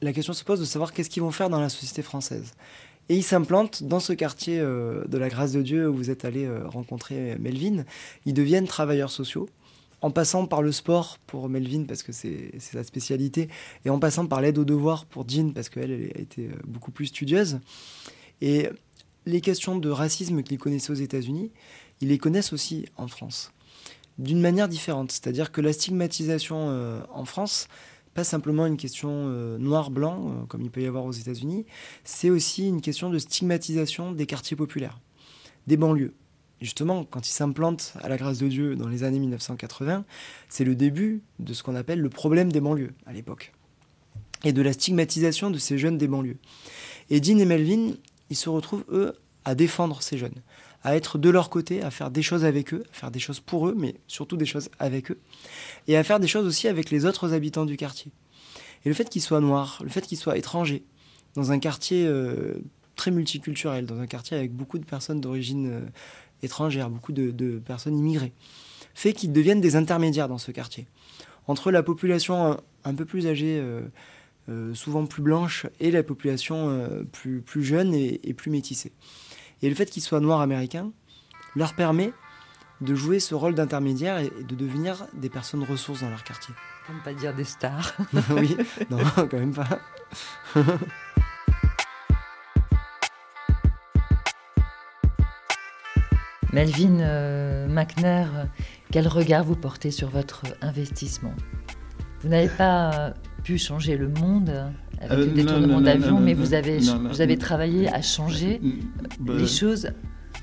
la 0.02 0.12
question 0.12 0.32
se 0.32 0.44
pose 0.44 0.58
de 0.58 0.64
savoir 0.64 0.92
qu'est-ce 0.92 1.08
qu'ils 1.08 1.22
vont 1.22 1.30
faire 1.30 1.48
dans 1.48 1.60
la 1.60 1.68
société 1.68 2.02
française. 2.02 2.54
Et 3.10 3.16
ils 3.16 3.22
s'implantent 3.22 3.82
dans 3.82 4.00
ce 4.00 4.14
quartier 4.14 4.60
de 4.60 5.18
la 5.18 5.28
grâce 5.28 5.50
de 5.50 5.60
Dieu 5.60 5.90
où 5.90 5.94
vous 5.94 6.10
êtes 6.10 6.24
allé 6.24 6.48
rencontrer 6.66 7.36
Melvin. 7.40 7.84
Ils 8.24 8.34
deviennent 8.34 8.68
travailleurs 8.68 9.10
sociaux 9.10 9.48
en 10.02 10.10
passant 10.10 10.46
par 10.46 10.62
le 10.62 10.72
sport 10.72 11.18
pour 11.26 11.48
Melvin 11.48 11.84
parce 11.84 12.02
que 12.02 12.12
c'est 12.12 12.58
sa 12.58 12.84
spécialité, 12.84 13.48
et 13.84 13.90
en 13.90 13.98
passant 13.98 14.26
par 14.26 14.40
l'aide 14.40 14.58
aux 14.58 14.64
devoirs 14.64 15.04
pour 15.04 15.28
Jean 15.28 15.52
parce 15.52 15.68
qu'elle 15.68 15.90
elle 15.90 16.12
a 16.16 16.20
été 16.20 16.46
euh, 16.46 16.52
beaucoup 16.66 16.90
plus 16.90 17.06
studieuse. 17.06 17.60
Et 18.40 18.68
les 19.26 19.40
questions 19.40 19.76
de 19.76 19.90
racisme 19.90 20.42
qu'ils 20.42 20.58
connaissaient 20.58 20.92
aux 20.92 20.94
États-Unis, 20.94 21.50
ils 22.00 22.08
les 22.08 22.18
connaissent 22.18 22.52
aussi 22.52 22.86
en 22.96 23.08
France, 23.08 23.52
d'une 24.18 24.40
manière 24.40 24.68
différente. 24.68 25.12
C'est-à-dire 25.12 25.52
que 25.52 25.60
la 25.60 25.72
stigmatisation 25.72 26.70
euh, 26.70 27.00
en 27.12 27.26
France, 27.26 27.68
pas 28.14 28.24
simplement 28.24 28.66
une 28.66 28.76
question 28.76 29.10
euh, 29.10 29.58
noir-blanc, 29.58 30.46
comme 30.48 30.62
il 30.62 30.70
peut 30.70 30.82
y 30.82 30.86
avoir 30.86 31.04
aux 31.04 31.12
États-Unis, 31.12 31.66
c'est 32.04 32.30
aussi 32.30 32.68
une 32.68 32.80
question 32.80 33.10
de 33.10 33.18
stigmatisation 33.18 34.12
des 34.12 34.26
quartiers 34.26 34.56
populaires, 34.56 35.00
des 35.66 35.76
banlieues 35.76 36.14
justement, 36.60 37.04
quand 37.04 37.26
il 37.26 37.32
s'implante 37.32 37.94
à 38.00 38.08
la 38.08 38.16
grâce 38.16 38.38
de 38.38 38.48
Dieu 38.48 38.76
dans 38.76 38.88
les 38.88 39.02
années 39.02 39.18
1980, 39.18 40.04
c'est 40.48 40.64
le 40.64 40.74
début 40.74 41.22
de 41.38 41.54
ce 41.54 41.62
qu'on 41.62 41.74
appelle 41.74 42.00
le 42.00 42.10
problème 42.10 42.52
des 42.52 42.60
banlieues 42.60 42.92
à 43.06 43.12
l'époque, 43.12 43.52
et 44.44 44.52
de 44.52 44.62
la 44.62 44.72
stigmatisation 44.72 45.50
de 45.50 45.58
ces 45.58 45.78
jeunes 45.78 45.98
des 45.98 46.08
banlieues. 46.08 46.38
Et 47.08 47.20
Dean 47.20 47.38
et 47.38 47.44
Melvin, 47.44 47.94
ils 48.28 48.36
se 48.36 48.48
retrouvent, 48.48 48.84
eux, 48.90 49.14
à 49.44 49.54
défendre 49.54 50.02
ces 50.02 50.18
jeunes, 50.18 50.42
à 50.82 50.96
être 50.96 51.18
de 51.18 51.28
leur 51.30 51.50
côté, 51.50 51.82
à 51.82 51.90
faire 51.90 52.10
des 52.10 52.22
choses 52.22 52.44
avec 52.44 52.72
eux, 52.72 52.84
à 52.90 52.94
faire 52.94 53.10
des 53.10 53.18
choses 53.18 53.40
pour 53.40 53.68
eux, 53.68 53.74
mais 53.76 53.96
surtout 54.06 54.36
des 54.36 54.46
choses 54.46 54.70
avec 54.78 55.10
eux, 55.10 55.18
et 55.88 55.96
à 55.96 56.04
faire 56.04 56.20
des 56.20 56.28
choses 56.28 56.46
aussi 56.46 56.68
avec 56.68 56.90
les 56.90 57.04
autres 57.04 57.34
habitants 57.34 57.66
du 57.66 57.76
quartier. 57.76 58.12
Et 58.84 58.88
le 58.88 58.94
fait 58.94 59.08
qu'ils 59.08 59.22
soient 59.22 59.40
noirs, 59.40 59.80
le 59.82 59.90
fait 59.90 60.06
qu'ils 60.06 60.18
soient 60.18 60.38
étrangers, 60.38 60.84
dans 61.34 61.52
un 61.52 61.58
quartier 61.58 62.06
euh, 62.06 62.54
très 62.96 63.10
multiculturel, 63.10 63.86
dans 63.86 64.00
un 64.00 64.06
quartier 64.06 64.36
avec 64.36 64.52
beaucoup 64.52 64.78
de 64.78 64.84
personnes 64.84 65.20
d'origine 65.20 65.70
euh, 65.70 65.80
étrangères, 66.42 66.90
beaucoup 66.90 67.12
de, 67.12 67.58
personnes 67.58 67.98
immigrées, 67.98 68.32
fait 68.94 69.12
qu'ils 69.12 69.32
deviennent 69.32 69.60
des 69.60 69.76
intermédiaires 69.76 70.28
dans 70.28 70.38
ce 70.38 70.50
quartier. 70.50 70.86
Entre 71.46 71.70
la 71.70 71.82
population 71.82 72.60
un, 72.84 72.94
peu 72.94 73.04
plus 73.04 73.26
âgée, 73.26 73.58
euh, 73.58 73.82
euh, 74.48 74.74
souvent 74.74 75.06
plus 75.06 75.22
blanche, 75.22 75.66
et 75.80 75.90
la 75.90 76.02
population 76.02 76.70
euh, 76.70 77.02
plus 77.12 77.64
jeune 77.64 77.94
et, 77.94 78.34
plus 78.34 78.50
métissée. 78.50 78.92
Et 79.62 79.68
le 79.68 79.74
fait 79.74 79.86
qu'ils 79.86 80.02
soient 80.02 80.20
noirs 80.20 80.40
américains 80.40 80.90
leur 81.54 81.74
permet 81.74 82.12
de 82.80 82.94
jouer 82.94 83.20
ce 83.20 83.34
rôle 83.34 83.54
d'intermédiaire 83.54 84.18
et 84.18 84.30
de 84.30 84.54
devenir 84.54 85.06
des 85.12 85.28
personnes 85.28 85.64
ressources 85.64 86.00
dans 86.00 86.08
leur 86.08 86.24
quartier. 86.24 86.54
Pour 86.86 86.94
ne 86.94 87.00
pas 87.00 87.12
dire 87.12 87.34
des 87.34 87.44
stars. 87.44 87.92
oui, 88.30 88.56
non, 88.90 88.98
quand 89.16 89.34
même 89.34 89.52
pas. 89.54 89.80
Melvin 96.52 96.98
euh, 96.98 97.68
McNair, 97.68 98.48
quel 98.90 99.06
regard 99.06 99.44
vous 99.44 99.54
portez 99.54 99.92
sur 99.92 100.08
votre 100.08 100.42
investissement? 100.62 101.34
Vous 102.22 102.28
n'avez 102.28 102.48
pas 102.48 103.14
pu 103.44 103.56
changer 103.56 103.96
le 103.96 104.08
monde? 104.08 104.72
Avec 105.00 105.18
euh, 105.18 105.26
le 105.26 105.32
détournement 105.32 105.80
d'avion, 105.80 106.20
mais 106.20 106.34
vous 106.34 106.54
avez, 106.54 106.78
vous 106.78 107.20
avez 107.20 107.36
travaillé 107.36 107.92
à 107.92 108.02
changer 108.02 108.60
les 109.26 109.46
choses 109.46 109.90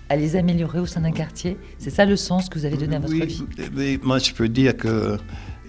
à 0.10 0.16
les 0.16 0.36
améliorer 0.36 0.80
au 0.80 0.86
sein 0.86 1.02
d'un 1.02 1.12
quartier. 1.12 1.58
C'est 1.78 1.90
ça 1.90 2.06
le 2.06 2.16
sens 2.16 2.50
que 2.50 2.58
vous 2.58 2.66
avez 2.66 2.78
donné 2.78 2.96
à 2.96 3.00
votre 3.00 3.14
vie 3.14 3.44
oui, 3.76 4.00
Moi, 4.02 4.20
je 4.20 4.34
peux 4.34 4.48
dire 4.48 4.76
que 4.76 5.18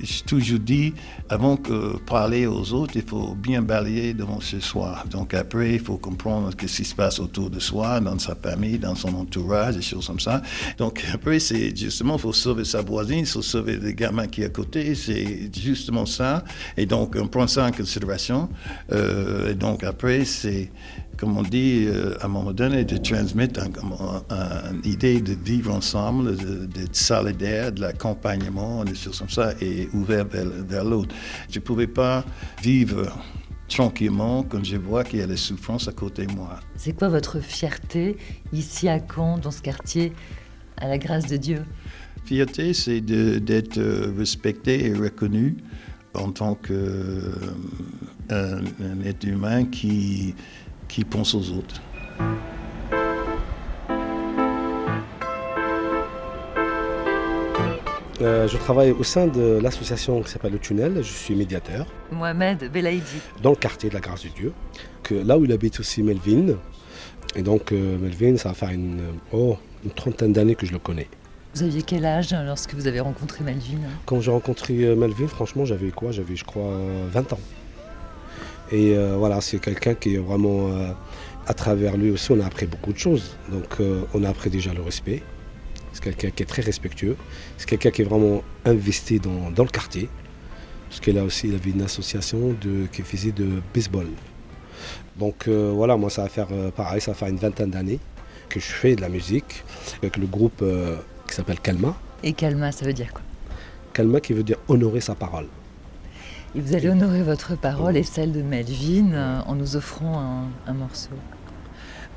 j'ai 0.01 0.25
toujours 0.25 0.59
dit, 0.59 0.95
avant 1.29 1.57
de 1.57 1.99
parler 2.07 2.47
aux 2.47 2.73
autres, 2.73 2.95
il 2.97 3.03
faut 3.03 3.35
bien 3.35 3.63
balayer 3.63 4.15
devant 4.15 4.41
ce 4.41 4.61
soi. 4.61 5.05
Donc 5.11 5.35
après, 5.35 5.75
il 5.75 5.81
faut 5.81 5.97
comprendre 5.97 6.51
ce 6.51 6.57
qui 6.57 6.85
se 6.85 6.95
passe 6.95 7.19
autour 7.19 7.51
de 7.51 7.59
soi, 7.59 8.01
dans 8.01 8.19
sa 8.19 8.35
famille, 8.35 8.79
dans 8.79 8.95
son 8.95 9.15
entourage, 9.15 9.77
des 9.77 9.83
choses 9.83 10.07
comme 10.07 10.21
ça. 10.21 10.43
Donc 10.79 11.05
après, 11.13 11.39
c'est 11.39 11.77
justement, 11.77 12.17
il 12.17 12.21
faut 12.21 12.33
sauver 12.33 12.65
sa 12.65 12.83
voisine, 12.83 13.21
il 13.21 13.27
faut 13.27 13.43
sauver 13.43 13.77
le 13.77 13.93
gamin 13.93 14.27
qui 14.27 14.43
est 14.43 14.47
à 14.47 14.51
côté, 14.51 14.95
c'est 14.95 15.51
justement 15.55 16.07
ça. 16.07 16.45
Et 16.77 16.87
donc, 16.87 17.17
on 17.21 17.29
prend 17.29 17.47
ça 17.47 17.67
en 17.67 17.73
considération. 17.73 18.49
Euh, 18.93 19.51
et 19.51 19.55
donc 19.55 19.85
après, 19.85 20.25
c'est 20.25 20.71
comme 21.19 21.37
on 21.37 21.43
dit, 21.43 21.87
euh, 21.87 22.17
à 22.21 22.27
un 22.27 22.29
moment 22.29 22.53
donné, 22.53 22.85
de 22.85 22.97
transmettre 22.97 23.61
une 23.65 24.91
idée 24.91 25.21
de 25.21 25.35
vivre 25.35 25.75
ensemble, 25.75 26.37
d'être 26.69 26.95
solidaire, 26.95 27.73
de 27.73 27.81
l'accompagnement, 27.81 28.85
des 28.85 28.95
choses 28.95 29.19
comme 29.19 29.29
ça, 29.29 29.53
et 29.61 29.89
ouvert 29.93 30.25
vers, 30.25 30.85
l'autre. 30.85 31.15
Je 31.51 31.59
ne 31.59 31.65
pouvais 31.65 31.89
pas 31.89 32.25
vivre 32.63 33.13
tranquillement 33.69 34.45
quand 34.45 34.65
je 34.65 34.77
vois 34.77 35.03
qu'il 35.05 35.19
y 35.19 35.23
a 35.23 35.27
des 35.27 35.37
souffrances 35.37 35.89
à 35.89 35.93
côté 35.93 36.25
de 36.25 36.33
moi. 36.33 36.61
C'est 36.77 36.93
quoi 36.93 37.09
votre 37.09 37.41
fierté 37.41 38.17
ici 38.53 38.89
à 38.89 39.01
Caen, 39.01 39.39
dans 39.39 39.51
ce 39.51 39.61
quartier, 39.61 40.13
à 40.77 40.87
la 40.87 40.99
grâce 40.99 41.27
de 41.27 41.37
Dieu? 41.37 41.65
Fierté, 42.25 42.73
c'est 42.75 43.01
d'être 43.01 43.81
respecté 44.17 44.87
et 44.87 44.95
reconnu 44.95 45.57
en 46.15 46.31
tant 46.31 46.55
qu'un 46.55 46.75
euh, 48.33 48.61
être 49.05 49.25
humain 49.25 49.65
qui 49.65 50.35
qui 50.89 51.05
pense 51.05 51.35
aux 51.35 51.51
autres. 51.51 51.81
Euh, 58.21 58.49
je 58.49 58.57
travaille 58.57 58.91
au 58.91 59.05
sein 59.05 59.29
de 59.29 59.61
l'association 59.63 60.21
qui 60.23 60.31
s'appelle 60.31 60.53
Le 60.53 60.59
Tunnel, 60.59 60.97
je 60.97 61.13
suis 61.13 61.37
médiateur. 61.37 61.87
Mohamed 62.11 62.71
Belaïdi. 62.73 63.21
Dans 63.43 63.51
le 63.51 63.57
quartier 63.57 63.91
de 63.91 63.95
la 63.95 64.01
Grâce 64.01 64.25
de 64.25 64.29
Dieu, 64.29 64.53
que 65.05 65.15
là 65.15 65.39
où 65.39 65.45
il 65.45 65.53
habite 65.53 65.79
aussi 65.79 66.03
Melvin. 66.03 66.57
Et 67.37 67.43
donc 67.43 67.71
euh, 67.71 67.97
Melvin, 67.99 68.37
ça 68.37 68.49
va 68.49 68.55
faire 68.55 68.71
une, 68.71 69.01
oh, 69.33 69.57
une 69.85 69.91
trentaine 69.93 70.33
d'années 70.33 70.57
que 70.57 70.67
je 70.67 70.73
le 70.73 70.81
connais. 70.81 71.07
Vous 71.55 71.63
aviez 71.63 71.83
quel 71.83 72.05
âge 72.05 72.35
lorsque 72.45 72.75
vous 72.75 72.89
avez 72.89 73.01
rencontré 73.01 73.45
Melvin 73.45 73.79
Quand 74.05 74.21
j'ai 74.21 74.31
rencontré 74.33 74.75
euh, 74.85 74.97
Melvin, 74.97 75.29
franchement, 75.29 75.65
j'avais 75.65 75.91
quoi? 75.91 76.11
J'avais, 76.11 76.35
je 76.35 76.45
crois, 76.45 76.73
20 77.13 77.35
ans. 77.35 77.41
Et 78.71 78.97
euh, 78.97 79.17
voilà, 79.17 79.41
c'est 79.41 79.59
quelqu'un 79.59 79.95
qui 79.95 80.17
est 80.17 80.19
vraiment, 80.19 80.69
euh, 80.69 80.93
à 81.47 81.55
travers 81.55 81.97
lui 81.97 82.11
aussi, 82.11 82.33
on 82.33 82.41
a 82.41 82.47
appris 82.47 82.67
beaucoup 82.67 82.93
de 82.93 82.99
choses. 82.99 83.37
Donc, 83.51 83.81
euh, 83.81 84.03
on 84.15 84.25
a 84.25 84.29
appris 84.29 84.51
déjà 84.51 84.73
le 84.75 84.83
respect. 84.83 85.23
C'est 85.93 86.03
quelqu'un 86.03 86.31
qui 86.31 86.43
est 86.43 86.47
très 86.47 86.63
respectueux. 86.63 87.17
C'est 87.57 87.69
quelqu'un 87.69 87.91
qui 87.91 88.03
est 88.03 88.05
vraiment 88.05 88.43
investi 88.65 89.21
dans, 89.21 89.51
dans 89.51 89.65
le 89.65 89.71
quartier. 89.71 90.09
Parce 90.89 91.01
que 91.01 91.11
là 91.11 91.25
aussi, 91.25 91.49
il 91.49 91.55
avait 91.55 91.71
une 91.71 91.83
association 91.83 92.55
de, 92.61 92.87
qui 92.93 93.03
faisait 93.03 93.33
de 93.33 93.63
baseball. 93.75 94.07
Donc 95.19 95.49
voilà, 95.49 95.97
moi, 95.97 96.09
ça 96.09 96.23
va 96.23 96.29
faire 96.29 96.47
pareil, 96.77 97.01
ça 97.01 97.11
va 97.11 97.17
faire 97.17 97.29
une 97.29 97.37
vingtaine 97.37 97.71
d'années 97.71 97.99
que 98.49 98.61
je 98.61 98.67
fais 98.67 98.95
de 98.95 99.01
la 99.01 99.09
musique 99.09 99.65
avec 99.99 100.17
le 100.17 100.27
groupe 100.27 100.65
qui 101.27 101.35
s'appelle 101.35 101.61
Calma. 101.61 101.95
Et 102.23 102.33
Calma, 102.33 102.73
ça 102.73 102.87
veut 102.87 102.93
dire 102.93 103.13
quoi? 103.13 103.23
Calma 103.93 104.21
qui 104.21 104.33
veut 104.33 104.45
dire 104.45 104.59
honorer 104.69 105.01
sa 105.01 105.15
parole. 105.15 105.49
Et 106.56 106.60
vous 106.62 106.74
allez 106.76 106.90
honorer 106.90 107.24
votre 107.24 107.56
parole 107.56 107.96
et 107.98 108.04
celle 108.04 108.32
de 108.32 108.42
Melvin 108.42 109.08
euh, 109.14 109.40
en 109.48 109.56
nous 109.56 109.76
offrant 109.76 110.16
un, 110.20 110.72
un 110.72 110.74
morceau. 110.74 111.18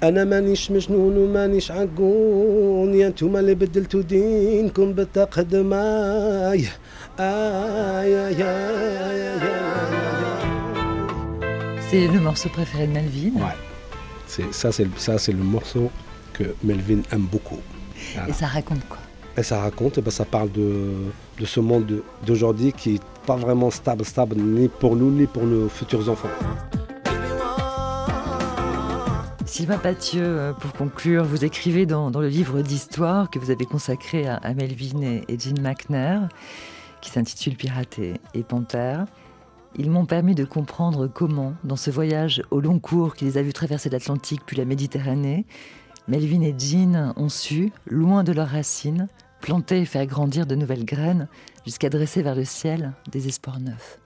انا 0.02 0.24
مانيش 0.24 0.70
مجنون 0.70 1.16
ومانيش 1.16 1.70
عقون 1.70 2.94
يا 2.94 3.07
انتوما 3.07 3.40
اللي 3.40 3.54
بدلتوا 3.54 4.02
دينكم 4.02 4.92
بالتقد 4.92 5.57
معاي 5.57 6.64
آي 7.20 8.12
آي 8.20 8.42
آي 8.42 9.40
آي 9.40 9.86
C'est 11.90 12.07
le 12.14 12.20
morceau 12.20 12.48
préféré 12.48 12.86
de 12.88 12.92
Melvin. 12.92 13.34
Ouais. 13.44 13.59
C'est, 14.26 14.52
ça, 14.61 14.68
c'est, 14.72 14.84
le- 14.84 14.98
ça, 15.07 15.18
c'est 15.18 15.32
le 15.40 15.44
morceau 15.57 15.90
que 16.36 16.44
Melvin 16.64 17.00
aime 17.12 17.26
beaucoup. 17.34 17.61
Voilà. 18.14 18.28
Et 18.30 18.32
ça 18.32 18.46
raconte 18.46 18.84
quoi 18.88 18.98
Et 19.38 19.43
ça 19.43 19.61
raconte, 19.61 19.97
eh 19.97 20.01
ben, 20.01 20.11
ça 20.11 20.25
parle 20.25 20.51
de, 20.51 20.91
de 21.39 21.45
ce 21.45 21.59
monde 21.59 21.86
de- 21.86 22.03
d'aujourd'hui 22.25 22.73
qui 22.73 22.93
n'est 22.93 22.99
pas 23.25 23.38
vraiment 23.38 23.71
stable, 23.71 24.03
stable, 24.03 24.36
ni 24.36 24.67
pour 24.67 24.95
nous, 24.95 25.09
ni 25.09 25.25
pour 25.25 25.43
nos 25.43 25.69
futurs 25.69 26.09
enfants. 26.09 26.27
Sylvain 29.45 29.77
Pathieu, 29.77 30.23
euh, 30.23 30.53
pour 30.53 30.73
conclure, 30.73 31.23
vous 31.23 31.45
écrivez 31.45 31.86
dans, 31.86 32.09
le 32.09 32.27
livre 32.27 32.61
d'histoire 32.61 33.29
que 33.29 33.39
vous 33.39 33.51
avez 33.51 33.65
consacré 33.65 34.27
à, 34.27 34.53
Melvin 34.53 35.01
et, 35.01 35.23
et 35.27 35.38
Jean 35.39 35.61
McNair, 35.61 36.29
qui 37.01 37.09
s'intitule 37.09 37.55
Pirate 37.55 37.99
et, 37.99 38.13
et 38.34 38.43
Panthère. 38.43 39.05
Ils 39.77 39.89
m'ont 39.89 40.05
permis 40.05 40.36
de 40.36 40.43
comprendre 40.43 41.07
comment, 41.07 41.53
dans 41.63 41.77
ce 41.77 41.89
voyage 41.89 42.43
au 42.51 42.59
long 42.59 42.79
cours 42.79 43.15
qui 43.15 43.23
les 43.25 43.38
a 43.38 43.41
vus 43.41 43.53
traverser 43.53 43.89
l'Atlantique 43.89 44.41
puis 44.45 44.57
la 44.57 44.65
Méditerranée, 44.65 45.45
Melvin 46.07 46.41
et 46.41 46.55
Jean 46.57 47.13
ont 47.15 47.29
su, 47.29 47.71
loin 47.88 48.23
de 48.23 48.34
leurs 48.34 48.49
racines, 48.49 49.07
planter 49.41 49.81
et 49.81 49.85
faire 49.85 50.05
grandir 50.05 50.45
de 50.45 50.55
nouvelles 50.55 50.85
graines 50.85 51.27
jusqu'à 51.65 51.89
dresser 51.89 52.21
vers 52.21 52.35
le 52.35 52.45
ciel 52.45 52.93
des 53.11 53.27
espoirs 53.27 53.59
neufs. 53.59 53.99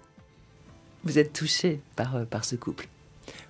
Vous 1.04 1.20
êtes 1.20 1.34
touché 1.34 1.82
par, 1.96 2.16
euh, 2.16 2.26
par 2.26 2.46
ce 2.46 2.56
couple 2.56 2.88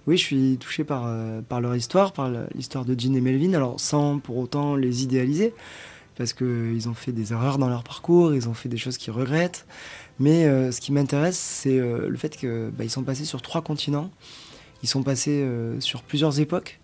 Oui, 0.07 0.17
je 0.17 0.23
suis 0.23 0.57
touché 0.57 0.83
par, 0.83 1.05
euh, 1.05 1.41
par 1.41 1.61
leur 1.61 1.75
histoire, 1.75 2.11
par 2.11 2.29
l'histoire 2.53 2.83
de 2.83 2.99
Jean 2.99 3.15
et 3.15 3.21
Melvin, 3.21 3.53
alors 3.53 3.79
sans 3.79 4.19
pour 4.19 4.38
autant 4.38 4.75
les 4.75 5.03
idéaliser, 5.03 5.53
parce 6.17 6.33
qu'ils 6.33 6.89
ont 6.89 6.93
fait 6.93 7.11
des 7.11 7.31
erreurs 7.31 7.57
dans 7.57 7.69
leur 7.69 7.83
parcours, 7.83 8.33
ils 8.33 8.49
ont 8.49 8.53
fait 8.53 8.69
des 8.69 8.77
choses 8.77 8.97
qu'ils 8.97 9.13
regrettent. 9.13 9.65
Mais 10.19 10.45
euh, 10.45 10.71
ce 10.71 10.81
qui 10.81 10.91
m'intéresse, 10.91 11.38
c'est 11.38 11.77
le 11.77 12.17
fait 12.17 12.36
qu'ils 12.36 12.89
sont 12.89 13.03
passés 13.03 13.25
sur 13.25 13.41
trois 13.41 13.61
continents, 13.61 14.11
ils 14.83 14.89
sont 14.89 15.03
passés 15.03 15.45
sur 15.79 16.03
plusieurs 16.03 16.39
époques, 16.39 16.79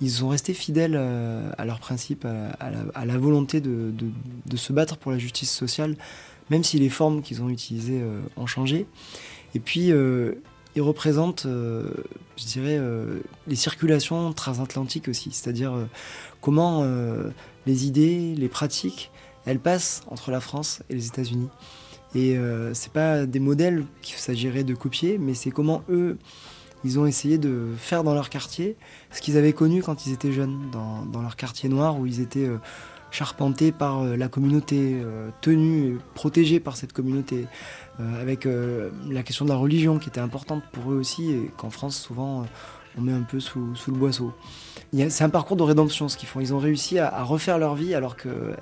ils 0.00 0.10
sont 0.10 0.28
restés 0.28 0.54
fidèles 0.54 0.96
euh, 0.96 1.50
à 1.56 1.64
leurs 1.64 1.80
principes, 1.80 2.26
à, 2.26 3.04
la, 3.04 3.18
volonté 3.18 3.60
de, 3.60 3.92
se 4.56 4.72
battre 4.72 4.96
pour 4.96 5.12
la 5.12 5.18
justice 5.18 5.50
sociale, 5.50 5.96
même 6.50 6.64
si 6.64 6.78
les 6.78 6.90
formes 6.90 7.22
qu'ils 7.22 7.42
ont 7.42 7.48
utilisées 7.48 8.00
euh, 8.02 8.20
ont 8.36 8.46
changé. 8.46 8.86
Et 9.54 9.60
puis, 9.60 9.92
euh, 9.92 10.34
ils 10.74 10.82
représentent, 10.82 11.46
je 11.46 12.44
dirais, 12.44 12.78
les 13.46 13.56
circulations 13.56 14.34
transatlantiques 14.34 15.08
aussi, 15.08 15.30
c'est-à-dire 15.32 15.72
comment 16.42 16.84
les 17.64 17.86
idées, 17.86 18.34
les 18.36 18.48
pratiques, 18.50 19.10
elles 19.46 19.58
passent 19.58 20.02
entre 20.08 20.30
la 20.30 20.40
France 20.40 20.82
et 20.90 20.94
les 20.94 21.06
États-Unis. 21.06 21.48
Et 22.14 22.36
c'est 22.74 22.92
pas 22.92 23.24
des 23.24 23.40
modèles 23.40 23.86
qu'il 24.02 24.16
s'agirait 24.16 24.64
de 24.64 24.74
copier, 24.74 25.16
mais 25.16 25.32
c'est 25.32 25.50
comment 25.50 25.82
eux, 25.88 26.18
ils 26.86 26.98
ont 27.00 27.06
essayé 27.06 27.36
de 27.36 27.66
faire 27.76 28.04
dans 28.04 28.14
leur 28.14 28.30
quartier 28.30 28.76
ce 29.10 29.20
qu'ils 29.20 29.36
avaient 29.36 29.52
connu 29.52 29.82
quand 29.82 30.06
ils 30.06 30.12
étaient 30.12 30.32
jeunes, 30.32 30.70
dans, 30.70 31.20
leur 31.20 31.36
quartier 31.36 31.68
noir 31.68 31.98
où 31.98 32.06
ils 32.06 32.20
étaient 32.20 32.46
euh, 32.46 32.58
charpentés 33.10 33.72
par 33.72 34.02
euh, 34.02 34.16
la 34.16 34.28
communauté, 34.28 35.00
euh, 35.02 35.30
tenus, 35.40 35.96
et 35.96 35.98
protégés 36.14 36.60
par 36.60 36.76
cette 36.76 36.92
communauté, 36.92 37.46
avec 38.20 38.46
la 39.08 39.22
question 39.22 39.46
de 39.46 39.50
la 39.50 39.56
religion 39.56 39.98
qui 39.98 40.10
était 40.10 40.20
importante 40.20 40.62
pour 40.70 40.92
eux 40.92 40.96
aussi, 40.96 41.32
et 41.32 41.50
qu'en 41.56 41.70
France, 41.70 41.96
souvent, 41.96 42.44
on 42.98 43.00
met 43.00 43.12
un 43.12 43.22
peu 43.22 43.40
sous, 43.40 43.72
le 43.86 43.94
boisseau. 43.94 44.34
C'est 45.08 45.24
un 45.24 45.30
parcours 45.30 45.56
de 45.56 45.62
rédemption 45.62 46.06
ce 46.10 46.18
qu'ils 46.18 46.28
font. 46.28 46.40
Ils 46.40 46.52
ont 46.52 46.58
réussi 46.58 46.98
à, 46.98 47.08
à 47.08 47.22
refaire 47.22 47.58
leur 47.58 47.74
vie 47.74 47.94
alors 47.94 48.16
que 48.16 48.54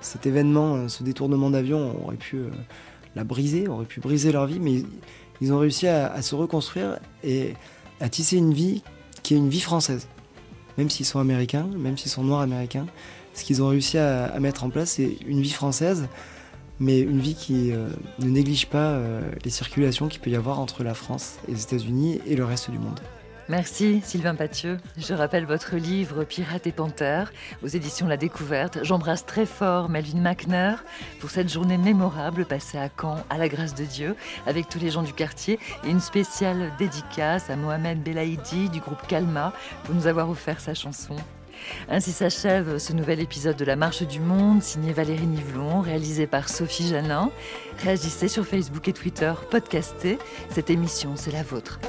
cet 0.00 0.24
événement, 0.24 0.88
ce 0.88 1.02
détournement 1.02 1.50
d'avion 1.50 2.00
aurait 2.04 2.14
pu 2.14 2.38
la 3.16 3.24
briser, 3.24 3.66
aurait 3.66 3.86
pu 3.86 3.98
briser 3.98 4.30
leur 4.30 4.46
vie, 4.46 4.60
mais 4.60 4.84
ils, 5.40 5.52
ont 5.52 5.58
réussi 5.58 5.86
à, 5.86 6.20
se 6.22 6.34
reconstruire 6.34 6.98
et 7.24 7.54
à 8.00 8.08
tisser 8.08 8.36
une 8.36 8.52
vie 8.52 8.82
qui 9.22 9.34
est 9.34 9.36
une 9.36 9.48
vie 9.48 9.60
française. 9.60 10.06
Même 10.78 10.90
s'ils 10.90 11.06
sont 11.06 11.18
américains, 11.18 11.68
même 11.76 11.98
s'ils 11.98 12.10
sont 12.10 12.24
noirs 12.24 12.40
américains, 12.40 12.86
ce 13.34 13.44
qu'ils 13.44 13.62
ont 13.62 13.68
réussi 13.68 13.98
à, 13.98 14.38
mettre 14.40 14.64
en 14.64 14.70
place, 14.70 14.92
c'est 14.92 15.16
une 15.26 15.40
vie 15.40 15.50
française, 15.50 16.08
mais 16.78 17.00
une 17.00 17.20
vie 17.20 17.34
qui 17.34 17.72
euh, 17.72 17.88
ne 18.18 18.30
néglige 18.30 18.66
pas 18.66 18.92
euh, 18.92 19.20
les 19.44 19.50
circulations 19.50 20.08
qu'il 20.08 20.20
peut 20.20 20.30
y 20.30 20.36
avoir 20.36 20.60
entre 20.60 20.82
la 20.82 20.94
France 20.94 21.36
les 21.46 21.62
États-Unis 21.62 22.20
et 22.26 22.36
le 22.36 22.44
reste 22.44 22.70
du 22.70 22.78
monde. 22.78 23.00
Merci 23.50 24.00
Sylvain 24.04 24.36
Pathieu. 24.36 24.78
Je 24.96 25.12
rappelle 25.12 25.44
votre 25.44 25.74
livre 25.74 26.22
Pirates 26.22 26.68
et 26.68 26.72
Panthères 26.72 27.32
aux 27.64 27.66
éditions 27.66 28.06
La 28.06 28.16
Découverte. 28.16 28.78
J'embrasse 28.84 29.26
très 29.26 29.44
fort 29.44 29.88
Melvin 29.88 30.20
McNair 30.20 30.84
pour 31.18 31.30
cette 31.30 31.52
journée 31.52 31.76
mémorable 31.76 32.44
passée 32.44 32.78
à 32.78 32.88
Caen, 32.88 33.16
à 33.28 33.38
la 33.38 33.48
grâce 33.48 33.74
de 33.74 33.84
Dieu, 33.84 34.14
avec 34.46 34.68
tous 34.68 34.78
les 34.78 34.90
gens 34.90 35.02
du 35.02 35.12
quartier 35.12 35.58
et 35.84 35.90
une 35.90 35.98
spéciale 35.98 36.70
dédicace 36.78 37.50
à 37.50 37.56
Mohamed 37.56 38.00
Belaïdi 38.00 38.68
du 38.68 38.78
groupe 38.78 39.04
Calma 39.08 39.52
pour 39.82 39.96
nous 39.96 40.06
avoir 40.06 40.30
offert 40.30 40.60
sa 40.60 40.74
chanson. 40.74 41.16
Ainsi 41.88 42.12
s'achève 42.12 42.78
ce 42.78 42.92
nouvel 42.92 43.18
épisode 43.18 43.56
de 43.56 43.64
La 43.64 43.74
Marche 43.74 44.04
du 44.04 44.20
Monde, 44.20 44.62
signé 44.62 44.92
Valérie 44.92 45.26
Nivelon, 45.26 45.80
réalisé 45.80 46.28
par 46.28 46.48
Sophie 46.48 46.86
Janin. 46.86 47.32
Réagissez 47.82 48.28
sur 48.28 48.46
Facebook 48.46 48.86
et 48.86 48.92
Twitter, 48.92 49.32
podcastez. 49.50 50.20
Cette 50.50 50.70
émission, 50.70 51.14
c'est 51.16 51.32
la 51.32 51.42
vôtre. 51.42 51.80